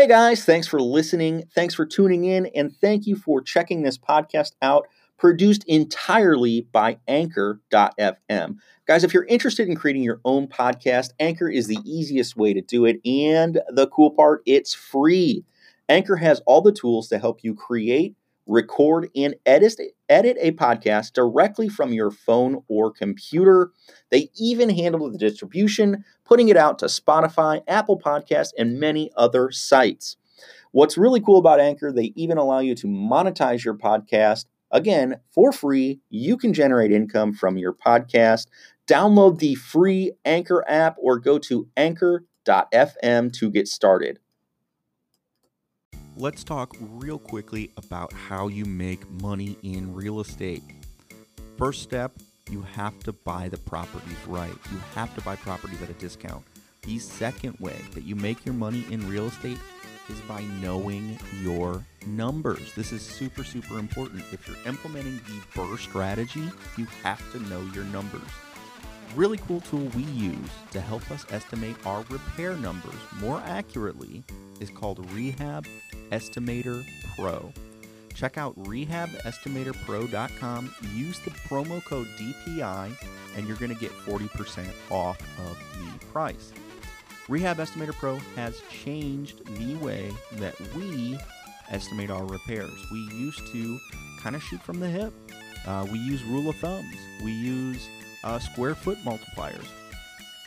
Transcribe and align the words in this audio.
Hey 0.00 0.06
guys, 0.06 0.46
thanks 0.46 0.66
for 0.66 0.80
listening. 0.80 1.44
Thanks 1.54 1.74
for 1.74 1.84
tuning 1.84 2.24
in. 2.24 2.46
And 2.54 2.74
thank 2.74 3.06
you 3.06 3.16
for 3.16 3.42
checking 3.42 3.82
this 3.82 3.98
podcast 3.98 4.52
out, 4.62 4.88
produced 5.18 5.62
entirely 5.64 6.66
by 6.72 7.00
Anchor.fm. 7.06 8.56
Guys, 8.86 9.04
if 9.04 9.12
you're 9.12 9.26
interested 9.26 9.68
in 9.68 9.76
creating 9.76 10.02
your 10.02 10.22
own 10.24 10.48
podcast, 10.48 11.10
Anchor 11.20 11.50
is 11.50 11.66
the 11.66 11.76
easiest 11.84 12.34
way 12.34 12.54
to 12.54 12.62
do 12.62 12.86
it. 12.86 12.98
And 13.04 13.60
the 13.68 13.88
cool 13.88 14.10
part, 14.10 14.40
it's 14.46 14.72
free. 14.72 15.44
Anchor 15.86 16.16
has 16.16 16.40
all 16.46 16.62
the 16.62 16.72
tools 16.72 17.08
to 17.08 17.18
help 17.18 17.40
you 17.44 17.54
create, 17.54 18.14
record, 18.50 19.08
and 19.14 19.36
edit, 19.46 19.80
edit 20.08 20.36
a 20.40 20.52
podcast 20.52 21.12
directly 21.12 21.68
from 21.68 21.92
your 21.92 22.10
phone 22.10 22.62
or 22.68 22.90
computer. 22.90 23.70
They 24.10 24.30
even 24.36 24.68
handle 24.68 25.10
the 25.10 25.18
distribution, 25.18 26.04
putting 26.24 26.48
it 26.48 26.56
out 26.56 26.78
to 26.80 26.86
Spotify, 26.86 27.62
Apple 27.68 27.98
Podcasts, 27.98 28.52
and 28.58 28.80
many 28.80 29.10
other 29.16 29.50
sites. 29.50 30.16
What's 30.72 30.98
really 30.98 31.20
cool 31.20 31.38
about 31.38 31.60
Anchor, 31.60 31.92
they 31.92 32.12
even 32.16 32.38
allow 32.38 32.58
you 32.58 32.74
to 32.76 32.86
monetize 32.86 33.64
your 33.64 33.74
podcast. 33.74 34.46
Again, 34.70 35.16
for 35.32 35.52
free, 35.52 36.00
you 36.10 36.36
can 36.36 36.52
generate 36.52 36.92
income 36.92 37.32
from 37.32 37.56
your 37.56 37.72
podcast. 37.72 38.46
Download 38.86 39.38
the 39.38 39.54
free 39.54 40.12
Anchor 40.24 40.64
app 40.68 40.96
or 40.98 41.18
go 41.18 41.38
to 41.38 41.68
anchor.fm 41.76 43.32
to 43.32 43.50
get 43.50 43.68
started 43.68 44.18
let's 46.20 46.44
talk 46.44 46.76
real 46.78 47.18
quickly 47.18 47.70
about 47.78 48.12
how 48.12 48.48
you 48.48 48.66
make 48.66 49.08
money 49.22 49.56
in 49.62 49.94
real 49.94 50.20
estate. 50.20 50.62
First 51.56 51.82
step, 51.82 52.12
you 52.50 52.60
have 52.60 52.98
to 53.04 53.12
buy 53.14 53.48
the 53.48 53.56
properties 53.56 54.18
right. 54.26 54.52
You 54.70 54.78
have 54.94 55.14
to 55.14 55.22
buy 55.22 55.36
properties 55.36 55.80
at 55.80 55.88
a 55.88 55.94
discount. 55.94 56.44
The 56.82 56.98
second 56.98 57.56
way 57.58 57.76
that 57.94 58.04
you 58.04 58.16
make 58.16 58.44
your 58.44 58.54
money 58.54 58.84
in 58.90 59.08
real 59.08 59.28
estate 59.28 59.56
is 60.10 60.20
by 60.22 60.42
knowing 60.60 61.18
your 61.40 61.86
numbers. 62.06 62.74
This 62.74 62.92
is 62.92 63.00
super, 63.00 63.42
super 63.42 63.78
important. 63.78 64.22
If 64.30 64.46
you're 64.46 64.58
implementing 64.66 65.16
the 65.26 65.40
BRRRR 65.54 65.78
strategy, 65.78 66.50
you 66.76 66.86
have 67.02 67.32
to 67.32 67.40
know 67.48 67.62
your 67.72 67.84
numbers. 67.84 68.28
Really 69.16 69.38
cool 69.38 69.60
tool 69.62 69.88
we 69.96 70.04
use 70.04 70.38
to 70.70 70.80
help 70.80 71.10
us 71.10 71.26
estimate 71.30 71.74
our 71.84 72.04
repair 72.10 72.54
numbers 72.56 72.94
more 73.18 73.42
accurately 73.44 74.22
is 74.60 74.70
called 74.70 75.04
Rehab 75.12 75.66
Estimator 76.12 76.86
Pro. 77.16 77.52
Check 78.14 78.38
out 78.38 78.56
rehabestimatorpro.com, 78.62 80.74
use 80.94 81.18
the 81.20 81.30
promo 81.30 81.82
code 81.84 82.06
DPI, 82.18 82.92
and 83.36 83.48
you're 83.48 83.56
going 83.56 83.74
to 83.74 83.80
get 83.80 83.90
40% 83.90 84.68
off 84.90 85.20
of 85.40 85.58
the 85.80 85.90
price. 86.06 86.52
Rehab 87.28 87.58
Estimator 87.58 87.94
Pro 87.94 88.16
has 88.36 88.62
changed 88.70 89.44
the 89.56 89.74
way 89.76 90.12
that 90.34 90.54
we 90.74 91.18
estimate 91.70 92.10
our 92.10 92.26
repairs. 92.26 92.78
We 92.92 93.00
used 93.12 93.44
to 93.48 93.80
kind 94.20 94.36
of 94.36 94.42
shoot 94.42 94.62
from 94.62 94.78
the 94.78 94.88
hip. 94.88 95.12
Uh, 95.66 95.84
we 95.90 95.98
use 95.98 96.22
rule 96.24 96.48
of 96.48 96.54
thumbs. 96.56 96.96
We 97.24 97.32
use 97.32 97.88
uh, 98.24 98.38
square 98.38 98.74
foot 98.74 98.98
multipliers. 99.04 99.66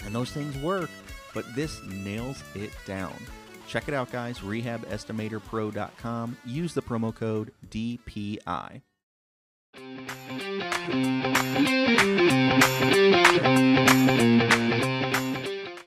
And 0.05 0.13
those 0.13 0.31
things 0.31 0.57
work, 0.57 0.89
but 1.33 1.45
this 1.55 1.81
nails 1.83 2.43
it 2.55 2.71
down. 2.85 3.13
Check 3.67 3.87
it 3.87 3.93
out, 3.93 4.11
guys. 4.11 4.39
RehabEstimatorPro.com. 4.39 6.37
Use 6.45 6.73
the 6.73 6.81
promo 6.81 7.15
code 7.15 7.51
DPI. 7.69 8.81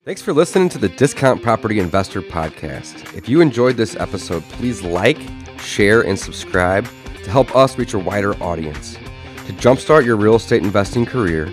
Thanks 0.05 0.23
for 0.23 0.33
listening 0.33 0.69
to 0.71 0.79
the 0.79 0.89
Discount 0.89 1.43
Property 1.43 1.81
Investor 1.81 2.23
Podcast. 2.23 3.17
If 3.17 3.29
you 3.29 3.41
enjoyed 3.41 3.77
this 3.77 3.97
episode, 3.97 4.43
please 4.45 4.83
like, 4.83 5.19
share, 5.59 6.03
and 6.03 6.19
subscribe 6.19 6.87
to 7.25 7.31
help 7.31 7.55
us 7.57 7.77
reach 7.77 7.95
a 7.95 7.99
wider 7.99 8.41
audience. 8.43 8.95
To 9.47 9.53
jumpstart 9.53 10.05
your 10.05 10.17
real 10.17 10.37
estate 10.37 10.63
investing 10.63 11.07
career, 11.07 11.53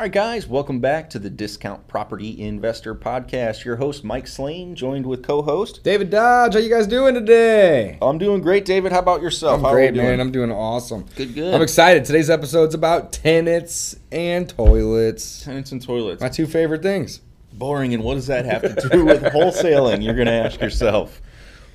All 0.00 0.04
right, 0.04 0.12
guys, 0.12 0.46
welcome 0.46 0.80
back 0.80 1.10
to 1.10 1.18
the 1.18 1.28
Discount 1.28 1.86
Property 1.86 2.40
Investor 2.40 2.94
Podcast. 2.94 3.66
Your 3.66 3.76
host, 3.76 4.02
Mike 4.02 4.26
Slane, 4.26 4.74
joined 4.74 5.04
with 5.04 5.22
co 5.22 5.42
host 5.42 5.84
David 5.84 6.08
Dodge. 6.08 6.54
How 6.54 6.58
you 6.58 6.70
guys 6.70 6.86
doing 6.86 7.12
today? 7.12 7.98
I'm 8.00 8.16
doing 8.16 8.40
great, 8.40 8.64
David. 8.64 8.92
How 8.92 9.00
about 9.00 9.20
yourself? 9.20 9.58
I'm 9.58 9.64
How 9.64 9.72
great, 9.72 9.92
man. 9.94 10.18
I'm 10.18 10.32
doing 10.32 10.50
awesome. 10.50 11.04
Good, 11.16 11.34
good. 11.34 11.52
I'm 11.52 11.60
excited. 11.60 12.06
Today's 12.06 12.30
episode's 12.30 12.74
about 12.74 13.12
tenants 13.12 13.94
and 14.10 14.48
toilets. 14.48 15.44
Tenants 15.44 15.70
and 15.72 15.82
toilets. 15.82 16.22
My 16.22 16.30
two 16.30 16.46
favorite 16.46 16.80
things. 16.80 17.20
Boring, 17.52 17.92
and 17.92 18.02
what 18.02 18.14
does 18.14 18.28
that 18.28 18.46
have 18.46 18.62
to 18.62 18.88
do 18.88 19.04
with 19.04 19.22
wholesaling? 19.22 20.02
You're 20.02 20.14
going 20.14 20.28
to 20.28 20.32
ask 20.32 20.62
yourself. 20.62 21.20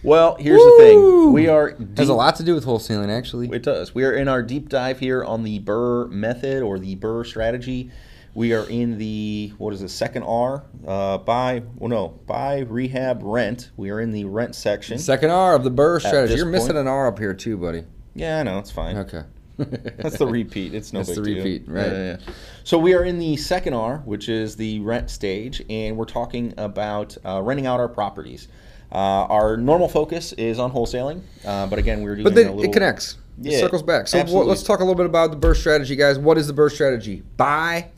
Well, 0.02 0.36
here's 0.40 0.58
Woo! 0.58 0.72
the 0.72 0.84
thing. 0.84 1.34
We 1.34 1.48
are 1.48 1.74
deep, 1.74 2.00
has 2.00 2.10
a 2.10 2.14
lot 2.16 2.38
to 2.38 2.44
do 2.44 2.56
with 2.56 2.66
wholesaling, 2.66 3.16
actually. 3.16 3.50
It 3.52 3.62
does. 3.62 3.94
We 3.94 4.04
are 4.04 4.14
in 4.14 4.28
our 4.28 4.42
deep 4.42 4.70
dive 4.70 5.00
here 5.00 5.24
on 5.24 5.44
the 5.44 5.60
BRRRR 5.60 6.10
method 6.10 6.64
or 6.64 6.80
the 6.80 6.96
BRRRR 6.96 7.28
strategy. 7.28 7.92
We 8.36 8.54
are 8.54 8.70
in 8.70 8.98
the 8.98 9.54
what 9.58 9.74
is 9.74 9.80
the 9.80 9.88
second 9.88 10.24
R? 10.24 10.64
Uh, 10.86 11.18
buy 11.18 11.64
well 11.78 11.90
no 11.90 12.08
buy 12.28 12.60
rehab 12.60 13.22
rent. 13.24 13.72
We 13.78 13.90
are 13.92 14.02
in 14.02 14.12
the 14.12 14.26
rent 14.26 14.56
section. 14.56 15.00
Second 15.00 15.32
R 15.32 15.56
of 15.56 15.64
the 15.64 15.72
BRRRR 15.72 16.00
strategy. 16.02 16.36
You're 16.36 16.46
missing 16.46 16.74
point. 16.74 16.80
an 16.80 16.88
R 16.88 17.08
up 17.08 17.18
here 17.18 17.34
too, 17.34 17.58
buddy. 17.58 17.86
Yeah, 18.14 18.40
I 18.40 18.44
know 18.44 18.60
it's 18.60 18.72
fine. 18.72 18.98
Okay. 18.98 19.24
That's 19.58 20.18
the 20.18 20.28
repeat. 20.28 20.74
It's 20.74 20.92
no 20.92 21.00
That's 21.00 21.18
big 21.18 21.24
the 21.24 21.36
repeat, 21.36 21.66
deal. 21.66 21.76
right? 21.76 21.92
Yeah, 21.92 22.18
yeah. 22.20 22.34
So 22.66 22.78
we 22.78 22.94
are 22.94 23.06
in 23.06 23.20
the 23.20 23.38
second 23.38 23.74
R, 23.74 24.00
which 24.00 24.28
is 24.28 24.58
the 24.58 24.82
rent 24.82 25.10
stage, 25.10 25.64
and 25.70 25.96
we're 25.96 26.04
talking 26.04 26.54
about 26.58 27.18
uh, 27.26 27.42
renting 27.42 27.66
out 27.66 27.80
our 27.80 27.88
properties. 27.88 28.50
Uh, 28.92 28.96
our 28.98 29.56
normal 29.56 29.88
focus 29.88 30.34
is 30.34 30.60
on 30.60 30.74
wholesaling, 30.74 31.22
uh, 31.46 31.68
but 31.68 31.80
again, 31.80 32.02
we're 32.02 32.16
doing. 32.16 32.26
But 32.26 32.36
then 32.36 32.48
little, 32.48 32.64
it 32.64 32.74
connects. 32.74 33.18
It 33.42 33.62
circles 33.62 33.82
back. 33.82 34.08
So 34.10 34.24
what, 34.26 34.46
let's 34.46 34.64
talk 34.64 34.80
a 34.80 34.84
little 34.84 34.96
bit 34.96 35.06
about 35.06 35.32
the 35.32 35.38
BRRRR 35.38 35.56
strategy, 35.56 35.96
guys. 35.96 36.20
What 36.20 36.38
is 36.38 36.48
the 36.48 36.54
BRRRR 36.54 36.72
strategy? 36.72 37.24
Buy 37.38 37.92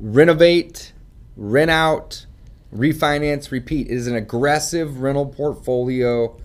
renovate, 0.00 0.92
rent 1.36 1.70
out, 1.70 2.26
refinance, 2.74 3.50
repeat. 3.50 3.88
It 3.88 3.94
is 3.94 4.06
an 4.06 4.16
aggressive 4.16 5.00
rental 5.00 5.26
portfolio 5.26 6.36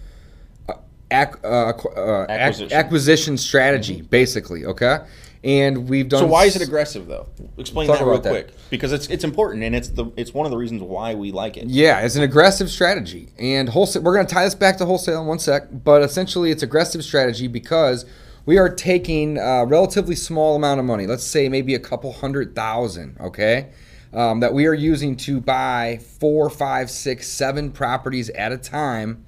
uh, 0.67 0.73
ac- 1.11 1.39
uh, 1.43 1.47
uh, 1.47 2.25
acquisition. 2.29 2.77
acquisition. 2.77 3.38
strategy, 3.38 3.97
mm-hmm. 3.97 4.05
basically. 4.07 4.66
Okay. 4.66 4.99
And 5.43 5.88
we've 5.88 6.09
done. 6.09 6.21
So 6.21 6.25
why 6.25 6.45
is 6.45 6.55
it 6.55 6.63
aggressive 6.63 7.05
though? 7.05 7.27
Explain 7.57 7.88
that 7.88 8.01
real 8.01 8.19
quick, 8.19 8.47
that. 8.47 8.69
because 8.71 8.91
it's 8.91 9.05
it's 9.07 9.23
important 9.23 9.63
and 9.63 9.75
it's 9.75 9.89
the 9.89 10.05
it's 10.17 10.33
one 10.33 10.47
of 10.47 10.51
the 10.51 10.57
reasons 10.57 10.81
why 10.81 11.13
we 11.13 11.31
like 11.31 11.55
it. 11.55 11.67
Yeah, 11.67 11.99
it's 11.99 12.16
an 12.16 12.23
aggressive 12.23 12.67
strategy, 12.72 13.29
and 13.37 13.69
wholesale. 13.69 14.01
We're 14.01 14.16
going 14.16 14.25
to 14.25 14.33
tie 14.33 14.43
this 14.43 14.55
back 14.55 14.77
to 14.77 14.87
wholesale 14.87 15.22
in 15.22 15.27
one 15.27 15.37
sec, 15.37 15.67
but 15.72 16.01
essentially, 16.01 16.49
it's 16.49 16.63
aggressive 16.63 17.03
strategy 17.03 17.47
because 17.47 18.05
we 18.45 18.57
are 18.57 18.69
taking 18.69 19.38
a 19.38 19.66
relatively 19.66 20.16
small 20.16 20.56
amount 20.56 20.79
of 20.79 20.85
money, 20.85 21.07
let's 21.07 21.23
say 21.23 21.50
maybe 21.50 21.73
a 21.73 21.79
couple 21.79 22.13
hundred 22.13 22.56
thousand, 22.56 23.17
okay, 23.19 23.72
um, 24.13 24.39
that 24.39 24.53
we 24.53 24.66
are 24.67 24.73
using 24.73 25.16
to 25.16 25.41
buy 25.41 26.00
four, 26.19 26.50
five, 26.50 26.89
six, 26.89 27.28
seven 27.28 27.72
properties 27.72 28.29
at 28.31 28.51
a 28.51 28.57
time, 28.57 29.25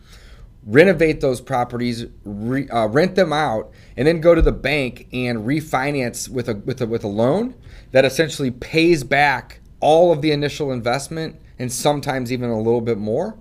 renovate 0.66 1.20
those 1.20 1.42
properties, 1.42 2.06
re, 2.24 2.70
uh, 2.70 2.88
rent 2.88 3.16
them 3.16 3.34
out, 3.34 3.72
and 3.96 4.08
then 4.08 4.22
go 4.22 4.36
to 4.36 4.42
the 4.42 4.52
bank 4.52 5.08
and 5.12 5.40
refinance 5.40 6.30
with 6.30 6.48
a 6.48 6.56
with 6.56 6.82
a 6.82 6.86
with 6.86 7.04
a 7.04 7.08
loan 7.08 7.56
that 7.92 8.06
essentially 8.06 8.52
pays 8.52 9.04
back 9.04 9.60
all 9.80 10.12
of 10.12 10.22
the 10.22 10.32
initial 10.32 10.72
investment 10.72 11.40
and 11.60 11.72
sometimes 11.72 12.32
even 12.32 12.50
a 12.50 12.58
little 12.58 12.82
bit 12.82 12.98
more. 12.98 13.38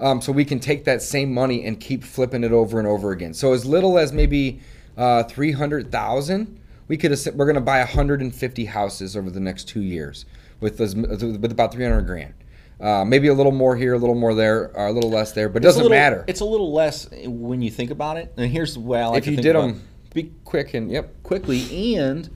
Um, 0.00 0.22
so 0.22 0.32
we 0.32 0.46
can 0.46 0.58
take 0.58 0.84
that 0.84 1.02
same 1.02 1.32
money 1.32 1.66
and 1.66 1.78
keep 1.78 2.02
flipping 2.02 2.42
it 2.42 2.52
over 2.52 2.78
and 2.78 2.88
over 2.88 3.12
again. 3.12 3.34
So 3.34 3.52
as 3.52 3.66
little 3.66 3.98
as 3.98 4.12
maybe 4.12 4.60
uh, 5.00 5.22
300,000, 5.24 6.60
we 6.86 6.96
could 6.98 7.10
we're 7.34 7.46
going 7.46 7.54
to 7.54 7.60
buy 7.60 7.78
150 7.78 8.64
houses 8.66 9.16
over 9.16 9.30
the 9.30 9.40
next 9.40 9.64
two 9.64 9.80
years 9.80 10.26
with 10.60 10.76
this, 10.76 10.94
with 10.94 11.50
about 11.50 11.72
300 11.72 12.02
grand. 12.02 12.34
Uh, 12.78 13.04
maybe 13.04 13.28
a 13.28 13.34
little 13.34 13.52
more 13.52 13.76
here, 13.76 13.94
a 13.94 13.98
little 13.98 14.14
more 14.14 14.34
there, 14.34 14.70
or 14.74 14.86
a 14.88 14.92
little 14.92 15.10
less 15.10 15.32
there, 15.32 15.48
but 15.48 15.62
it 15.62 15.64
doesn't 15.64 15.82
little, 15.82 15.96
matter. 15.96 16.24
It's 16.28 16.40
a 16.40 16.44
little 16.44 16.72
less 16.72 17.08
when 17.24 17.62
you 17.62 17.70
think 17.70 17.90
about 17.90 18.18
it. 18.18 18.32
And 18.36 18.50
here's 18.50 18.74
the 18.74 18.80
way 18.80 19.00
I 19.00 19.06
like 19.06 19.18
if 19.18 19.26
you 19.26 19.36
did 19.36 19.56
them 19.56 19.82
be 20.12 20.32
quick 20.44 20.74
and 20.74 20.90
yep 20.90 21.22
quickly, 21.22 21.96
and 21.96 22.28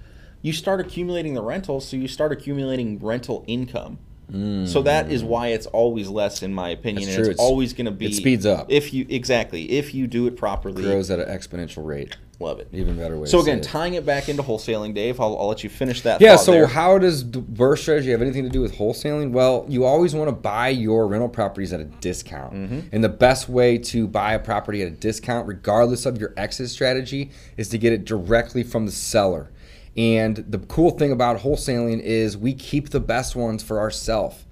you 0.43 0.53
start 0.53 0.81
accumulating 0.81 1.35
the 1.35 1.43
rentals, 1.43 1.89
so 1.89 1.97
you 1.97 2.09
start 2.09 2.33
accumulating 2.33 2.99
rental 2.99 3.45
income. 3.47 3.99
Mm. 4.31 4.69
So 4.69 4.83
that 4.83 5.11
is 5.11 5.23
why 5.23 5.49
it's 5.49 5.67
always 5.67 6.09
less, 6.09 6.43
in 6.43 6.53
my 6.55 6.71
opinion. 6.71 7.09
It's, 7.09 7.29
it's 7.29 7.41
always 7.41 7.73
going 7.73 7.87
to 7.87 7.91
be. 7.91 8.07
It 8.07 8.15
speeds 8.15 8.47
up 8.47 8.67
if 8.71 8.93
you 8.93 9.07
exactly 9.09 9.71
if 9.71 9.95
you 9.95 10.07
do 10.07 10.27
it 10.27 10.37
properly. 10.37 10.83
It 10.83 10.87
grows 10.87 11.11
at 11.11 11.21
an 11.21 11.29
exponential 11.29 11.85
rate. 11.85 12.17
Love 12.41 12.61
it. 12.61 12.69
Even 12.73 12.97
better 12.97 13.19
way. 13.19 13.27
So 13.27 13.41
again, 13.41 13.61
tying 13.61 13.95
it 13.95 14.05
back 14.05 14.29
into 14.29 14.43
wholesaling, 14.43 14.95
Dave, 14.95 15.21
I'll, 15.21 15.39
I'll 15.39 15.49
let 15.49 15.63
you 15.63 15.71
finish 15.71 16.03
that. 16.03 16.21
Yeah, 16.21 16.37
so 16.37 16.53
there. 16.53 16.67
how 16.67 16.99
does 16.99 17.31
the 17.31 17.41
BRRRR 17.41 17.79
strategy 17.79 18.11
have 18.11 18.23
anything 18.23 18.45
to 18.45 18.51
do 18.51 18.61
with 18.61 18.75
wholesaling? 18.75 19.31
Well, 19.31 19.65
you 19.69 19.85
always 19.85 20.15
want 20.15 20.29
to 20.29 20.33
buy 20.33 20.69
your 20.69 21.07
rental 21.07 21.29
properties 21.29 21.73
at 21.73 21.81
a 21.81 21.85
discount. 21.85 22.55
Mm-hmm. 22.55 22.81
And 22.93 23.05
the 23.05 23.09
best 23.09 23.49
way 23.49 23.79
to 23.79 24.09
buy 24.09 24.35
a 24.35 24.39
property 24.39 24.83
at 24.83 24.89
a 24.89 24.93
discount, 24.93 25.47
regardless 25.47 26.07
of 26.07 26.19
your 26.19 26.35
exit 26.37 26.71
strategy, 26.71 27.31
is 27.57 27.69
to 27.71 27.79
get 27.79 27.93
it 27.93 28.05
directly 28.05 28.63
from 28.63 28.87
the 28.87 28.93
seller. 28.93 29.51
And 29.97 30.37
the 30.37 30.59
cool 30.59 30.91
thing 30.91 31.13
about 31.13 31.41
wholesaling 31.41 32.01
is 32.01 32.37
we 32.37 32.53
keep 32.53 32.91
the 32.91 33.01
best 33.01 33.37
ones 33.37 33.63
for 33.63 33.79
ourselves. 33.79 34.45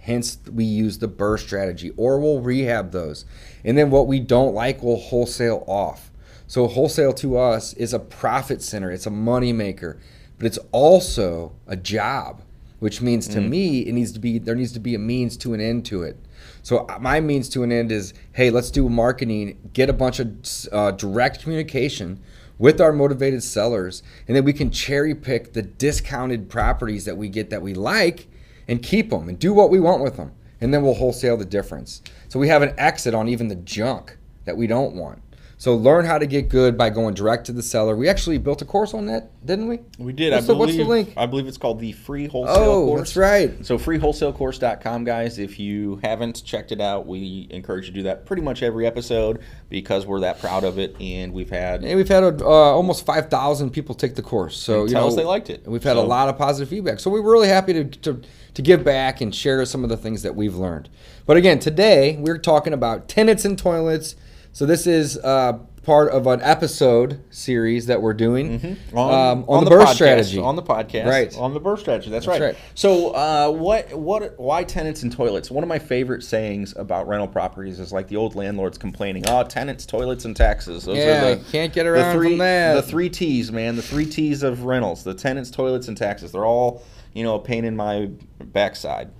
Hence, 0.00 0.38
we 0.50 0.64
use 0.64 0.98
the 0.98 1.08
BRRRR 1.08 1.38
strategy, 1.38 1.92
or 1.96 2.18
we'll 2.18 2.40
rehab 2.40 2.92
those. 2.92 3.24
And 3.64 3.76
then 3.76 3.90
what 3.90 4.06
we 4.06 4.20
don't 4.20 4.54
like, 4.54 4.82
we'll 4.82 4.96
wholesale 4.96 5.64
off. 5.66 6.07
So, 6.48 6.66
wholesale 6.66 7.12
to 7.12 7.36
us 7.36 7.74
is 7.74 7.92
a 7.92 7.98
profit 7.98 8.62
center, 8.62 8.90
it's 8.90 9.04
a 9.04 9.10
money 9.10 9.52
maker, 9.52 10.00
but 10.38 10.46
it's 10.46 10.58
also 10.72 11.52
a 11.66 11.76
job, 11.76 12.40
which 12.78 13.02
means 13.02 13.28
to 13.28 13.40
me, 13.42 13.80
it 13.80 13.92
needs 13.92 14.12
to 14.12 14.18
be 14.18 14.38
there 14.38 14.54
needs 14.54 14.72
to 14.72 14.80
be 14.80 14.94
a 14.94 14.98
means 14.98 15.36
to 15.38 15.52
an 15.52 15.60
end 15.60 15.84
to 15.86 16.02
it. 16.02 16.16
So, 16.62 16.86
uh, 16.88 16.98
my 17.00 17.20
means 17.20 17.50
to 17.50 17.64
an 17.64 17.70
end 17.70 17.92
is 17.92 18.14
hey, 18.32 18.48
let's 18.48 18.70
do 18.70 18.88
marketing, 18.88 19.58
get 19.74 19.90
a 19.90 19.92
bunch 19.92 20.20
of 20.20 20.30
uh, 20.72 20.92
direct 20.92 21.42
communication 21.42 22.18
with 22.56 22.80
our 22.80 22.94
motivated 22.94 23.42
sellers, 23.42 24.02
and 24.26 24.34
then 24.34 24.44
we 24.44 24.54
can 24.54 24.70
cherry 24.70 25.14
pick 25.14 25.52
the 25.52 25.60
discounted 25.60 26.48
properties 26.48 27.04
that 27.04 27.18
we 27.18 27.28
get 27.28 27.50
that 27.50 27.60
we 27.60 27.74
like 27.74 28.26
and 28.66 28.82
keep 28.82 29.10
them 29.10 29.28
and 29.28 29.38
do 29.38 29.52
what 29.52 29.68
we 29.68 29.80
want 29.80 30.02
with 30.02 30.16
them. 30.16 30.32
And 30.62 30.72
then 30.72 30.82
we'll 30.82 30.94
wholesale 30.94 31.36
the 31.36 31.44
difference. 31.44 32.00
So 32.28 32.38
we 32.38 32.48
have 32.48 32.62
an 32.62 32.72
exit 32.78 33.14
on 33.14 33.28
even 33.28 33.48
the 33.48 33.54
junk 33.54 34.16
that 34.46 34.56
we 34.56 34.66
don't 34.66 34.94
want. 34.94 35.20
So 35.60 35.74
learn 35.74 36.04
how 36.04 36.18
to 36.18 36.26
get 36.26 36.48
good 36.48 36.78
by 36.78 36.88
going 36.88 37.14
direct 37.14 37.46
to 37.46 37.52
the 37.52 37.64
seller. 37.64 37.96
We 37.96 38.08
actually 38.08 38.38
built 38.38 38.62
a 38.62 38.64
course 38.64 38.94
on 38.94 39.06
that, 39.06 39.44
didn't 39.44 39.66
we? 39.66 39.80
we 39.98 40.12
did. 40.12 40.32
What's 40.32 40.44
I 40.44 40.46
the- 40.46 40.54
believe. 40.54 40.58
what's 40.60 40.76
the 40.76 40.84
link? 40.84 41.14
I 41.16 41.26
believe 41.26 41.48
it's 41.48 41.58
called 41.58 41.80
the 41.80 41.90
free 41.90 42.28
wholesale 42.28 42.54
Oh, 42.62 42.86
course. 42.86 43.00
that's 43.00 43.16
right. 43.16 43.66
So 43.66 43.76
freewholesalecourse.com, 43.76 45.02
guys. 45.02 45.40
If 45.40 45.58
you 45.58 45.98
haven't 46.04 46.44
checked 46.44 46.70
it 46.70 46.80
out, 46.80 47.08
we 47.08 47.48
encourage 47.50 47.86
you 47.86 47.92
to 47.92 47.98
do 47.98 48.02
that 48.04 48.24
pretty 48.24 48.42
much 48.42 48.62
every 48.62 48.86
episode 48.86 49.40
because 49.68 50.06
we're 50.06 50.20
that 50.20 50.38
proud 50.38 50.62
of 50.62 50.78
it, 50.78 50.94
and 51.00 51.32
we've 51.32 51.50
had 51.50 51.82
And 51.82 51.96
we've 51.96 52.08
had 52.08 52.22
uh, 52.40 52.44
almost 52.46 53.04
5,000 53.04 53.70
people 53.70 53.96
take 53.96 54.14
the 54.14 54.22
course. 54.22 54.56
So, 54.56 54.84
you 54.84 54.90
tell 54.90 55.02
know, 55.02 55.08
us 55.08 55.16
they 55.16 55.24
liked 55.24 55.50
it. 55.50 55.66
We've 55.66 55.82
had 55.82 55.96
a 55.96 56.00
lot 56.02 56.28
of 56.28 56.38
positive 56.38 56.68
feedback. 56.68 57.00
So, 57.00 57.10
we're 57.10 57.20
really 57.20 57.48
happy 57.48 57.72
to, 57.72 57.84
to, 57.84 58.22
to 58.54 58.62
give 58.62 58.84
back 58.84 59.20
and 59.20 59.34
share 59.34 59.64
some 59.64 59.82
of 59.82 59.90
the 59.90 59.96
things 59.96 60.22
that 60.22 60.36
we've 60.36 60.54
learned. 60.54 60.88
But 61.26 61.36
again, 61.36 61.58
today 61.58 62.16
we're 62.16 62.38
talking 62.38 62.72
about 62.72 63.08
tenants 63.08 63.44
and 63.44 63.58
toilets. 63.58 64.14
So, 64.52 64.66
this 64.66 64.86
is 64.86 65.16
uh, 65.18 65.58
part 65.84 66.10
of 66.10 66.26
an 66.26 66.40
episode 66.42 67.22
series 67.30 67.86
that 67.86 68.02
we're 68.02 68.12
doing 68.12 68.58
Mm-hmm. 68.60 68.98
on, 68.98 69.14
um, 69.38 69.44
on, 69.48 69.64
the, 69.64 69.70
BRRRR 69.70 69.84
podcast, 69.84 69.94
strategy. 69.94 70.38
on 70.40 70.56
the 70.56 70.62
podcast, 70.62 71.06
Right. 71.06 71.36
On 71.38 71.54
the 71.54 71.60
BRRRR 71.60 71.78
strategy. 71.78 72.10
That's, 72.10 72.26
That's 72.26 72.40
right. 72.40 72.46
right. 72.54 72.56
So, 72.74 73.10
uh, 73.10 73.50
what, 73.52 73.92
what, 73.94 74.38
why 74.38 74.64
tenants 74.64 75.02
and 75.04 75.12
toilets? 75.12 75.50
One 75.50 75.62
of 75.62 75.68
my 75.68 75.78
favorite 75.78 76.22
sayings 76.24 76.74
about 76.76 77.06
rental 77.08 77.28
properties 77.28 77.78
is 77.78 77.92
like 77.92 78.08
the 78.08 78.16
old 78.16 78.34
landlords 78.34 78.78
complaining, 78.78 79.24
"Oh, 79.28 79.44
tenants, 79.44 79.86
toilets, 79.86 80.24
and 80.24 80.34
taxes." 80.36 80.84
Those 80.84 80.98
Yeah, 80.98 81.32
are 81.32 81.34
the 81.36 81.44
can't 81.52 81.72
get 81.72 81.84
the 81.84 81.90
around 81.90 82.16
three, 82.16 82.30
from 82.30 82.38
that. 82.38 82.74
The 82.74 82.82
three 82.82 83.08
T's, 83.10 83.52
man. 83.52 83.76
The 83.76 83.82
three 83.82 84.06
T's 84.06 84.42
of 84.42 84.64
rentals: 84.64 85.04
the 85.04 85.14
tenants, 85.14 85.50
toilets, 85.50 85.88
and 85.88 85.96
taxes. 85.96 86.32
They're 86.32 86.44
all, 86.44 86.82
you 87.14 87.22
know, 87.22 87.36
a 87.36 87.40
pain 87.40 87.64
in 87.64 87.76
my 87.76 88.10
backside. 88.42 89.10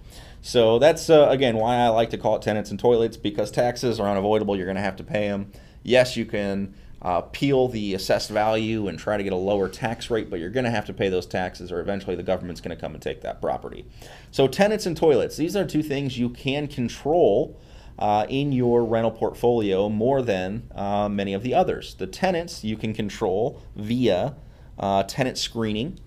So 0.49 0.79
that's 0.79 1.11
uh, 1.11 1.29
again 1.29 1.59
why 1.59 1.77
I 1.77 1.89
like 1.89 2.09
to 2.09 2.17
call 2.17 2.37
it 2.37 2.41
tenants 2.41 2.71
and 2.71 2.81
toilets 2.81 3.19
because 3.19 3.51
taxes 3.51 4.01
are 4.01 4.09
unavoidable. 4.09 4.57
You're 4.57 4.65
going 4.65 4.77
to 4.77 4.83
have 4.83 4.97
to 4.97 5.05
pay 5.05 5.29
them. 5.29 5.53
Yes, 5.83 6.17
you 6.17 6.25
can 6.25 6.75
uh, 7.03 7.21
peel 7.21 7.69
the 7.69 7.93
assessed 7.93 8.31
value 8.31 8.89
and 8.89 8.99
try 8.99 9.19
to 9.19 9.23
get 9.23 9.35
a 9.35 9.37
lower 9.37 9.69
tax 9.69 10.09
rate, 10.09 10.31
but 10.31 10.41
you're 10.41 10.49
going 10.49 10.65
to 10.65 10.71
have 10.71 10.87
to 10.87 10.95
pay 10.95 11.11
those 11.11 11.27
taxes, 11.27 11.71
or 11.71 11.81
eventually 11.81 12.17
the 12.17 12.23
government's 12.23 12.63
going 12.63 12.75
to 12.75 12.81
come 12.81 12.95
and 12.95 13.03
take 13.03 13.21
that 13.21 13.43
property. 13.43 13.85
So 14.31 14.49
tenants 14.49 14.87
and 14.87 14.97
toilets. 14.97 15.37
These 15.37 15.55
are 15.55 15.67
two 15.67 15.83
things 15.83 16.19
you 16.19 16.31
can 16.31 16.67
control. 16.67 17.61
Uh, 17.99 18.25
in 18.29 18.53
your 18.53 18.85
rental 18.85 19.11
portfolio 19.11 19.89
more 19.89 20.23
than 20.23 20.63
uh, 20.77 21.09
many 21.09 21.35
of 21.35 21.43
the 21.43 21.53
others. 21.53 21.95
The 21.95 22.07
tenants 22.07 22.63
you 22.63 22.77
can 22.77 22.95
control 22.95 23.61
via 23.75 24.37
uh, 24.79 25.03
tenant 25.03 25.37
screening 25.37 25.99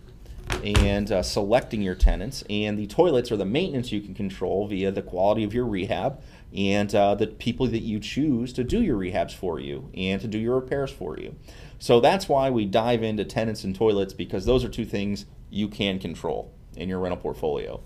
and 0.64 1.12
uh, 1.12 1.24
selecting 1.24 1.82
your 1.82 1.96
tenants, 1.96 2.44
and 2.50 2.78
the 2.78 2.88
toilets 2.88 3.32
or 3.32 3.38
the 3.38 3.46
maintenance 3.46 3.92
you 3.92 4.02
can 4.02 4.14
control 4.14 4.68
via 4.68 4.92
the 4.92 5.02
quality 5.02 5.44
of 5.44 5.54
your 5.54 5.66
rehab 5.66 6.22
and 6.56 6.94
uh, 6.94 7.16
the 7.16 7.28
people 7.28 7.66
that 7.68 7.80
you 7.80 8.00
choose 8.00 8.52
to 8.54 8.64
do 8.64 8.82
your 8.82 8.98
rehabs 8.98 9.34
for 9.34 9.60
you 9.60 9.90
and 9.96 10.22
to 10.22 10.28
do 10.28 10.38
your 10.38 10.56
repairs 10.56 10.92
for 10.92 11.18
you. 11.18 11.36
So 11.80 12.00
that's 12.00 12.28
why 12.30 12.50
we 12.50 12.66
dive 12.66 13.04
into 13.04 13.26
tenants 13.26 13.64
and 13.64 13.76
toilets 13.76 14.14
because 14.14 14.46
those 14.46 14.64
are 14.64 14.70
two 14.70 14.86
things 14.86 15.26
you 15.50 15.68
can 15.68 15.98
control 15.98 16.54
in 16.76 16.90
your 16.90 17.00
rental 17.00 17.18
portfolio. 17.18 17.80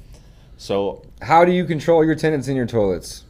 So 0.57 1.03
How 1.21 1.45
do 1.45 1.51
you 1.51 1.65
control 1.65 2.03
your 2.03 2.15
tenants 2.15 2.47
and 2.47 2.57
your 2.57 2.65
toilets? 2.65 3.23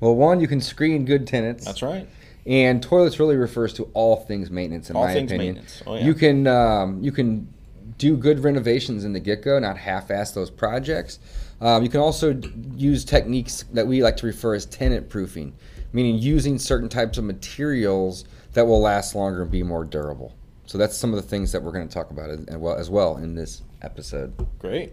Well, 0.00 0.16
one, 0.16 0.40
you 0.40 0.48
can 0.48 0.60
screen 0.60 1.04
good 1.04 1.26
tenants. 1.26 1.64
that's 1.66 1.82
right. 1.82 2.08
And 2.46 2.82
toilets 2.82 3.20
really 3.20 3.36
refers 3.36 3.72
to 3.74 3.84
all 3.94 4.16
things 4.16 4.50
maintenance, 4.50 4.90
in 4.90 4.96
All 4.96 5.04
my 5.04 5.12
opinion. 5.12 5.64
Oh, 5.86 5.96
yeah. 5.96 6.04
You 6.06 6.14
can 6.14 6.46
um, 6.46 7.02
you 7.02 7.12
can 7.12 7.52
do 7.98 8.16
good 8.16 8.42
renovations 8.42 9.04
in 9.04 9.12
the 9.12 9.20
get 9.20 9.42
go, 9.42 9.58
not 9.58 9.76
half-ass 9.76 10.32
those 10.32 10.50
projects. 10.50 11.18
Um, 11.60 11.82
you 11.82 11.90
can 11.90 12.00
also 12.00 12.40
use 12.74 13.04
techniques 13.04 13.64
that 13.74 13.86
we 13.86 14.02
like 14.02 14.16
to 14.18 14.26
refer 14.26 14.54
as 14.54 14.64
tenant 14.64 15.10
proofing, 15.10 15.54
meaning 15.92 16.16
using 16.16 16.58
certain 16.58 16.88
types 16.88 17.18
of 17.18 17.24
materials 17.24 18.24
that 18.54 18.66
will 18.66 18.80
last 18.80 19.14
longer 19.14 19.42
and 19.42 19.50
be 19.50 19.62
more 19.62 19.84
durable. 19.84 20.34
So 20.64 20.78
that's 20.78 20.96
some 20.96 21.12
of 21.12 21.16
the 21.16 21.28
things 21.28 21.52
that 21.52 21.62
we're 21.62 21.72
going 21.72 21.86
to 21.86 21.92
talk 21.92 22.10
about 22.10 22.30
as 22.30 22.56
well, 22.56 22.76
as 22.76 22.88
well 22.88 23.16
in 23.18 23.34
this 23.34 23.62
episode. 23.82 24.32
Great. 24.58 24.92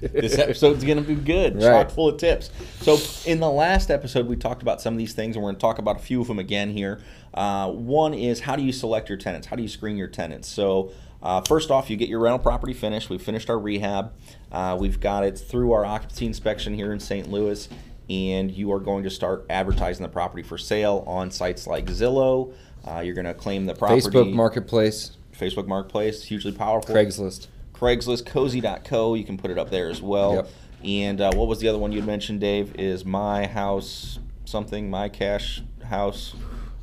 This 0.00 0.38
episode's 0.38 0.84
going 0.84 0.98
to 0.98 1.02
be 1.04 1.14
good, 1.14 1.54
Right. 1.56 1.62
chock 1.62 1.90
full 1.90 2.08
of 2.08 2.18
tips. 2.18 2.50
So, 2.80 2.98
in 3.28 3.40
the 3.40 3.50
last 3.50 3.90
episode, 3.90 4.26
we 4.26 4.36
talked 4.36 4.62
about 4.62 4.80
some 4.80 4.94
of 4.94 4.98
these 4.98 5.12
things, 5.12 5.36
and 5.36 5.42
we're 5.42 5.50
going 5.50 5.56
to 5.56 5.60
talk 5.60 5.78
about 5.78 5.96
a 5.96 6.00
few 6.00 6.20
of 6.20 6.28
them 6.28 6.38
again 6.38 6.70
here. 6.70 7.00
Uh, 7.32 7.70
one 7.70 8.12
is 8.14 8.40
how 8.40 8.56
do 8.56 8.62
you 8.62 8.72
select 8.72 9.08
your 9.08 9.18
tenants? 9.18 9.46
How 9.46 9.56
do 9.56 9.62
you 9.62 9.68
screen 9.68 9.96
your 9.96 10.08
tenants? 10.08 10.48
So, 10.48 10.92
uh, 11.22 11.40
first 11.42 11.70
off, 11.70 11.90
you 11.90 11.96
get 11.96 12.08
your 12.08 12.20
rental 12.20 12.38
property 12.38 12.72
finished. 12.72 13.10
We've 13.10 13.22
finished 13.22 13.50
our 13.50 13.58
rehab. 13.58 14.12
Uh, 14.50 14.76
we've 14.80 15.00
got 15.00 15.24
it 15.24 15.38
through 15.38 15.72
our 15.72 15.84
occupancy 15.84 16.26
inspection 16.26 16.74
here 16.74 16.92
in 16.92 17.00
St. 17.00 17.30
Louis, 17.30 17.68
and 18.08 18.50
you 18.50 18.72
are 18.72 18.80
going 18.80 19.04
to 19.04 19.10
start 19.10 19.44
advertising 19.50 20.02
the 20.02 20.08
property 20.08 20.42
for 20.42 20.58
sale 20.58 21.04
on 21.06 21.30
sites 21.30 21.66
like 21.66 21.86
Zillow. 21.86 22.52
Uh, 22.86 23.00
you're 23.00 23.14
going 23.14 23.26
to 23.26 23.34
claim 23.34 23.66
the 23.66 23.74
property. 23.74 24.00
Facebook 24.00 24.32
Marketplace, 24.32 25.16
Facebook 25.38 25.66
Marketplace, 25.66 26.24
hugely 26.24 26.52
powerful. 26.52 26.94
Craigslist. 26.94 27.46
Craigslist, 27.80 28.26
cozy.co. 28.26 29.14
You 29.14 29.24
can 29.24 29.38
put 29.38 29.50
it 29.50 29.56
up 29.58 29.70
there 29.70 29.88
as 29.88 30.02
well. 30.02 30.34
Yep. 30.34 30.48
And 30.84 31.20
uh, 31.20 31.32
what 31.32 31.48
was 31.48 31.60
the 31.60 31.68
other 31.68 31.78
one 31.78 31.92
you 31.92 32.02
mentioned, 32.02 32.40
Dave? 32.40 32.74
Is 32.78 33.06
my 33.06 33.46
house 33.46 34.18
something? 34.44 34.90
My 34.90 35.08
cash 35.08 35.62
house? 35.84 36.34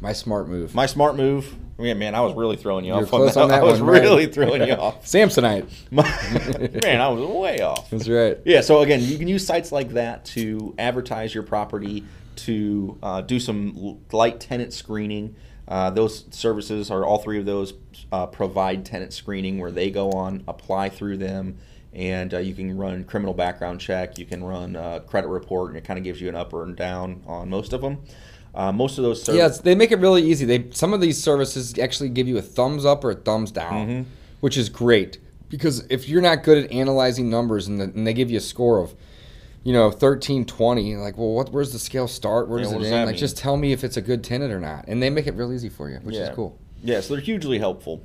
My 0.02 0.14
smart 0.14 0.48
move. 0.48 0.74
My 0.74 0.88
smart 0.88 1.16
move? 1.16 1.56
Yeah, 1.80 1.94
man, 1.94 2.16
I 2.16 2.22
was 2.22 2.34
really 2.34 2.56
throwing 2.56 2.86
you 2.86 2.94
You're 2.96 3.04
off 3.04 3.10
close 3.10 3.38
on 3.38 3.44
on 3.44 3.50
that. 3.50 3.58
that 3.58 3.64
I 3.68 3.72
was 3.72 3.80
one, 3.80 3.92
right. 3.92 4.02
really 4.02 4.26
throwing 4.26 4.68
you 4.68 4.74
off. 4.76 5.06
Samsonite. 5.06 5.68
man, 6.84 7.00
I 7.00 7.10
was 7.10 7.30
way 7.30 7.62
off. 7.62 7.92
That's 7.92 8.10
right. 8.10 8.40
Yeah, 8.46 8.62
so 8.62 8.82
again, 8.82 9.02
you 9.04 9.20
can 9.20 9.28
use 9.28 9.46
sites 9.46 9.72
like 9.72 9.90
that 9.90 10.26
to 10.26 10.74
advertise 10.80 11.36
your 11.36 11.44
property, 11.44 12.04
to 12.38 12.98
uh, 13.04 13.22
do 13.22 13.40
some 13.40 14.00
light 14.12 14.40
tenant 14.40 14.74
screening. 14.74 15.36
Uh, 15.68 15.92
those 15.92 16.26
services 16.32 16.90
are 16.90 17.06
all 17.06 17.20
three 17.20 17.38
of 17.38 17.46
those 17.46 17.74
uh, 18.12 18.26
provide 18.28 18.86
tenant 18.86 19.14
screening 19.14 19.60
where 19.60 19.72
they 19.72 19.90
go 19.92 20.12
on, 20.12 20.44
apply 20.48 20.90
through 20.90 21.18
them, 21.18 21.58
and 21.94 22.34
uh, 22.34 22.38
you 22.38 22.54
can 22.54 22.78
run 22.78 23.04
criminal 23.04 23.34
background 23.34 23.80
check. 23.80 24.18
You 24.18 24.26
can 24.26 24.44
run 24.44 24.76
uh, 24.76 25.00
credit 25.00 25.28
report, 25.28 25.70
and 25.70 25.78
it 25.78 25.84
kind 25.84 25.98
of 25.98 26.04
gives 26.04 26.22
you 26.22 26.30
an 26.30 26.36
up 26.36 26.54
or 26.54 26.66
down 26.72 27.24
on 27.28 27.50
most 27.50 27.74
of 27.74 27.82
them. 27.82 28.00
Uh, 28.56 28.72
most 28.72 28.98
of 28.98 29.04
those 29.04 29.22
services. 29.22 29.38
Yes, 29.38 29.60
they 29.60 29.76
make 29.76 29.92
it 29.92 30.00
really 30.00 30.24
easy. 30.24 30.46
They 30.46 30.72
some 30.72 30.94
of 30.94 31.02
these 31.02 31.22
services 31.22 31.78
actually 31.78 32.10
give 32.10 32.28
you 32.28 32.38
a 32.38 32.42
thumbs 32.42 32.86
up 32.86 33.04
or 33.04 33.12
a 33.12 33.16
thumbs 33.16 33.52
down, 33.52 33.88
Mm-hmm. 33.88 34.10
which 34.40 34.58
is 34.58 34.70
great 34.70 35.20
because 35.50 35.86
if 35.90 36.10
you're 36.10 36.22
not 36.22 36.44
good 36.44 36.64
at 36.64 36.72
analyzing 36.72 37.30
numbers 37.30 37.68
and, 37.68 37.80
the, 37.80 37.86
and 37.86 38.06
they 38.06 38.14
give 38.14 38.30
you 38.30 38.38
a 38.38 38.42
score 38.42 38.80
of, 38.80 38.96
you 39.64 39.74
know, 39.74 39.92
13, 39.92 40.46
20, 40.46 40.96
like, 40.98 41.18
well, 41.18 41.34
what? 41.34 41.52
Where's 41.52 41.72
the 41.72 41.80
scale 41.80 42.08
start? 42.08 42.48
Where 42.48 42.60
does 42.60 42.70
what 42.70 42.82
it 42.82 42.84
does 42.86 42.92
end? 42.92 43.06
Like, 43.06 43.14
mean? 43.14 43.20
just 43.20 43.38
tell 43.38 43.58
me 43.58 43.72
if 43.72 43.84
it's 43.84 43.98
a 43.98 44.02
good 44.02 44.24
tenant 44.24 44.52
or 44.52 44.60
not, 44.60 44.86
and 44.88 45.02
they 45.02 45.10
make 45.10 45.28
it 45.28 45.36
real 45.36 45.54
easy 45.54 45.70
for 45.70 45.90
you, 45.90 45.98
which 45.98 46.16
is 46.16 46.30
cool. 46.36 46.58
Yeah, 46.84 47.02
so 47.02 47.16
they're 47.16 47.24
hugely 47.24 47.60
helpful. 47.60 48.04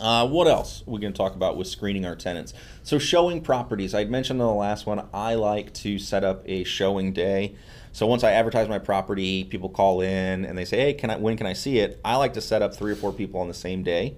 Uh, 0.00 0.26
what 0.26 0.48
else 0.48 0.82
are 0.82 0.90
we're 0.90 0.98
going 0.98 1.12
to 1.12 1.16
talk 1.16 1.34
about 1.34 1.56
with 1.56 1.68
screening 1.68 2.04
our 2.04 2.16
tenants? 2.16 2.52
So 2.82 2.98
showing 2.98 3.40
properties. 3.40 3.94
I 3.94 4.04
mentioned 4.04 4.40
in 4.40 4.46
the 4.46 4.52
last 4.52 4.86
one. 4.86 5.06
I 5.12 5.34
like 5.34 5.72
to 5.74 5.98
set 5.98 6.24
up 6.24 6.42
a 6.46 6.64
showing 6.64 7.12
day. 7.12 7.54
So 7.92 8.06
once 8.06 8.24
I 8.24 8.32
advertise 8.32 8.68
my 8.68 8.80
property, 8.80 9.44
people 9.44 9.68
call 9.68 10.00
in 10.00 10.44
and 10.44 10.58
they 10.58 10.64
say, 10.64 10.78
"Hey, 10.78 10.94
can 10.94 11.10
I? 11.10 11.16
When 11.16 11.36
can 11.36 11.46
I 11.46 11.52
see 11.52 11.78
it?" 11.78 12.00
I 12.04 12.16
like 12.16 12.32
to 12.34 12.40
set 12.40 12.60
up 12.60 12.74
three 12.74 12.90
or 12.90 12.96
four 12.96 13.12
people 13.12 13.40
on 13.40 13.46
the 13.46 13.54
same 13.54 13.84
day. 13.84 14.16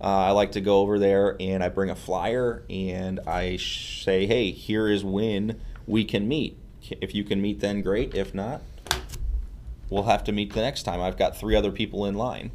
Uh, 0.00 0.04
I 0.04 0.30
like 0.30 0.52
to 0.52 0.60
go 0.60 0.80
over 0.80 0.98
there 0.98 1.36
and 1.40 1.64
I 1.64 1.70
bring 1.70 1.90
a 1.90 1.96
flyer 1.96 2.62
and 2.70 3.18
I 3.26 3.56
sh- 3.56 4.04
say, 4.04 4.26
"Hey, 4.26 4.52
here 4.52 4.88
is 4.88 5.02
when 5.02 5.60
we 5.88 6.04
can 6.04 6.28
meet. 6.28 6.56
If 7.00 7.16
you 7.16 7.24
can 7.24 7.42
meet, 7.42 7.58
then 7.58 7.82
great. 7.82 8.14
If 8.14 8.32
not, 8.32 8.62
we'll 9.90 10.04
have 10.04 10.22
to 10.24 10.32
meet 10.32 10.52
the 10.52 10.60
next 10.60 10.84
time. 10.84 11.00
I've 11.00 11.16
got 11.16 11.36
three 11.36 11.56
other 11.56 11.72
people 11.72 12.04
in 12.04 12.14
line." 12.14 12.52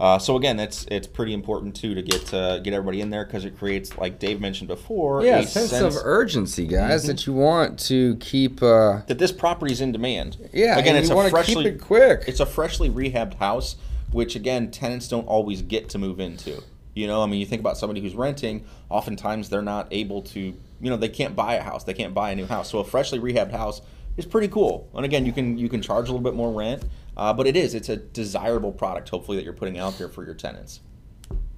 Uh, 0.00 0.18
so 0.18 0.34
again, 0.36 0.58
it's 0.58 0.86
it's 0.90 1.06
pretty 1.06 1.34
important 1.34 1.76
too 1.76 1.94
to 1.94 2.00
get 2.00 2.32
uh, 2.32 2.58
get 2.60 2.72
everybody 2.72 3.02
in 3.02 3.10
there 3.10 3.26
because 3.26 3.44
it 3.44 3.58
creates, 3.58 3.98
like 3.98 4.18
Dave 4.18 4.40
mentioned 4.40 4.68
before, 4.68 5.22
Yeah, 5.22 5.40
a 5.40 5.46
sense, 5.46 5.72
of 5.72 5.94
urgency, 6.02 6.66
guys, 6.66 7.06
that 7.06 7.26
you 7.26 7.34
want 7.34 7.78
to 7.80 8.16
keep. 8.16 8.62
Uh, 8.62 9.02
that 9.08 9.18
this 9.18 9.30
property's 9.30 9.82
in 9.82 9.92
demand. 9.92 10.38
yeah, 10.54 10.78
again, 10.78 10.96
it's 10.96 11.10
a 11.10 11.28
freshly 11.28 11.66
it 11.66 11.82
quick. 11.82 12.24
it's 12.26 12.40
a 12.40 12.46
freshly 12.46 12.88
rehabbed 12.88 13.34
house, 13.34 13.76
which 14.10 14.36
again 14.36 14.70
tenants 14.70 15.06
don't 15.06 15.26
always 15.26 15.60
get 15.60 15.90
to 15.90 15.98
move 15.98 16.18
into. 16.18 16.62
You 16.94 17.06
know, 17.06 17.22
I 17.22 17.26
mean, 17.26 17.38
you 17.38 17.46
think 17.46 17.60
about 17.60 17.76
somebody 17.76 18.00
who's 18.00 18.14
renting. 18.14 18.64
Oftentimes, 18.88 19.50
they're 19.50 19.60
not 19.60 19.86
able 19.90 20.22
to. 20.22 20.40
You 20.40 20.88
know, 20.90 20.96
they 20.96 21.10
can't 21.10 21.36
buy 21.36 21.56
a 21.56 21.62
house. 21.62 21.84
They 21.84 21.92
can't 21.92 22.14
buy 22.14 22.30
a 22.30 22.34
new 22.34 22.46
house. 22.46 22.70
So 22.70 22.78
a 22.78 22.84
freshly 22.84 23.18
rehabbed 23.18 23.52
house 23.52 23.82
is 24.16 24.24
pretty 24.24 24.48
cool. 24.48 24.88
And 24.94 25.04
again, 25.04 25.26
you 25.26 25.32
can 25.32 25.58
you 25.58 25.68
can 25.68 25.82
charge 25.82 26.08
a 26.08 26.12
little 26.12 26.24
bit 26.24 26.34
more 26.34 26.50
rent, 26.50 26.84
uh, 27.16 27.32
but 27.32 27.46
it 27.46 27.56
is 27.56 27.74
it's 27.74 27.88
a 27.88 27.96
desirable 27.96 28.72
product. 28.72 29.08
Hopefully, 29.08 29.36
that 29.36 29.44
you're 29.44 29.52
putting 29.52 29.78
out 29.78 29.98
there 29.98 30.08
for 30.08 30.24
your 30.24 30.34
tenants. 30.34 30.80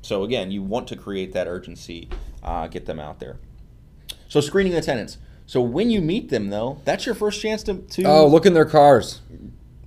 So 0.02 0.24
again, 0.24 0.50
you 0.50 0.62
want 0.62 0.88
to 0.88 0.96
create 0.96 1.32
that 1.32 1.46
urgency, 1.46 2.08
uh, 2.42 2.66
get 2.66 2.86
them 2.86 2.98
out 2.98 3.20
there. 3.20 3.38
So 4.28 4.40
screening 4.40 4.72
the 4.72 4.80
tenants. 4.80 5.18
So 5.46 5.60
when 5.60 5.90
you 5.90 6.00
meet 6.00 6.30
them, 6.30 6.50
though, 6.50 6.80
that's 6.84 7.06
your 7.06 7.14
first 7.14 7.40
chance 7.40 7.62
to. 7.64 7.78
to 7.78 8.02
oh, 8.04 8.26
look 8.26 8.46
in 8.46 8.54
their 8.54 8.64
cars. 8.64 9.20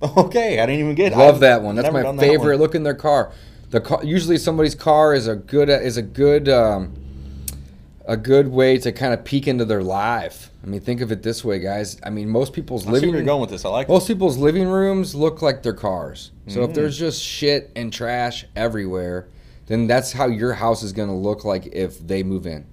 Okay, 0.02 0.60
I 0.60 0.66
didn't 0.66 0.80
even 0.80 0.94
get. 0.94 1.12
Love 1.16 1.36
I've 1.36 1.40
that 1.40 1.62
one. 1.62 1.74
That's 1.74 1.90
my 1.90 2.02
done 2.02 2.16
that 2.16 2.22
favorite. 2.22 2.58
Look 2.58 2.74
in 2.74 2.82
their 2.82 2.94
car. 2.94 3.32
The 3.70 3.80
car, 3.80 4.04
usually 4.04 4.36
somebody's 4.36 4.74
car 4.74 5.14
is 5.14 5.26
a 5.26 5.34
good 5.34 5.70
is 5.70 5.96
a 5.96 6.02
good 6.02 6.50
um, 6.50 6.92
a 8.06 8.16
good 8.16 8.48
way 8.48 8.76
to 8.76 8.92
kind 8.92 9.14
of 9.14 9.24
peek 9.24 9.48
into 9.48 9.64
their 9.64 9.82
life. 9.82 10.50
I 10.66 10.68
mean, 10.68 10.80
think 10.80 11.00
of 11.00 11.12
it 11.12 11.22
this 11.22 11.44
way, 11.44 11.60
guys. 11.60 11.96
I 12.02 12.10
mean, 12.10 12.28
most 12.28 12.52
people's 12.52 12.82
I 12.82 12.86
see 12.86 12.92
living 12.94 13.10
where 13.10 13.18
you're 13.18 13.24
going 13.26 13.40
with 13.40 13.50
this. 13.50 13.64
I 13.64 13.68
like. 13.68 13.88
most 13.88 14.08
people's 14.08 14.36
living 14.36 14.66
rooms 14.66 15.14
look 15.14 15.40
like 15.40 15.62
their 15.62 15.72
cars. 15.72 16.32
So 16.48 16.60
Mm. 16.60 16.68
if 16.68 16.74
there's 16.74 16.98
just 16.98 17.22
shit 17.22 17.70
and 17.76 17.92
trash 17.92 18.44
everywhere, 18.56 19.28
then 19.66 19.86
that's 19.86 20.12
how 20.12 20.26
your 20.26 20.54
house 20.54 20.82
is 20.82 20.92
going 20.92 21.08
to 21.08 21.14
look 21.14 21.44
like 21.44 21.68
if 21.72 22.04
they 22.04 22.24
move 22.24 22.46
in. 22.48 22.66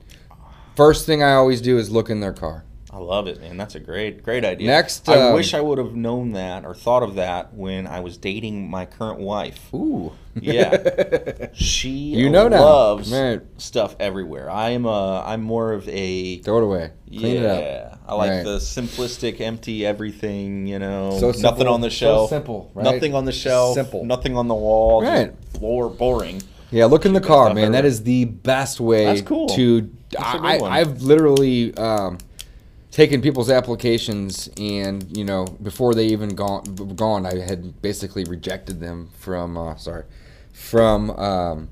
First 0.75 1.05
thing 1.05 1.21
I 1.21 1.33
always 1.35 1.62
do 1.62 1.77
is 1.77 1.91
look 1.91 2.09
in 2.09 2.19
their 2.19 2.33
car. 2.33 2.63
I 2.93 2.97
love 3.00 3.25
it, 3.27 3.41
man. 3.41 3.57
That's 3.57 3.73
a 3.73 3.79
great, 3.79 4.21
great 4.21 4.45
idea. 4.45 4.67
Next, 4.67 5.09
I 5.09 5.29
um, 5.29 5.33
wish 5.33 5.55
I 5.55 5.62
would 5.62 5.79
have 5.79 5.95
known 5.95 6.33
that 6.33 6.63
or 6.63 6.75
thought 6.75 7.01
of 7.01 7.15
that 7.15 7.51
when 7.51 7.88
I 7.88 8.01
was 8.01 8.17
dating 8.17 8.69
my 8.69 8.85
current 8.85 9.19
wife. 9.19 9.73
Ooh. 9.73 10.12
Yeah, 10.39 11.47
she 11.53 11.89
You 11.89 12.29
know 12.29 12.47
now. 12.47 12.62
loves 12.63 13.12
Right. 13.12 13.41
stuff 13.57 13.95
everywhere. 14.00 14.47
I 14.50 14.71
am 14.71 14.85
a, 14.85 15.23
I'm 15.25 15.41
more 15.41 15.73
of 15.73 15.89
a 15.89 16.38
Throw 16.39 16.57
it 16.59 16.63
away. 16.65 16.91
Clean 17.09 17.41
yeah. 17.41 17.53
it 17.55 17.85
up. 17.93 18.00
I 18.07 18.13
like 18.15 18.29
Right. 18.29 18.43
the 18.43 18.57
simplistic, 18.57 19.41
empty 19.41 19.85
everything. 19.88 20.67
You 20.67 20.77
know, 20.77 21.17
So 21.19 21.31
nothing 21.41 21.67
on 21.67 21.81
the 21.81 21.89
so 21.89 21.95
shelf. 21.95 22.29
simple, 22.29 22.69
right? 22.75 22.83
Nothing 22.83 23.15
on 23.15 23.25
the 23.25 23.31
shelf. 23.31 23.73
Simple. 23.73 24.05
Nothing 24.05 24.38
on 24.38 24.47
the 24.47 24.55
wall. 24.55 25.01
Right. 25.01 25.33
floor, 25.57 25.89
boring. 25.89 26.43
Yeah, 26.69 26.85
look 26.85 27.05
in 27.05 27.13
the 27.13 27.21
car, 27.21 27.47
man. 27.53 27.71
That 27.71 27.79
everywhere. 27.79 27.85
is 27.85 28.03
the 28.03 28.25
best 28.25 28.79
way 28.79 29.05
That's 29.05 29.21
cool. 29.21 29.47
to. 29.50 29.81
That's 30.12 30.23
I, 30.25 30.57
I've 30.59 31.01
literally 31.03 31.75
um, 31.75 32.17
taken 32.93 33.21
people's 33.23 33.50
applications, 33.50 34.47
and 34.57 35.17
you 35.17 35.25
know, 35.25 35.45
before 35.45 35.95
they 35.95 36.05
even 36.05 36.29
gone, 36.35 36.63
gone, 36.95 37.25
I 37.25 37.39
had 37.39 37.81
basically 37.81 38.23
rejected 38.23 38.79
them 38.79 39.09
from. 39.17 39.57
Uh, 39.57 39.75
sorry, 39.75 40.05
from 40.53 41.09
um, 41.12 41.69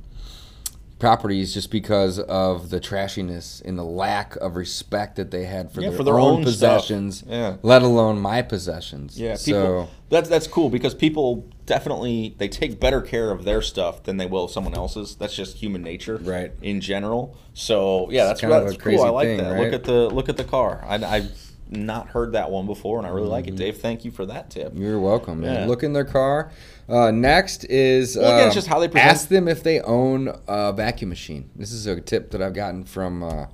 properties 1.02 1.54
just 1.54 1.70
because 1.72 2.20
of 2.20 2.70
the 2.70 2.80
trashiness 2.80 3.62
and 3.66 3.78
the 3.78 3.84
lack 3.84 4.36
of 4.38 4.56
respect 4.56 5.18
that 5.18 5.32
they 5.32 5.44
had 5.46 5.72
for, 5.72 5.82
Yeah, 5.82 5.90
their, 5.90 5.98
for 5.98 6.04
their 6.04 6.20
own, 6.20 6.38
own 6.38 6.44
possessions, 6.44 7.24
Yeah. 7.28 7.58
let 7.64 7.82
alone 7.82 8.20
my 8.20 8.42
possessions. 8.42 9.20
Yeah, 9.20 9.36
so 9.36 9.46
people. 9.52 9.90
That's 10.10 10.30
that's 10.30 10.48
cool 10.48 10.70
because 10.70 10.94
people 10.94 11.50
definitely 11.66 12.36
they 12.38 12.48
take 12.48 12.80
better 12.80 13.02
care 13.02 13.32
of 13.32 13.44
their 13.44 13.62
stuff 13.62 14.04
than 14.04 14.18
they 14.18 14.26
will 14.26 14.48
someone 14.48 14.74
else's. 14.76 15.16
That's 15.16 15.36
just 15.36 15.58
human 15.58 15.82
nature, 15.82 16.18
Right. 16.18 16.52
In 16.62 16.80
general. 16.82 17.36
So 17.54 18.10
yeah, 18.12 18.26
that's, 18.26 18.40
kind 18.42 18.54
of 18.54 18.64
that's 18.64 18.76
a 18.76 18.78
cool. 18.78 18.84
crazy 18.84 19.04
I 19.04 19.10
like 19.10 19.26
thing, 19.28 19.38
that. 19.40 19.52
right? 19.52 19.60
Look 19.64 19.74
at 19.74 19.84
the 19.84 20.10
look 20.10 20.30
at 20.30 20.38
the 20.38 20.44
car. 20.46 20.86
I, 20.88 20.96
I've 21.04 21.32
not 21.72 22.10
heard 22.10 22.34
that 22.34 22.52
one 22.52 22.66
before, 22.68 22.98
and 22.98 23.08
I 23.08 23.10
really 23.12 23.28
like 23.30 23.46
Mm-hmm. 23.46 23.56
it. 23.56 23.58
Dave, 23.58 23.78
thank 23.78 24.04
you 24.06 24.12
for 24.12 24.26
that 24.28 24.50
tip. 24.50 24.74
You're 24.76 25.00
welcome. 25.00 25.40
Man. 25.42 25.54
Yeah. 25.62 25.66
Look 25.68 25.84
in 25.84 25.94
their 25.94 26.04
car. 26.06 26.52
Uh, 26.90 27.10
next 27.12 27.64
is 27.66 28.18
Well, 28.18 28.38
again, 28.38 28.50
uh, 28.50 28.54
just 28.54 28.68
how 28.68 28.80
they 28.80 28.88
present- 28.90 29.10
ask 29.12 29.28
them 29.30 29.48
if 29.48 29.64
they 29.64 29.80
own 29.80 30.34
a 30.48 30.74
vacuum 30.74 31.10
machine. 31.10 31.50
This 31.56 31.72
is 31.72 31.88
a 31.88 32.00
tip 32.02 32.32
that 32.32 32.42
I've 32.42 32.54
gotten 32.54 32.84
from 32.84 33.24
uh, 33.24 33.46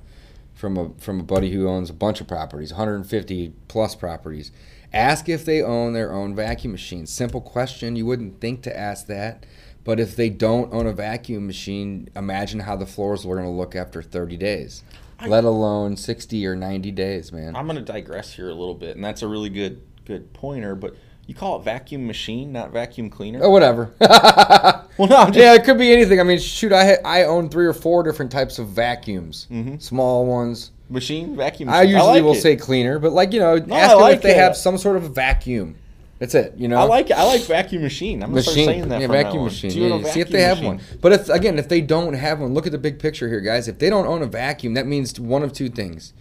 from 0.54 0.76
a 0.76 0.90
from 0.98 1.20
a 1.20 1.22
buddy 1.22 1.52
who 1.52 1.68
owns 1.68 1.88
a 1.88 1.94
bunch 1.94 2.20
of 2.20 2.26
properties, 2.26 2.72
150 2.72 3.52
plus 3.68 3.94
properties. 3.94 4.50
Ask 4.92 5.28
if 5.28 5.44
they 5.44 5.62
own 5.62 5.92
their 5.92 6.12
own 6.12 6.34
vacuum 6.34 6.72
machine. 6.72 7.06
Simple 7.06 7.40
question. 7.40 7.94
You 7.94 8.06
wouldn't 8.06 8.40
think 8.40 8.62
to 8.62 8.76
ask 8.76 9.06
that, 9.06 9.46
but 9.84 10.00
if 10.00 10.16
they 10.16 10.30
don't 10.30 10.72
own 10.74 10.86
a 10.86 10.92
vacuum 10.92 11.46
machine, 11.46 12.08
imagine 12.16 12.60
how 12.60 12.74
the 12.74 12.86
floors 12.86 13.24
are 13.24 13.34
going 13.34 13.44
to 13.44 13.50
look 13.50 13.76
after 13.76 14.02
30 14.02 14.36
days. 14.38 14.82
Let 15.26 15.44
alone 15.44 15.96
60 15.96 16.46
or 16.46 16.54
90 16.56 16.90
days, 16.92 17.32
man. 17.32 17.56
I'm 17.56 17.66
going 17.66 17.76
to 17.78 17.92
digress 17.92 18.32
here 18.34 18.48
a 18.48 18.54
little 18.54 18.74
bit, 18.74 18.96
and 18.96 19.04
that's 19.04 19.22
a 19.22 19.28
really 19.28 19.48
good 19.50 19.82
good 20.04 20.32
pointer. 20.32 20.74
But 20.74 20.94
you 21.26 21.34
call 21.34 21.58
it 21.60 21.64
vacuum 21.64 22.06
machine, 22.06 22.52
not 22.52 22.72
vacuum 22.72 23.10
cleaner. 23.10 23.40
Oh, 23.42 23.50
whatever. 23.50 23.92
well, 24.00 25.08
no, 25.08 25.26
just 25.26 25.34
yeah, 25.38 25.54
it 25.54 25.64
could 25.64 25.78
be 25.78 25.92
anything. 25.92 26.20
I 26.20 26.22
mean, 26.22 26.38
shoot, 26.38 26.72
I 26.72 26.84
ha- 26.86 27.02
I 27.04 27.24
own 27.24 27.48
three 27.48 27.66
or 27.66 27.72
four 27.74 28.02
different 28.02 28.30
types 28.32 28.58
of 28.58 28.68
vacuums, 28.68 29.46
Mhm. 29.50 29.80
small 29.82 30.24
ones. 30.26 30.70
machine 30.90 31.36
vacuum. 31.36 31.68
I 31.68 31.80
machine. 31.82 31.90
usually 31.96 32.12
like 32.12 32.22
will 32.22 32.32
it. 32.32 32.40
say 32.40 32.56
cleaner, 32.56 32.98
but 32.98 33.12
like 33.12 33.32
you 33.32 33.40
know, 33.40 33.56
ask 33.56 33.68
I 33.70 33.88
them 33.88 34.00
like 34.00 34.16
if 34.16 34.22
they 34.22 34.30
it. 34.32 34.38
have 34.38 34.56
some 34.56 34.78
sort 34.78 34.96
of 34.96 35.14
vacuum. 35.14 35.76
That's 36.18 36.34
it. 36.34 36.54
You 36.56 36.66
know, 36.66 36.78
I 36.78 36.82
like. 36.82 37.10
I 37.12 37.22
like 37.24 37.42
vacuum 37.42 37.82
machine. 37.82 38.22
I'm 38.22 38.30
gonna 38.30 38.42
start 38.42 38.56
saying 38.56 38.88
that. 38.88 39.00
yeah, 39.00 39.06
vacuum 39.06 39.44
machine. 39.44 39.70
Yeah, 39.70 39.94
a 39.96 40.04
see 40.04 40.20
if 40.20 40.26
vacuum 40.28 40.32
they 40.32 40.42
have 40.42 40.56
machine? 40.58 40.76
one. 40.76 40.80
But 41.00 41.12
if 41.12 41.28
again, 41.28 41.58
if 41.58 41.68
they 41.68 41.80
don't 41.80 42.14
have 42.14 42.40
one, 42.40 42.54
look 42.54 42.66
at 42.66 42.72
the 42.72 42.78
big 42.78 42.98
picture 42.98 43.28
here, 43.28 43.40
guys. 43.40 43.68
If 43.68 43.78
they 43.78 43.88
don't 43.88 44.06
own 44.06 44.22
a 44.22 44.26
vacuum, 44.26 44.74
that 44.74 44.86
means 44.86 45.18
one 45.20 45.44
of 45.44 45.52
two 45.52 45.68
things. 45.68 46.12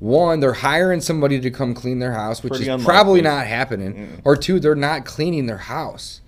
One, 0.00 0.40
they're 0.40 0.52
hiring 0.52 1.00
somebody 1.00 1.40
to 1.40 1.50
come 1.50 1.74
clean 1.74 1.98
their 1.98 2.12
house, 2.12 2.42
which 2.42 2.50
Pretty 2.52 2.64
is 2.64 2.68
unlikely. 2.68 2.84
probably 2.84 3.20
not 3.22 3.46
happening. 3.46 4.20
Or 4.24 4.36
two, 4.36 4.60
they're 4.60 4.74
not 4.76 5.04
cleaning 5.04 5.46
their 5.46 5.56
house, 5.58 6.20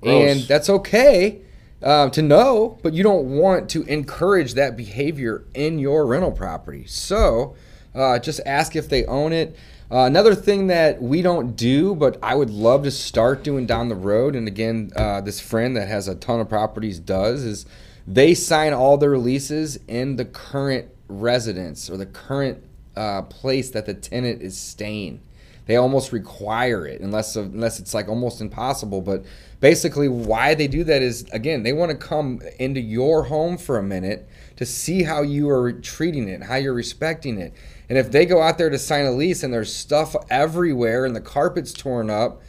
Gross. 0.00 0.30
and 0.30 0.40
that's 0.48 0.70
okay 0.70 1.42
uh, 1.82 2.08
to 2.10 2.22
know. 2.22 2.78
But 2.82 2.94
you 2.94 3.02
don't 3.02 3.36
want 3.36 3.68
to 3.70 3.82
encourage 3.82 4.54
that 4.54 4.76
behavior 4.76 5.44
in 5.52 5.78
your 5.78 6.06
rental 6.06 6.32
property. 6.32 6.84
So, 6.86 7.54
uh, 7.94 8.18
just 8.20 8.40
ask 8.46 8.76
if 8.76 8.88
they 8.88 9.04
own 9.04 9.32
it. 9.32 9.56
Uh, 9.90 10.00
another 10.00 10.34
thing 10.34 10.66
that 10.66 11.00
we 11.00 11.22
don't 11.22 11.56
do, 11.56 11.94
but 11.94 12.18
I 12.22 12.34
would 12.34 12.50
love 12.50 12.82
to 12.82 12.90
start 12.90 13.42
doing 13.42 13.64
down 13.64 13.88
the 13.88 13.94
road, 13.94 14.36
and 14.36 14.46
again, 14.46 14.90
uh, 14.94 15.22
this 15.22 15.40
friend 15.40 15.74
that 15.78 15.88
has 15.88 16.08
a 16.08 16.14
ton 16.14 16.40
of 16.40 16.48
properties 16.48 16.98
does, 16.98 17.42
is 17.42 17.64
they 18.06 18.34
sign 18.34 18.74
all 18.74 18.98
their 18.98 19.16
leases 19.16 19.78
in 19.88 20.16
the 20.16 20.26
current 20.26 20.88
residence 21.08 21.88
or 21.88 21.96
the 21.96 22.04
current 22.04 22.62
uh, 22.96 23.22
place 23.22 23.70
that 23.70 23.86
the 23.86 23.94
tenant 23.94 24.42
is 24.42 24.58
staying. 24.58 25.22
They 25.64 25.76
almost 25.76 26.12
require 26.12 26.86
it, 26.86 27.00
unless 27.00 27.36
unless 27.36 27.78
it's 27.78 27.92
like 27.92 28.08
almost 28.08 28.40
impossible. 28.40 29.02
But 29.02 29.24
basically, 29.60 30.08
why 30.08 30.54
they 30.54 30.66
do 30.66 30.82
that 30.84 31.02
is 31.02 31.28
again, 31.30 31.62
they 31.62 31.74
want 31.74 31.90
to 31.90 31.96
come 31.96 32.40
into 32.58 32.80
your 32.80 33.24
home 33.24 33.58
for 33.58 33.76
a 33.76 33.82
minute 33.82 34.26
to 34.56 34.64
see 34.64 35.02
how 35.02 35.20
you 35.20 35.50
are 35.50 35.72
treating 35.72 36.26
it, 36.26 36.42
how 36.42 36.56
you're 36.56 36.72
respecting 36.72 37.38
it. 37.38 37.52
And 37.88 37.96
if 37.96 38.10
they 38.10 38.26
go 38.26 38.42
out 38.42 38.58
there 38.58 38.70
to 38.70 38.78
sign 38.78 39.06
a 39.06 39.12
lease 39.12 39.42
and 39.42 39.52
there's 39.52 39.74
stuff 39.74 40.14
everywhere 40.28 41.04
and 41.04 41.16
the 41.16 41.20
carpet's 41.20 41.72
torn 41.72 42.10
up, 42.10 42.42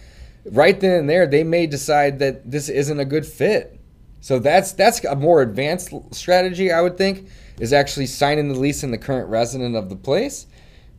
right 0.51 0.79
then 0.79 1.00
and 1.00 1.10
there, 1.10 1.27
they 1.27 1.43
may 1.43 1.65
decide 1.65 2.19
that 2.19 2.50
this 2.50 2.69
isn't 2.69 3.00
a 3.00 3.05
good 3.05 3.25
fit. 3.25 3.79
So 4.22 4.39
that's 4.39 4.74
that's 4.74 5.03
a 5.05 5.15
more 5.15 5.41
advanced 5.41 5.93
strategy, 6.12 6.72
I 6.72 6.81
would 6.81 6.98
think, 6.98 7.29
is 7.60 7.72
actually 7.72 8.08
signing 8.08 8.50
the 8.50 8.60
lease 8.60 8.84
in 8.84 8.91
the 8.91 8.98
current 8.98 9.29
resident 9.29 9.75
of 9.77 9.88
the 9.89 9.96
place, 9.96 10.46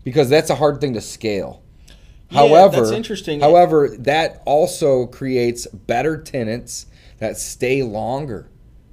because 0.05 0.31
that's 0.31 0.49
a 0.49 0.55
hard 0.55 0.81
thing 0.81 0.95
to 0.95 1.03
scale. 1.03 1.63
Yeah, 2.31 2.39
however, 2.39 2.77
that's 2.77 2.93
interesting. 2.93 3.41
However, 3.41 3.95
that 3.99 4.43
also 4.47 5.07
creates 5.07 5.67
better 5.67 6.17
tenants 6.17 6.87
that 7.19 7.37
stay 7.37 7.83
longer. 7.83 8.49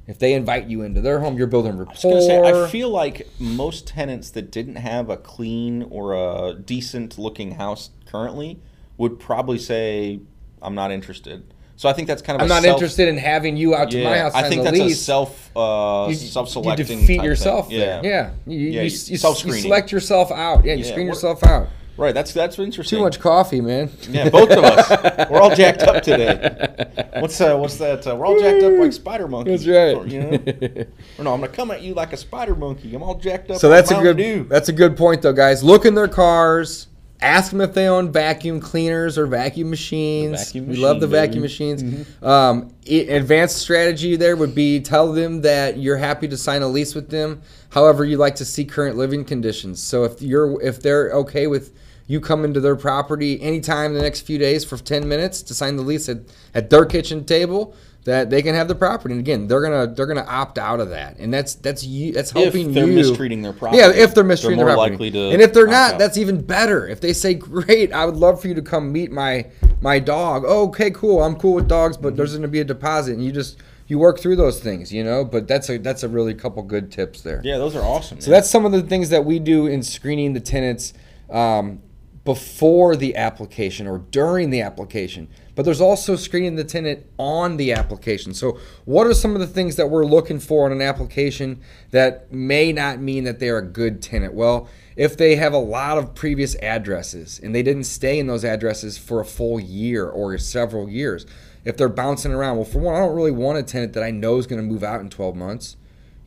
If 0.08 0.20
they 0.20 0.34
invite 0.34 0.68
you 0.68 0.84
into 0.84 1.02
their 1.02 1.20
home, 1.20 1.38
you're 1.38 1.48
building 1.48 1.74
I 1.74 1.84
was 1.84 2.02
gonna 2.02 2.22
say, 2.22 2.40
rapport. 2.40 2.66
I 2.66 2.70
feel 2.70 2.90
like 2.90 3.28
most 3.40 3.86
tenants 3.88 4.30
that 4.32 4.52
didn't 4.52 4.78
have 4.78 5.10
a 5.10 5.18
clean 5.18 5.84
or 5.90 6.14
a 6.14 6.54
decent 6.54 7.18
looking 7.18 7.52
house 7.52 7.90
currently 8.06 8.60
would 8.98 9.20
probably 9.20 9.58
say, 9.60 10.20
"I'm 10.62 10.76
not 10.76 10.92
interested." 10.92 11.54
So 11.76 11.88
I 11.90 11.94
think 11.94 12.08
that's 12.08 12.22
kind 12.22 12.38
of. 12.38 12.42
I'm 12.44 12.48
not 12.48 12.64
self- 12.64 12.78
interested 12.78 13.10
in 13.10 13.18
having 13.18 13.58
you 13.58 13.76
out 13.76 13.92
to 13.92 14.04
my 14.04 14.18
house. 14.18 14.34
I 14.34 14.48
think 14.50 14.64
that's 14.64 14.78
lease. 14.80 14.94
a 14.94 15.04
self 15.04 15.52
uh, 15.56 16.08
you, 16.10 16.16
self-selecting. 16.16 16.88
You 16.88 17.02
defeat 17.02 17.18
type 17.18 17.26
yourself 17.26 17.68
thing. 17.68 17.80
there. 17.80 18.02
Yeah, 18.04 18.32
You, 18.48 18.58
you, 18.58 18.66
Yeah, 18.70 18.72
you, 18.72 18.78
you- 18.78 18.84
you, 18.84 19.18
self-screening. 19.18 19.62
select 19.62 19.92
yourself 19.92 20.32
out. 20.32 20.64
Yeah, 20.66 20.74
you 20.74 20.86
Yeah, 20.86 20.92
screen 20.92 21.06
yourself 21.08 21.44
out. 21.44 21.68
Right. 21.98 22.14
That's 22.14 22.32
that's 22.34 22.60
interesting. 22.60 23.00
Too 23.00 23.04
much 23.04 23.20
coffee, 23.20 23.60
man. 23.60 23.90
Yeah, 24.10 24.30
both 24.30 24.52
of 24.52 24.64
us. 24.64 25.30
We're 25.30 25.42
all 25.42 25.56
jacked 25.56 25.82
up 25.82 26.04
today. 26.04 26.76
What's 27.20 27.42
uh, 27.42 27.58
what's 27.58 27.78
that? 27.78 28.06
Uh, 28.06 28.16
we're 28.16 28.28
all 28.28 28.40
jacked 28.40 28.64
up 28.64 28.74
like 28.80 28.94
spider 28.94 29.28
monkeys. 29.28 29.66
That's 29.66 29.98
right. 29.98 30.08
You 30.08 30.22
know? 30.22 30.86
or 31.18 31.24
no, 31.24 31.34
I'm 31.34 31.42
gonna 31.42 31.48
come 31.50 31.72
at 31.72 31.82
you 31.82 31.96
like 31.96 32.14
a 32.14 32.18
spider 32.18 32.56
monkey. 32.56 32.94
I'm 32.94 33.02
all 33.02 33.16
jacked 33.16 33.50
up. 33.50 33.58
So 33.58 33.68
like 33.70 33.78
that's 33.80 33.92
a 33.92 34.02
good 34.02 34.18
Dew. 34.18 34.44
that's 34.44 34.70
a 34.70 34.74
good 34.74 34.96
point 34.96 35.24
though, 35.24 35.34
guys. 35.34 35.64
Look 35.64 35.86
in 35.86 35.96
their 35.96 36.08
cars. 36.08 36.88
Ask 37.20 37.50
them 37.50 37.62
if 37.62 37.74
they 37.74 37.88
own 37.88 38.12
vacuum 38.12 38.60
cleaners 38.60 39.18
or 39.18 39.26
vacuum 39.26 39.72
machines. 39.72 40.46
vacuum 40.46 40.68
we 40.68 40.76
love 40.76 41.00
the 41.00 41.08
machine, 41.08 41.20
vacuum 41.28 41.42
baby. 41.42 41.98
machines. 41.98 42.08
Um, 42.22 42.76
i- 42.88 42.94
advanced 43.10 43.58
strategy 43.58 44.16
there 44.16 44.36
would 44.36 44.54
be 44.54 44.80
tell 44.82 45.12
them 45.12 45.42
that 45.42 45.78
you're 45.80 45.98
happy 45.98 46.28
to 46.28 46.38
sign 46.38 46.62
a 46.62 46.68
lease 46.68 46.94
with 46.94 47.10
them. 47.10 47.42
However, 47.70 48.06
you 48.06 48.18
like 48.18 48.36
to 48.36 48.46
see 48.46 48.66
current 48.66 48.98
living 48.98 49.26
conditions. 49.26 49.82
So 49.82 50.04
if 50.04 50.22
you're 50.22 50.62
if 50.62 50.80
they're 50.84 51.10
okay 51.14 51.48
with 51.48 51.74
you 52.08 52.20
come 52.22 52.46
into 52.46 52.60
their 52.60 52.76
property 52.76 53.40
anytime 53.42 53.92
in 53.92 53.98
the 53.98 54.02
next 54.02 54.22
few 54.22 54.38
days 54.38 54.64
for 54.66 54.78
10 54.78 55.08
minutes 55.08 55.42
to 55.44 55.54
sign 55.54 55.76
the 55.76 55.84
lease 55.84 56.08
at, 56.10 56.20
at 56.54 56.70
their 56.70 56.86
kitchen 56.86 57.26
table, 57.26 57.76
that 58.08 58.30
they 58.30 58.42
can 58.42 58.56
have 58.56 58.70
the 58.70 58.76
property. 58.76 59.14
And 59.14 59.20
again, 59.20 59.48
they're 59.48 59.62
gonna 59.62 59.94
they're 59.94 60.06
gonna 60.06 60.26
opt 60.26 60.58
out 60.58 60.80
of 60.80 60.90
that, 60.92 61.18
and 61.18 61.34
that's 61.34 61.56
that's 61.56 61.84
you 61.84 62.14
that's 62.14 62.32
helping 62.32 62.62
you. 62.62 62.70
if 62.70 62.74
they're 62.74 62.88
you. 62.88 62.96
mistreating 62.96 63.42
their 63.42 63.52
property. 63.52 63.82
Yeah, 63.82 63.92
if 63.92 64.16
they're 64.16 64.24
mistreating 64.24 64.60
more 64.60 64.68
their 64.68 64.76
property. 64.76 64.94
likely 64.94 65.12
to 65.12 65.32
and 65.32 65.42
if 65.42 65.52
they're 65.52 65.68
not, 65.68 65.96
out. 65.96 66.00
that's 66.00 66.18
even 66.18 66.42
better. 66.42 66.88
If 66.88 67.02
they 67.02 67.12
say, 67.12 67.34
"Great, 67.34 67.92
I 67.92 68.06
would 68.06 68.16
love 68.16 68.42
for 68.42 68.48
you 68.48 68.54
to 68.54 68.62
come 68.62 68.94
meet 68.94 69.12
my 69.12 69.48
my 69.82 70.00
dog." 70.00 70.46
Oh, 70.48 70.70
okay, 70.70 70.90
cool. 70.90 71.22
I'm 71.22 71.36
cool 71.36 71.56
with 71.56 71.68
dogs, 71.68 71.98
but 71.98 72.16
there's 72.16 72.32
going 72.32 72.44
to 72.44 72.48
be 72.48 72.62
a 72.62 72.64
deposit, 72.64 73.12
and 73.12 73.26
you 73.26 73.34
just 73.34 73.58
you 73.88 74.00
work 74.00 74.20
through 74.20 74.38
those 74.38 74.62
things, 74.62 74.94
you 74.94 75.04
know. 75.04 75.26
But 75.26 75.50
that's 75.50 75.70
a 75.70 75.78
that's 75.78 76.04
a 76.04 76.08
really 76.08 76.34
couple 76.34 76.64
good 76.64 76.90
tips 76.90 77.24
there. 77.24 77.42
yeah, 77.44 77.58
those 77.58 77.76
are 77.76 77.84
awesome. 77.84 78.22
So 78.22 78.32
that's 78.32 78.50
some 78.50 78.66
of 78.66 78.72
the 78.72 78.84
things 78.84 79.10
that 79.10 79.26
we 79.26 79.38
do 79.38 79.68
in 79.68 79.84
screening 79.84 80.32
the 80.32 80.40
tenants 80.40 80.94
um, 81.30 81.82
before 82.28 82.98
the 82.98 83.16
application 83.16 83.88
or 83.88 84.00
during 84.00 84.50
the 84.50 84.60
application. 84.62 85.30
But 85.56 85.64
there's 85.64 85.80
also 85.80 86.18
screening 86.18 86.58
the 86.58 86.66
tenant 86.66 87.06
on 87.18 87.56
the 87.56 87.72
application. 87.72 88.34
So, 88.34 88.60
what 88.84 89.08
are 89.08 89.14
some 89.14 89.34
of 89.34 89.40
the 89.40 89.48
things 89.48 89.78
that 89.78 89.90
we're 89.90 90.06
looking 90.06 90.42
for 90.42 90.66
on 90.66 90.74
an 90.74 90.82
application 90.82 91.62
that 91.92 92.30
may 92.30 92.74
not 92.74 93.00
mean 93.00 93.24
that 93.24 93.40
they're 93.40 93.60
a 93.60 93.66
good 93.66 94.02
tenant? 94.02 94.34
Well, 94.34 94.68
if 94.98 95.16
they 95.16 95.38
have 95.38 95.54
a 95.54 95.58
lot 95.58 95.98
of 95.98 96.16
previous 96.16 96.56
addresses 96.56 97.40
and 97.42 97.56
they 97.56 97.64
didn't 97.64 97.86
stay 97.86 98.20
in 98.20 98.28
those 98.28 98.44
addresses 98.44 98.98
for 98.98 99.22
a 99.22 99.26
full 99.26 99.58
year 99.58 100.06
or 100.06 100.38
several 100.38 100.90
years, 100.90 101.26
if 101.64 101.78
they're 101.78 101.88
bouncing 101.88 102.34
around, 102.34 102.58
well, 102.58 102.66
for 102.66 102.80
one, 102.80 102.94
I 102.94 103.00
don't 103.00 103.16
really 103.16 103.32
want 103.32 103.58
a 103.58 103.64
tenant 103.64 103.94
that 103.94 104.04
I 104.04 104.12
know 104.12 104.38
is 104.38 104.48
going 104.48 104.62
to 104.62 104.68
move 104.68 104.84
out 104.84 105.00
in 105.00 105.10
12 105.10 105.34
months. 105.34 105.78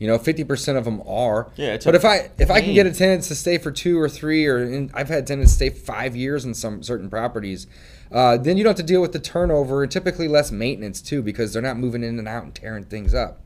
You 0.00 0.06
know, 0.06 0.16
fifty 0.16 0.44
percent 0.44 0.78
of 0.78 0.86
them 0.86 1.02
are. 1.06 1.52
Yeah, 1.56 1.74
it's 1.74 1.84
but 1.84 1.94
if 1.94 2.06
I 2.06 2.30
if 2.38 2.50
I 2.50 2.62
can 2.62 2.72
get 2.72 2.86
a 2.86 2.92
tenant 2.92 3.22
to 3.24 3.34
stay 3.34 3.58
for 3.58 3.70
two 3.70 4.00
or 4.00 4.08
three, 4.08 4.46
or 4.46 4.64
in, 4.64 4.90
I've 4.94 5.10
had 5.10 5.26
tenants 5.26 5.52
stay 5.52 5.68
five 5.68 6.16
years 6.16 6.46
in 6.46 6.54
some 6.54 6.82
certain 6.82 7.10
properties, 7.10 7.66
uh, 8.10 8.38
then 8.38 8.56
you 8.56 8.64
don't 8.64 8.70
have 8.70 8.78
to 8.78 8.82
deal 8.82 9.02
with 9.02 9.12
the 9.12 9.18
turnover 9.18 9.82
and 9.82 9.92
typically 9.92 10.26
less 10.26 10.50
maintenance 10.50 11.02
too 11.02 11.22
because 11.22 11.52
they're 11.52 11.60
not 11.60 11.76
moving 11.76 12.02
in 12.02 12.18
and 12.18 12.26
out 12.26 12.44
and 12.44 12.54
tearing 12.54 12.84
things 12.84 13.12
up. 13.12 13.44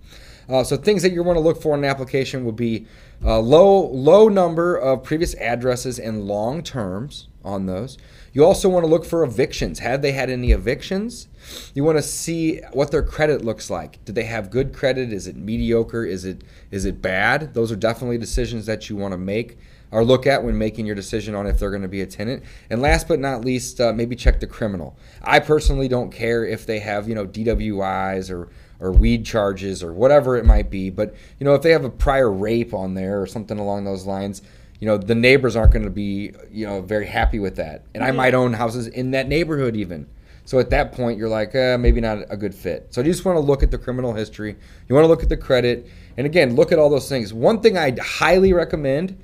Uh, 0.48 0.62
so 0.62 0.76
things 0.76 1.02
that 1.02 1.10
you 1.10 1.24
want 1.24 1.36
to 1.36 1.40
look 1.40 1.60
for 1.60 1.74
in 1.74 1.82
an 1.82 1.90
application 1.90 2.44
would 2.44 2.54
be 2.54 2.86
uh, 3.24 3.40
low 3.40 3.88
low 3.88 4.28
number 4.28 4.76
of 4.76 5.02
previous 5.02 5.34
addresses 5.34 5.98
and 5.98 6.24
long 6.24 6.62
terms 6.62 7.26
on 7.44 7.66
those. 7.66 7.98
You 8.34 8.44
also 8.44 8.68
want 8.68 8.82
to 8.82 8.90
look 8.90 9.04
for 9.04 9.22
evictions. 9.22 9.78
Have 9.78 10.02
they 10.02 10.10
had 10.10 10.28
any 10.28 10.50
evictions? 10.50 11.28
You 11.72 11.84
want 11.84 11.98
to 11.98 12.02
see 12.02 12.60
what 12.72 12.90
their 12.90 13.04
credit 13.04 13.44
looks 13.44 13.70
like. 13.70 14.04
Did 14.04 14.16
they 14.16 14.24
have 14.24 14.50
good 14.50 14.74
credit? 14.74 15.12
Is 15.12 15.28
it 15.28 15.36
mediocre? 15.36 16.04
Is 16.04 16.24
it 16.24 16.42
is 16.72 16.84
it 16.84 17.00
bad? 17.00 17.54
Those 17.54 17.70
are 17.70 17.76
definitely 17.76 18.18
decisions 18.18 18.66
that 18.66 18.90
you 18.90 18.96
want 18.96 19.12
to 19.12 19.18
make 19.18 19.56
or 19.92 20.04
look 20.04 20.26
at 20.26 20.42
when 20.42 20.58
making 20.58 20.84
your 20.84 20.96
decision 20.96 21.36
on 21.36 21.46
if 21.46 21.60
they're 21.60 21.70
going 21.70 21.82
to 21.82 21.88
be 21.88 22.00
a 22.00 22.06
tenant. 22.06 22.42
And 22.68 22.82
last 22.82 23.06
but 23.06 23.20
not 23.20 23.44
least, 23.44 23.80
uh, 23.80 23.92
maybe 23.92 24.16
check 24.16 24.40
the 24.40 24.48
criminal. 24.48 24.98
I 25.22 25.38
personally 25.38 25.86
don't 25.86 26.10
care 26.10 26.44
if 26.44 26.66
they 26.66 26.80
have 26.80 27.08
you 27.08 27.14
know 27.14 27.28
DWIs 27.28 28.32
or 28.32 28.48
or 28.80 28.90
weed 28.90 29.24
charges 29.24 29.80
or 29.80 29.92
whatever 29.92 30.36
it 30.36 30.44
might 30.44 30.70
be, 30.70 30.90
but 30.90 31.14
you 31.38 31.44
know 31.44 31.54
if 31.54 31.62
they 31.62 31.70
have 31.70 31.84
a 31.84 31.90
prior 31.90 32.32
rape 32.32 32.74
on 32.74 32.94
there 32.94 33.22
or 33.22 33.28
something 33.28 33.60
along 33.60 33.84
those 33.84 34.06
lines. 34.06 34.42
You 34.84 34.90
know 34.90 34.98
the 34.98 35.14
neighbors 35.14 35.56
aren't 35.56 35.72
going 35.72 35.86
to 35.86 35.90
be, 35.90 36.32
you 36.50 36.66
know, 36.66 36.82
very 36.82 37.06
happy 37.06 37.38
with 37.38 37.56
that, 37.56 37.86
and 37.94 38.04
I 38.04 38.10
might 38.10 38.34
own 38.34 38.52
houses 38.52 38.86
in 38.86 39.12
that 39.12 39.28
neighborhood 39.28 39.76
even. 39.76 40.06
So 40.44 40.58
at 40.58 40.68
that 40.68 40.92
point, 40.92 41.16
you're 41.16 41.30
like, 41.30 41.54
uh, 41.54 41.78
maybe 41.78 42.02
not 42.02 42.18
a 42.28 42.36
good 42.36 42.54
fit. 42.54 42.88
So 42.90 43.00
you 43.00 43.10
just 43.10 43.24
want 43.24 43.36
to 43.36 43.40
look 43.40 43.62
at 43.62 43.70
the 43.70 43.78
criminal 43.78 44.12
history. 44.12 44.54
You 44.86 44.94
want 44.94 45.04
to 45.04 45.08
look 45.08 45.22
at 45.22 45.30
the 45.30 45.38
credit, 45.38 45.88
and 46.18 46.26
again, 46.26 46.54
look 46.54 46.70
at 46.70 46.78
all 46.78 46.90
those 46.90 47.08
things. 47.08 47.32
One 47.32 47.62
thing 47.62 47.78
I 47.78 47.96
highly 47.98 48.52
recommend, 48.52 49.18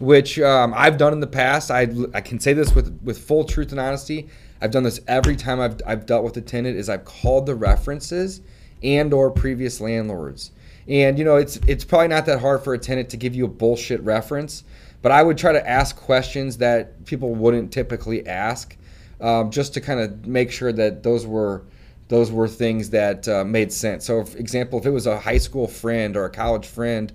which 0.00 0.38
um, 0.38 0.72
I've 0.76 0.98
done 0.98 1.12
in 1.12 1.18
the 1.18 1.26
past, 1.26 1.72
I, 1.72 1.88
I 2.14 2.20
can 2.20 2.38
say 2.38 2.52
this 2.52 2.72
with 2.72 2.96
with 3.02 3.18
full 3.18 3.42
truth 3.42 3.72
and 3.72 3.80
honesty. 3.80 4.28
I've 4.60 4.70
done 4.70 4.84
this 4.84 5.00
every 5.08 5.34
time 5.34 5.58
I've, 5.58 5.80
I've 5.84 6.06
dealt 6.06 6.22
with 6.22 6.36
a 6.36 6.42
tenant. 6.42 6.76
Is 6.76 6.88
I've 6.88 7.04
called 7.04 7.46
the 7.46 7.56
references 7.56 8.40
and 8.84 9.12
or 9.12 9.32
previous 9.32 9.80
landlords. 9.80 10.52
And 10.86 11.18
you 11.18 11.24
know, 11.24 11.36
it's 11.38 11.56
it's 11.66 11.84
probably 11.84 12.06
not 12.06 12.26
that 12.26 12.38
hard 12.38 12.62
for 12.62 12.72
a 12.72 12.78
tenant 12.78 13.10
to 13.10 13.16
give 13.16 13.34
you 13.34 13.46
a 13.46 13.48
bullshit 13.48 14.00
reference, 14.02 14.62
but 15.02 15.12
I 15.12 15.22
would 15.22 15.36
try 15.36 15.52
to 15.52 15.68
ask 15.68 15.96
questions 15.96 16.58
that 16.58 17.04
people 17.04 17.34
wouldn't 17.34 17.72
typically 17.72 18.26
ask 18.26 18.76
um, 19.20 19.50
just 19.50 19.74
to 19.74 19.80
kind 19.80 20.00
of 20.00 20.26
make 20.26 20.50
sure 20.50 20.72
that 20.72 21.02
those 21.02 21.26
were 21.26 21.64
those 22.08 22.30
were 22.30 22.48
things 22.48 22.90
that 22.90 23.26
uh, 23.26 23.42
made 23.44 23.72
sense. 23.72 24.04
So, 24.04 24.24
for 24.24 24.36
example, 24.36 24.78
if 24.78 24.84
it 24.84 24.90
was 24.90 25.06
a 25.06 25.18
high 25.18 25.38
school 25.38 25.66
friend 25.66 26.14
or 26.16 26.26
a 26.26 26.30
college 26.30 26.66
friend, 26.66 27.10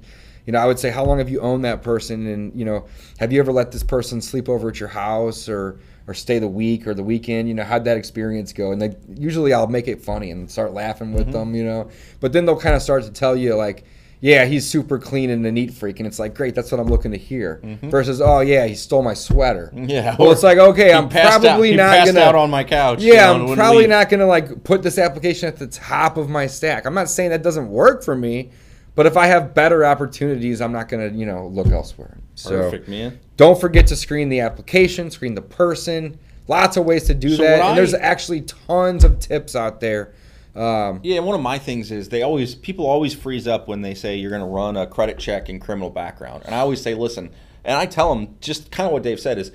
you 0.45 0.53
know, 0.53 0.59
I 0.59 0.65
would 0.65 0.79
say, 0.79 0.89
how 0.89 1.05
long 1.05 1.19
have 1.19 1.29
you 1.29 1.39
owned 1.41 1.65
that 1.65 1.83
person, 1.83 2.25
and 2.25 2.57
you 2.57 2.65
know, 2.65 2.87
have 3.19 3.31
you 3.31 3.39
ever 3.39 3.51
let 3.51 3.71
this 3.71 3.83
person 3.83 4.21
sleep 4.21 4.49
over 4.49 4.69
at 4.69 4.79
your 4.79 4.89
house 4.89 5.47
or 5.49 5.79
or 6.07 6.13
stay 6.13 6.39
the 6.39 6.47
week 6.47 6.87
or 6.87 6.93
the 6.93 7.03
weekend? 7.03 7.47
You 7.47 7.53
know, 7.53 7.63
how'd 7.63 7.83
that 7.85 7.97
experience 7.97 8.53
go? 8.53 8.71
And 8.71 8.81
they 8.81 8.95
usually 9.13 9.53
I'll 9.53 9.67
make 9.67 9.87
it 9.87 10.01
funny 10.01 10.31
and 10.31 10.49
start 10.49 10.73
laughing 10.73 11.13
with 11.13 11.31
them, 11.31 11.53
you 11.53 11.65
know, 11.65 11.89
but 12.21 12.31
then 12.31 12.45
they'll 12.45 12.59
kind 12.59 12.75
of 12.75 12.81
start 12.81 13.03
to 13.03 13.11
tell 13.11 13.35
you 13.35 13.55
like. 13.55 13.85
Yeah, 14.19 14.45
he's 14.45 14.67
super 14.67 14.97
clean 14.97 15.29
and 15.29 15.45
a 15.45 15.51
neat 15.51 15.73
freak, 15.73 15.99
and 15.99 16.07
it's 16.07 16.17
like, 16.17 16.33
great, 16.33 16.55
that's 16.55 16.71
what 16.71 16.81
I'm 16.81 16.87
looking 16.87 17.11
to 17.11 17.17
hear. 17.17 17.61
Mm-hmm. 17.63 17.89
Versus, 17.89 18.19
oh 18.19 18.39
yeah, 18.39 18.65
he 18.65 18.73
stole 18.73 19.03
my 19.03 19.13
sweater. 19.13 19.71
Yeah. 19.75 20.15
Well, 20.17 20.31
it's 20.31 20.41
like, 20.43 20.57
okay, 20.57 20.91
I'm 20.91 21.05
out- 21.05 21.11
probably 21.11 21.71
he 21.71 21.75
not 21.75 22.05
gonna 22.05 22.19
out 22.19 22.35
on 22.35 22.49
my 22.49 22.63
couch. 22.63 23.01
you 23.01 23.13
yeah, 23.13 23.31
know, 23.37 23.49
I'm 23.49 23.55
probably 23.55 23.81
leave. 23.81 23.89
not 23.89 24.09
gonna 24.09 24.25
like 24.25 24.63
put 24.63 24.81
this 24.81 24.97
application 24.97 25.47
at 25.47 25.57
the 25.57 25.67
top 25.67 26.17
of 26.17 26.29
my 26.29 26.47
stack. 26.47 26.85
I'm 26.85 26.95
not 26.95 27.09
saying 27.09 27.29
that 27.29 27.43
doesn't 27.43 27.69
work 27.69 28.03
for 28.03 28.15
me, 28.15 28.49
but 28.95 29.05
if 29.05 29.17
I 29.17 29.27
have 29.27 29.53
better 29.53 29.85
opportunities, 29.85 30.61
I'm 30.61 30.71
not 30.71 30.89
gonna, 30.89 31.09
you 31.09 31.25
know, 31.27 31.47
look 31.47 31.67
elsewhere. 31.67 32.17
So 32.33 32.49
Perfect, 32.61 32.87
man. 32.87 33.19
don't 33.35 33.59
forget 33.59 33.85
to 33.87 33.95
screen 33.95 34.29
the 34.29 34.39
application, 34.39 35.11
screen 35.11 35.35
the 35.35 35.41
person. 35.41 36.17
Lots 36.47 36.77
of 36.77 36.85
ways 36.85 37.03
to 37.05 37.13
do 37.13 37.35
So 37.35 37.43
that, 37.43 37.59
and 37.61 37.77
there's 37.77 37.93
actually 37.93 38.41
tons 38.41 39.03
of 39.03 39.19
tips 39.19 39.55
out 39.55 39.79
there. 39.81 40.13
Um, 40.57 40.99
Yeah, 41.03 41.19
one 41.19 41.35
of 41.35 41.41
my 41.41 41.59
things 41.59 41.91
is 41.91 42.09
they 42.09 42.23
always 42.23 42.55
people 42.55 42.85
always 42.87 43.13
freeze 43.13 43.47
up 43.47 43.67
when 43.67 43.81
they 43.81 43.93
say 43.93 44.15
you're 44.15 44.31
going 44.31 44.41
to 44.41 44.47
run 44.47 44.75
a 44.77 44.87
credit 44.87 45.19
check 45.19 45.49
and 45.49 45.61
criminal 45.61 45.89
background, 45.89 46.43
and 46.45 46.55
I 46.55 46.59
always 46.59 46.81
say, 46.81 46.93
listen, 46.93 47.29
and 47.63 47.77
I 47.77 47.85
tell 47.85 48.13
them 48.13 48.35
just 48.41 48.71
kind 48.71 48.87
of 48.87 48.93
what 48.93 49.03
Dave 49.03 49.19
said 49.19 49.37
is, 49.37 49.51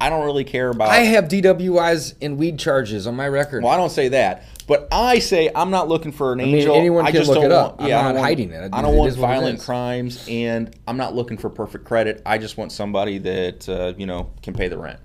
I 0.00 0.10
don't 0.10 0.24
really 0.24 0.44
care 0.44 0.70
about. 0.70 0.88
I 0.88 0.98
have 0.98 1.26
DWIs 1.26 2.14
and 2.20 2.36
weed 2.36 2.58
charges 2.58 3.06
on 3.06 3.14
my 3.14 3.28
record. 3.28 3.62
well, 3.62 3.72
I 3.72 3.76
don't 3.76 3.90
say 3.90 4.08
that, 4.08 4.44
but 4.66 4.88
I 4.92 5.18
say 5.20 5.50
I'm 5.54 5.70
not 5.70 5.88
looking 5.88 6.10
for 6.12 6.32
an 6.32 6.38
mean, 6.38 6.54
angel. 6.56 6.74
anyone 6.74 7.06
I 7.06 7.10
can 7.12 7.20
just 7.20 7.28
look 7.28 7.36
don't 7.36 7.44
it 7.46 7.52
up. 7.52 7.70
want. 7.78 7.82
I'm 7.82 7.88
Yeah, 7.88 8.00
I 8.00 8.02
not 8.02 8.14
want, 8.16 8.26
hiding 8.26 8.50
it. 8.50 8.70
I 8.72 8.82
don't 8.82 8.94
It 8.94 8.98
want 8.98 9.08
is 9.12 9.16
what 9.16 9.30
it 9.30 9.34
violent 9.34 9.60
crimes, 9.60 10.26
and 10.28 10.76
I'm 10.86 10.96
not 10.96 11.14
looking 11.14 11.38
for 11.38 11.48
perfect 11.48 11.84
credit. 11.84 12.22
I 12.26 12.38
just 12.38 12.56
want 12.58 12.72
somebody 12.72 13.18
that 13.18 13.68
uh, 13.68 13.94
you 13.96 14.06
know 14.06 14.30
can 14.42 14.52
pay 14.52 14.68
the 14.68 14.76
rent. 14.78 14.98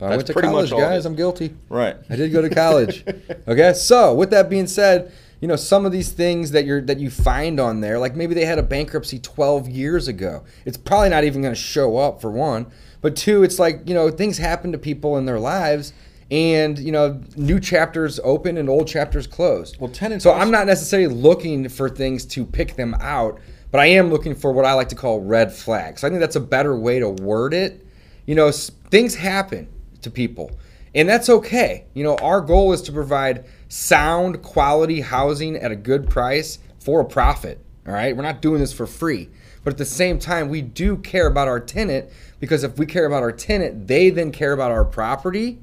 I 0.00 0.10
went 0.10 0.26
to 0.28 0.32
pretty 0.32 0.48
college, 0.48 0.70
guys. 0.70 1.06
I'm 1.06 1.14
guilty. 1.16 1.54
Right. 1.68 1.96
I 2.08 2.16
did 2.16 2.32
go 2.32 2.40
to 2.42 2.50
college. 2.50 3.04
okay, 3.48 3.72
so 3.72 4.14
with 4.14 4.30
that 4.30 4.48
being 4.48 4.66
said, 4.66 5.12
you 5.40 5.46
know 5.48 5.56
some 5.56 5.86
of 5.86 5.92
these 5.92 6.10
things 6.12 6.50
that 6.52 6.64
you're 6.64 6.80
that 6.82 6.98
you 6.98 7.10
find 7.10 7.60
on 7.60 7.80
there, 7.80 7.98
like 7.98 8.16
maybe 8.16 8.34
they 8.34 8.44
had 8.44 8.58
a 8.58 8.62
bankruptcy 8.62 9.18
12 9.18 9.68
years 9.68 10.08
ago. 10.08 10.44
It's 10.64 10.76
probably 10.76 11.08
not 11.10 11.24
even 11.24 11.42
going 11.42 11.54
to 11.54 11.60
show 11.60 11.96
up 11.96 12.20
for 12.20 12.30
one, 12.30 12.66
but 13.00 13.14
two, 13.16 13.42
it's 13.44 13.58
like 13.58 13.82
you 13.86 13.94
know 13.94 14.10
things 14.10 14.38
happen 14.38 14.72
to 14.72 14.78
people 14.78 15.16
in 15.16 15.26
their 15.26 15.38
lives, 15.38 15.92
and 16.30 16.78
you 16.78 16.90
know 16.92 17.20
new 17.36 17.60
chapters 17.60 18.18
open 18.24 18.56
and 18.56 18.68
old 18.68 18.88
chapters 18.88 19.26
closed. 19.26 19.78
Well, 19.80 19.90
tenants 19.90 20.24
So 20.24 20.32
I'm 20.32 20.50
not 20.50 20.66
necessarily 20.66 21.12
looking 21.12 21.68
for 21.68 21.88
things 21.88 22.24
to 22.26 22.44
pick 22.44 22.74
them 22.76 22.94
out, 23.00 23.40
but 23.70 23.80
I 23.80 23.86
am 23.86 24.10
looking 24.10 24.34
for 24.34 24.52
what 24.52 24.64
I 24.64 24.72
like 24.74 24.88
to 24.88 24.96
call 24.96 25.20
red 25.20 25.52
flags. 25.52 26.02
I 26.02 26.08
think 26.08 26.20
that's 26.20 26.36
a 26.36 26.40
better 26.40 26.76
way 26.76 26.98
to 26.98 27.08
word 27.10 27.54
it. 27.54 27.84
You 28.26 28.34
know, 28.34 28.48
s- 28.48 28.70
things 28.90 29.14
happen 29.14 29.68
to 30.08 30.14
people, 30.14 30.50
and 30.94 31.08
that's 31.08 31.28
okay. 31.28 31.86
You 31.94 32.04
know, 32.04 32.16
our 32.16 32.40
goal 32.40 32.72
is 32.72 32.82
to 32.82 32.92
provide 32.92 33.44
sound, 33.68 34.42
quality 34.42 35.00
housing 35.00 35.56
at 35.56 35.70
a 35.70 35.76
good 35.76 36.08
price 36.08 36.58
for 36.80 37.00
a 37.00 37.04
profit. 37.04 37.60
All 37.86 37.92
right, 37.92 38.16
we're 38.16 38.22
not 38.22 38.42
doing 38.42 38.60
this 38.60 38.72
for 38.72 38.86
free. 38.86 39.30
But 39.64 39.74
at 39.74 39.78
the 39.78 39.84
same 39.84 40.18
time, 40.18 40.48
we 40.48 40.62
do 40.62 40.96
care 40.96 41.26
about 41.26 41.48
our 41.48 41.60
tenant 41.60 42.10
because 42.40 42.64
if 42.64 42.78
we 42.78 42.86
care 42.86 43.06
about 43.06 43.22
our 43.22 43.32
tenant, 43.32 43.86
they 43.86 44.10
then 44.10 44.30
care 44.30 44.52
about 44.52 44.70
our 44.70 44.84
property 44.84 45.58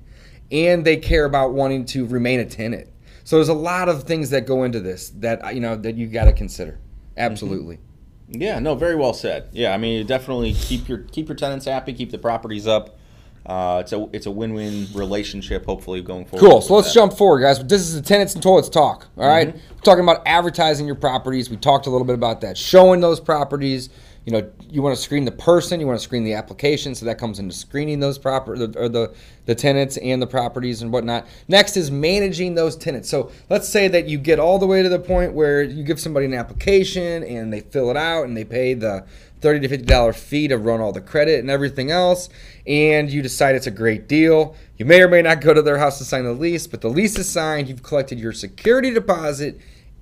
and 0.51 0.85
they 0.85 0.97
care 0.97 1.25
about 1.25 1.53
wanting 1.53 1.85
to 1.85 2.05
remain 2.05 2.39
a 2.39 2.45
tenant. 2.45 2.89
So 3.23 3.37
there's 3.37 3.49
a 3.49 3.53
lot 3.53 3.89
of 3.89 4.03
things 4.03 4.29
that 4.29 4.45
go 4.45 4.63
into 4.63 4.79
this 4.79 5.09
that 5.17 5.55
you 5.55 5.59
know 5.61 5.75
that 5.75 5.95
you 5.95 6.07
got 6.07 6.25
to 6.25 6.33
consider. 6.33 6.79
Absolutely. 7.17 7.77
Mm-hmm. 7.77 8.41
Yeah, 8.41 8.59
no, 8.59 8.75
very 8.75 8.95
well 8.95 9.13
said. 9.13 9.49
Yeah, 9.51 9.73
I 9.73 9.77
mean, 9.77 9.97
you 9.97 10.03
definitely 10.03 10.53
keep 10.53 10.87
your 10.87 10.99
keep 10.99 11.27
your 11.27 11.35
tenants 11.35 11.65
happy, 11.65 11.93
keep 11.93 12.11
the 12.11 12.17
properties 12.17 12.67
up. 12.67 12.99
Uh, 13.45 13.77
it's 13.79 13.93
a 13.93 14.09
it's 14.11 14.25
a 14.25 14.31
win 14.31 14.53
win 14.53 14.87
relationship. 14.93 15.65
Hopefully, 15.65 16.01
going 16.01 16.25
forward. 16.25 16.49
Cool. 16.49 16.61
So 16.61 16.75
let's 16.75 16.87
that. 16.87 16.93
jump 16.93 17.13
forward, 17.13 17.41
guys. 17.41 17.63
This 17.63 17.81
is 17.81 17.93
the 17.93 18.01
tenants 18.01 18.33
and 18.33 18.41
toilets 18.41 18.69
talk. 18.69 19.07
All 19.17 19.27
right? 19.27 19.53
We're 19.53 19.81
talking 19.83 20.03
about 20.03 20.23
advertising 20.25 20.87
your 20.87 20.95
properties. 20.95 21.49
We 21.49 21.57
talked 21.57 21.85
a 21.85 21.91
little 21.91 22.07
bit 22.07 22.15
about 22.15 22.41
that, 22.41 22.57
showing 22.57 23.01
those 23.01 23.19
properties, 23.19 23.89
you 24.25 24.31
know, 24.31 24.51
you 24.67 24.81
want 24.81 24.95
to 24.95 25.01
screen 25.01 25.25
the 25.25 25.31
person, 25.31 25.79
you 25.79 25.85
want 25.85 25.99
to 25.99 26.03
screen 26.03 26.23
the 26.23 26.33
application, 26.33 26.95
so 26.95 27.05
that 27.05 27.19
comes 27.19 27.37
into 27.37 27.53
screening 27.53 27.99
those 27.99 28.17
proper 28.17 28.53
or 28.53 28.89
the 28.89 29.13
the 29.45 29.53
tenants 29.53 29.97
and 29.97 30.19
the 30.19 30.27
properties 30.27 30.81
and 30.81 30.91
whatnot. 30.91 31.27
Next 31.47 31.77
is 31.77 31.91
managing 31.91 32.55
those 32.55 32.75
tenants. 32.75 33.07
So 33.09 33.31
let's 33.51 33.69
say 33.69 33.87
that 33.89 34.07
you 34.07 34.17
get 34.17 34.39
all 34.39 34.57
the 34.57 34.65
way 34.65 34.81
to 34.81 34.89
the 34.89 34.97
point 34.97 35.33
where 35.33 35.61
you 35.61 35.83
give 35.83 35.99
somebody 35.99 36.25
an 36.25 36.33
application 36.33 37.23
and 37.23 37.53
they 37.53 37.61
fill 37.61 37.91
it 37.91 37.97
out 37.97 38.25
and 38.25 38.35
they 38.35 38.43
pay 38.43 38.73
the 38.73 39.05
thirty 39.45 39.59
to 39.61 39.67
fifty 39.67 39.85
dollar 39.85 40.13
fee 40.13 40.47
to 40.47 40.57
run 40.57 40.81
all 40.81 40.91
the 40.91 41.01
credit 41.01 41.39
and 41.39 41.49
everything 41.49 41.91
else, 41.91 42.29
and 42.65 43.11
you 43.11 43.21
decide 43.21 43.55
it's 43.55 43.67
a 43.67 43.71
great 43.71 44.07
deal. 44.07 44.55
You 44.77 44.85
may 44.85 45.01
or 45.01 45.07
may 45.07 45.21
not 45.21 45.41
go 45.41 45.53
to 45.53 45.61
their 45.61 45.77
house 45.77 45.97
to 45.99 46.03
sign 46.03 46.23
the 46.25 46.33
lease, 46.33 46.67
but 46.67 46.81
the 46.81 46.89
lease 46.89 47.17
is 47.17 47.29
signed. 47.29 47.69
You've 47.69 47.83
collected 47.83 48.19
your 48.19 48.33
security 48.33 48.91
deposit 48.91 49.59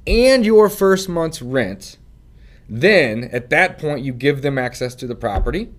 and 0.08 0.46
your 0.46 0.70
first 0.70 1.08
month's 1.08 1.42
rent 1.42 1.98
then 2.70 3.26
at 3.26 3.50
that 3.50 3.78
point, 3.78 4.04
you 4.04 4.14
give 4.14 4.42
them 4.42 4.58
access 4.58 4.96
to 4.96 5.08
the 5.08 5.16
property 5.16 5.70